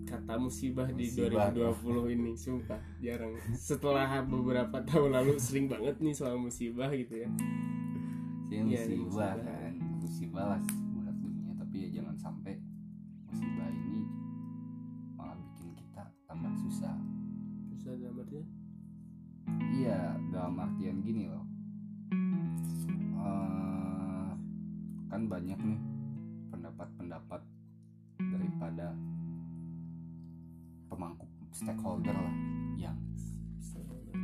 [0.10, 1.53] kata musibah, di Musibah.
[1.53, 7.30] 2020 ini sumpah jarang setelah beberapa tahun lalu sering banget nih soal musibah gitu ya
[8.49, 9.34] sih Iya, ini musibah musibah.
[9.38, 10.60] kan musibah lah
[10.90, 12.53] bulat dunia tapi ya jangan sampai
[13.23, 14.02] musibah ini
[15.14, 16.98] malah bikin kita tambah susah
[17.69, 18.45] bisa dalam artinya
[19.72, 19.99] Iya,
[20.30, 21.41] dalam artian gini loh.
[23.19, 24.30] Eh,
[25.07, 25.80] kan banyak nih
[31.80, 32.36] stakeholder lah
[32.76, 32.98] yang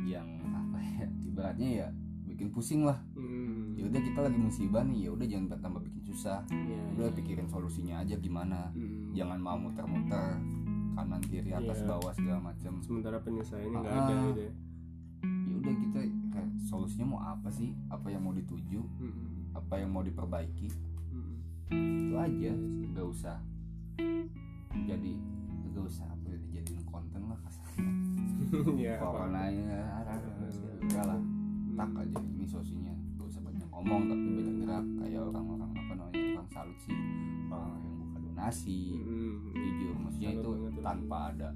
[0.04, 1.88] yang apa ya ibaratnya ya
[2.26, 3.00] bikin pusing lah.
[3.16, 3.80] hmm.
[3.80, 6.44] Ya udah kita lagi musibah nih, ya udah jangan tambah bikin susah.
[6.48, 7.16] Iya, Udah iya.
[7.16, 8.68] pikirin solusinya aja gimana.
[8.72, 9.14] Hmm.
[9.14, 10.36] Jangan mau muter-muter
[10.92, 11.88] kanan kiri atas Iya.
[11.88, 12.72] bawah segala macam.
[12.82, 14.52] sementara penyelesaiannya nggak ada gitu ya
[15.24, 15.98] Ya udah kita
[16.30, 17.72] kayak solusinya mau apa sih?
[17.88, 18.80] Apa yang mau dituju?
[18.84, 19.32] Hmm.
[19.56, 20.68] apa yang mau diperbaiki
[21.08, 21.40] Hmm.
[21.72, 22.52] itu aja
[22.86, 23.40] nggak usah
[24.76, 25.12] jadi
[27.36, 27.92] lah kasarnya
[28.80, 28.96] ya
[29.52, 29.80] ya.
[30.80, 31.20] Enggak lah.
[31.76, 32.94] Tak aja ini sosinya.
[33.16, 34.84] Nggak usah banyak ngomong tapi banyak gerak.
[34.96, 36.96] Kayak orang-orang apa namanya orang salut sih.
[37.52, 38.80] Orang yang buka donasi.
[38.96, 39.34] Hmm.
[39.52, 40.82] jujur maksudnya Salut itu tuh.
[40.82, 41.48] tanpa ada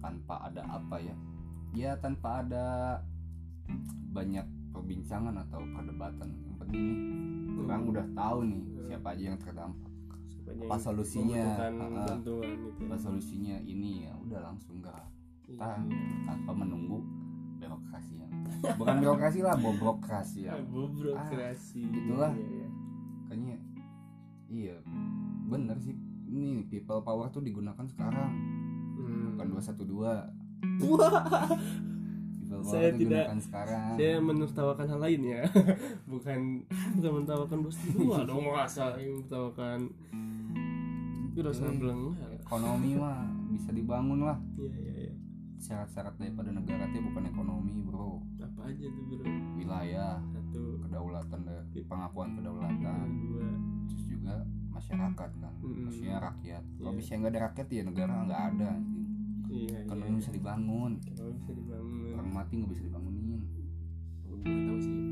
[0.00, 1.14] tanpa ada apa ya?
[1.74, 2.66] Ya tanpa ada
[4.14, 6.28] banyak perbincangan atau perdebatan.
[6.46, 6.98] Yang penting nih
[7.54, 7.90] orang Hmm.
[7.92, 9.90] udah tahu nih siapa aja yang terdampak
[10.44, 12.84] Siapanya apa solusinya bantuan gitu ya.
[12.84, 14.76] apa solusinya ini ya udah langsung
[15.44, 16.24] Iya, Tan- iya.
[16.24, 17.04] tanpa menunggu
[17.54, 18.32] birokrasi yang
[18.76, 22.32] bukan birokrasi lah bobrokrasi yang burokrasi Ah, itulah.
[22.32, 22.68] Iya, iya.
[23.24, 23.56] kayaknya
[24.46, 24.76] iya
[25.46, 25.96] bener sih
[26.26, 28.32] ini people power tuh digunakan sekarang
[28.94, 29.34] Hmm.
[29.34, 30.24] bukan 212 Wah,
[30.78, 31.12] people
[32.62, 33.82] Saya tidak- sekarang.
[33.96, 35.42] saya menertawakan hal lain ya.
[36.12, 36.40] Bukan
[36.94, 39.80] bukan menertawakan bos dua dong masa yang menertawakan.
[41.30, 41.78] Itu Hmm.
[41.78, 43.20] belengah ekonomi mah
[43.50, 44.38] bisa dibangun lah.
[44.54, 45.14] Iya iya iya.
[45.56, 48.22] Syarat-syarat daripada negara tuh bukan ekonomi bro.
[48.38, 49.26] Apa aja tuh bro?
[49.56, 50.78] Wilayah satu.
[50.80, 53.06] kedaulatan da- pengakuan kedaulatan.
[53.26, 53.48] Dua.
[53.84, 54.34] Terus juga
[54.70, 55.86] masyarakat kan Mm-mm.
[55.86, 59.08] maksudnya rakyat kalau misalnya nggak ada rakyat ya negara nggak ada anjing.
[59.54, 60.92] Iya ekonomi iya bisa dibangun.
[61.14, 62.10] Kalau bisa dibangun.
[62.18, 63.40] Orang mati nggak bisa dibangunin.
[64.26, 64.94] Gue tahu sih.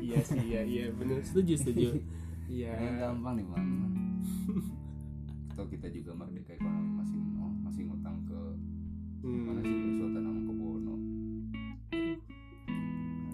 [0.00, 0.84] Iya sih iya iya.
[0.94, 1.88] Benar setuju setuju.
[2.48, 2.72] Iya.
[2.96, 3.92] Gampang dibangun.
[5.52, 8.40] Atau kita juga merdeka ekonomi masih oh, masih ngutang ke
[9.28, 9.96] mana sih hmm.
[10.00, 10.94] Sultan Hamengkubuwono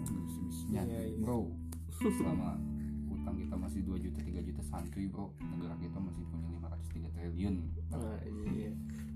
[0.03, 1.21] bisnisnya Iya, iya.
[1.23, 1.47] bro.
[1.95, 2.59] Selama
[3.07, 5.31] utang kita masih 2 juta 3 juta santuy bro.
[5.39, 7.55] Negara kita masih punya 503 triliun.
[7.95, 8.19] Wah,
[8.51, 8.75] iya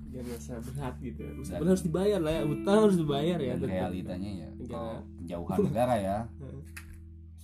[0.09, 2.41] jangan merasa berat gitu meskipun Dan- harus dibayar lah ya.
[2.43, 3.53] Utang harus dibayar ya.
[3.55, 4.69] Dan realitanya ya Negara.
[4.73, 6.17] kalau kejauhan negara ya.
[6.39, 6.63] Heeh.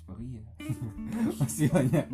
[0.06, 0.44] Korea
[1.42, 2.06] masih banyak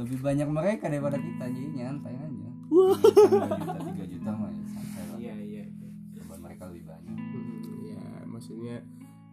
[0.00, 2.48] lebih banyak mereka daripada kita jadi nyantai aja.
[2.72, 2.96] Wah.
[2.96, 5.16] juta tiga juta mah ya santai lah.
[5.20, 5.90] Iya iya iya.
[6.16, 7.12] beban mereka lebih banyak.
[7.12, 8.76] Hmm, ya maksudnya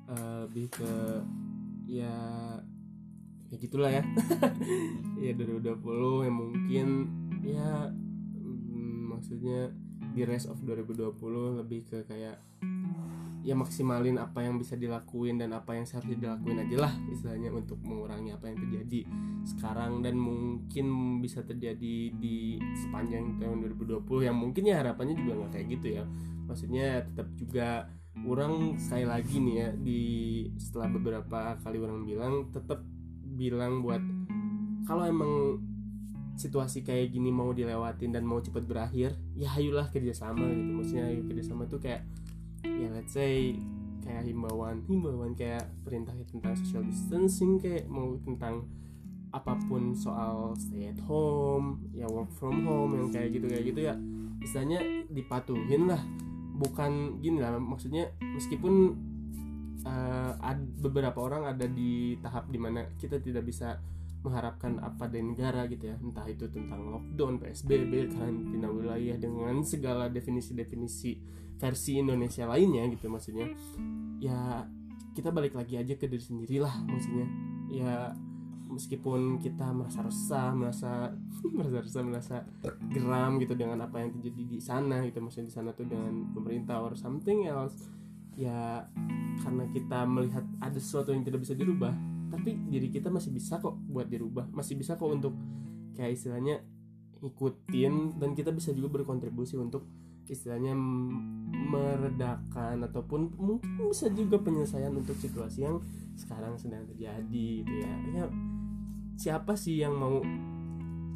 [0.08, 0.92] eh, lebih ke
[1.88, 2.16] ya
[3.48, 4.04] ya gitulah ya.
[5.24, 6.88] Ya 2020 yang mungkin
[7.42, 7.92] ya
[8.36, 9.72] mm, maksudnya
[10.20, 11.16] di rest of 2020
[11.64, 12.44] lebih ke kayak
[13.40, 17.80] ya maksimalin apa yang bisa dilakuin dan apa yang seharusnya dilakuin aja lah istilahnya untuk
[17.88, 19.08] mengurangi apa yang terjadi
[19.48, 25.52] sekarang dan mungkin bisa terjadi di sepanjang tahun 2020 yang mungkin ya harapannya juga nggak
[25.56, 26.04] kayak gitu ya.
[26.52, 27.88] Maksudnya tetap juga
[28.28, 30.02] orang sekali lagi nih ya di
[30.60, 32.84] setelah beberapa kali orang bilang tetap
[33.40, 34.04] bilang buat
[34.84, 35.64] kalau emang
[36.40, 40.72] situasi kayak gini mau dilewatin dan mau cepet berakhir ya ayolah kerjasama gitu.
[40.72, 42.08] Maksudnya ayo kerjasama tuh kayak
[42.64, 43.60] ya let's say
[44.00, 48.64] kayak himbauan himbauan kayak perintah tentang social distancing kayak mau tentang
[49.30, 53.82] apa pun soal stay at home ya work from home yang kayak gitu kayak gitu
[53.92, 53.96] ya
[54.40, 56.00] istilahnya dipatuhin lah.
[56.60, 58.96] Bukan gini lah maksudnya meskipun
[59.88, 63.80] uh, ad, beberapa orang ada di tahap di mana kita tidak bisa
[64.20, 65.96] mengharapkan apa dari negara gitu ya.
[66.00, 71.12] Entah itu tentang lockdown psbb karantina wilayah dengan segala definisi-definisi
[71.60, 73.48] versi Indonesia lainnya gitu maksudnya.
[74.20, 74.68] Ya
[75.16, 77.28] kita balik lagi aja ke diri sendiri lah maksudnya.
[77.72, 77.96] Ya
[78.70, 80.92] meskipun kita merasa resah merasa
[81.58, 82.36] merasa resah merasa
[82.92, 86.84] geram gitu dengan apa yang terjadi di sana gitu maksudnya di sana tuh dengan pemerintah
[86.84, 87.76] or something else.
[88.36, 88.88] Ya
[89.44, 93.76] karena kita melihat ada sesuatu yang tidak bisa dirubah tapi diri kita masih bisa kok
[93.90, 95.34] buat dirubah masih bisa kok untuk
[95.98, 96.62] kayak istilahnya
[97.20, 99.84] ikutin dan kita bisa juga berkontribusi untuk
[100.30, 100.78] istilahnya
[101.74, 105.82] meredakan ataupun mungkin bisa juga penyelesaian untuk situasi yang
[106.16, 107.94] sekarang sedang terjadi gitu ya.
[108.14, 108.26] Ya
[109.20, 110.24] siapa sih yang mau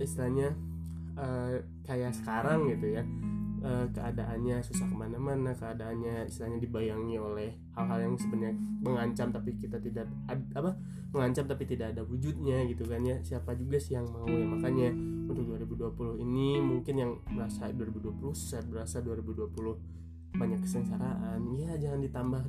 [0.01, 0.51] istilahnya
[1.15, 3.03] uh, kayak sekarang gitu ya
[3.63, 8.53] uh, keadaannya susah ke mana-mana keadaannya istilahnya dibayangi oleh hal-hal yang sebenarnya
[8.83, 10.75] mengancam tapi kita tidak ad, apa
[11.13, 13.17] mengancam tapi tidak ada wujudnya gitu kan ya.
[13.21, 14.43] Siapa juga sih yang mau ya?
[14.49, 14.89] Makanya
[15.29, 21.39] untuk 2020 ini mungkin yang merasa 2020 saya berasa 2020 banyak kesengsaraan.
[21.53, 22.43] Ya jangan ditambah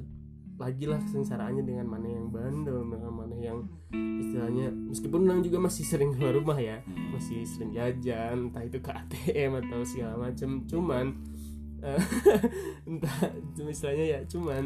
[0.55, 3.59] lagi lah kesengsaraannya dengan mana yang bandel dengan mana yang
[3.91, 6.79] istilahnya meskipun orang juga masih sering keluar rumah ya
[7.11, 11.07] masih sering jajan entah itu ke ATM atau segala macam cuman
[11.83, 12.03] uh,
[12.91, 13.19] entah
[13.67, 14.63] misalnya ya cuman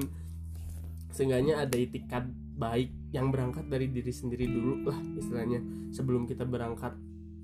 [1.09, 2.29] seenggaknya ada itikat
[2.59, 6.93] baik yang berangkat dari diri sendiri dulu lah istilahnya sebelum kita berangkat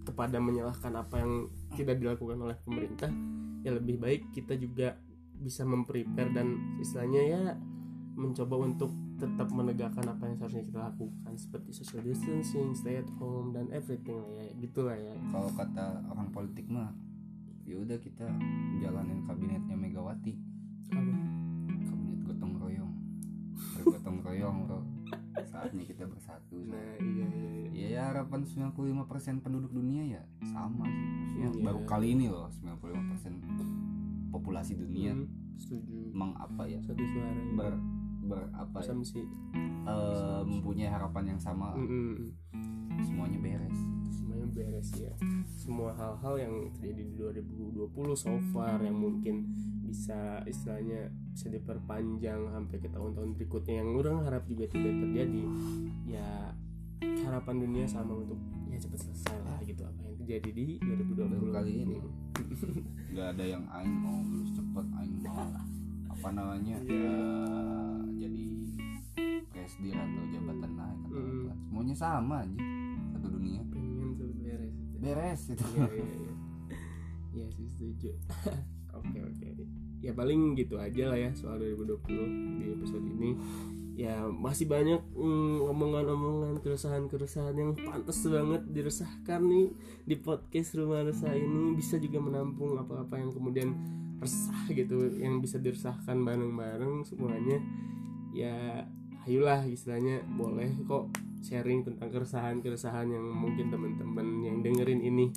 [0.04, 1.48] kepada menyalahkan apa yang
[1.80, 3.08] tidak dilakukan oleh pemerintah
[3.64, 5.00] ya lebih baik kita juga
[5.40, 7.42] bisa memprepare dan istilahnya ya
[8.14, 13.50] mencoba untuk tetap menegakkan apa yang seharusnya kita lakukan seperti social distancing, stay at home
[13.50, 15.14] dan everything lah ya gitulah ya.
[15.28, 16.90] Kalau kata orang politik mah
[17.62, 18.26] ya udah kita
[18.78, 20.34] jalanin kabinetnya Megawati.
[20.90, 21.14] Apa?
[21.80, 22.92] Kabinet gotong royong.
[23.74, 24.80] Bergotong royong bro.
[25.44, 26.58] Saatnya kita bersatu.
[26.64, 27.70] Nah, iya iya iya.
[27.74, 28.94] Ya, ya harapan 95%
[29.40, 31.06] penduduk dunia ya sama sih.
[31.34, 31.64] Maksudnya Iya.
[31.64, 33.34] baru kali ini loh 95%
[34.28, 36.10] populasi dunia Hmm, setuju.
[36.10, 37.54] emang apa ya Satu suara ya.
[37.54, 37.74] ber
[38.24, 39.20] ber apa ya, asumsi.
[39.84, 42.32] eh, mempunyai harapan yang sama Mm-mm.
[43.00, 43.78] semuanya beres
[44.10, 45.12] semuanya beres ya
[45.54, 47.84] semua hal-hal yang terjadi di 2020
[48.14, 49.48] so far yang mungkin
[49.84, 55.42] bisa istilahnya bisa diperpanjang sampai ke tahun-tahun berikutnya yang orang harap juga tidak terjadi
[56.04, 56.50] ya
[57.22, 58.36] harapan dunia sama untuk
[58.66, 61.98] ya cepat selesai lah gitu apa yang terjadi di 2020 Baru kali ini.
[63.08, 65.46] nggak ada yang aing mau lulus cepet aing mau
[66.10, 67.14] apa namanya Iya.
[68.16, 68.44] Jadi
[69.48, 71.46] presdir atau jabatan naik atau Mm.
[71.46, 72.58] apa semuanya sama aja
[73.14, 74.94] satu dunia pengen tuh beres itu.
[74.98, 76.32] beres itu Iya iya iya.
[77.34, 78.10] Iya sih setuju.
[78.94, 79.46] Oke oke.
[79.98, 83.34] Ya paling gitu aja lah ya soal 2020 di episode ini.
[83.94, 89.66] Ya masih banyak mm, omongan-omongan keresahan-keresahan yang pantas banget diresahkan nih
[90.02, 93.70] di podcast rumah resah ini bisa juga menampung apa-apa yang kemudian
[94.24, 97.60] resah gitu yang bisa diresahkan bareng-bareng semuanya.
[98.32, 98.88] Ya
[99.28, 101.12] ayolah istilahnya boleh kok
[101.44, 105.28] sharing tentang keresahan-keresahan yang mungkin teman-teman yang dengerin ini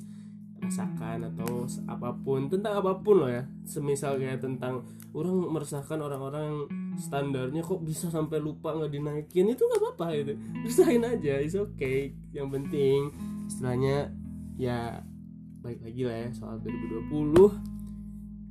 [0.58, 3.46] rasakan atau apa pun tentang apa pun loh ya.
[3.68, 4.82] Semisal kayak tentang
[5.14, 6.66] orang meresahkan orang-orang
[6.98, 10.34] standarnya kok bisa sampai lupa nggak dinaikin itu nggak apa-apa gitu.
[10.66, 12.16] Resahin aja is okay.
[12.34, 12.98] Yang penting
[13.46, 14.10] istilahnya
[14.58, 15.00] ya
[15.62, 17.77] baik lagi lah ya soal 2020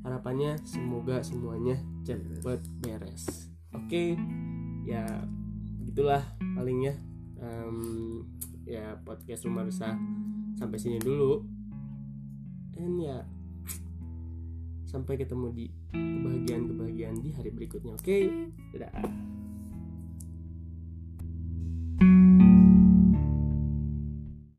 [0.07, 1.75] harapannya semoga semuanya
[2.07, 3.51] cepet beres.
[3.75, 4.15] Oke
[4.87, 5.03] ya
[5.83, 6.23] gitulah
[6.55, 6.95] paling ya
[7.37, 7.77] Em,
[8.65, 9.93] ya podcast rumah resah
[10.57, 11.45] sampai sini dulu.
[12.73, 13.25] Dan ya
[14.87, 17.93] sampai ketemu di kebahagiaan-kebahagiaan di hari berikutnya.
[17.97, 18.29] Oke
[18.73, 18.89] dadah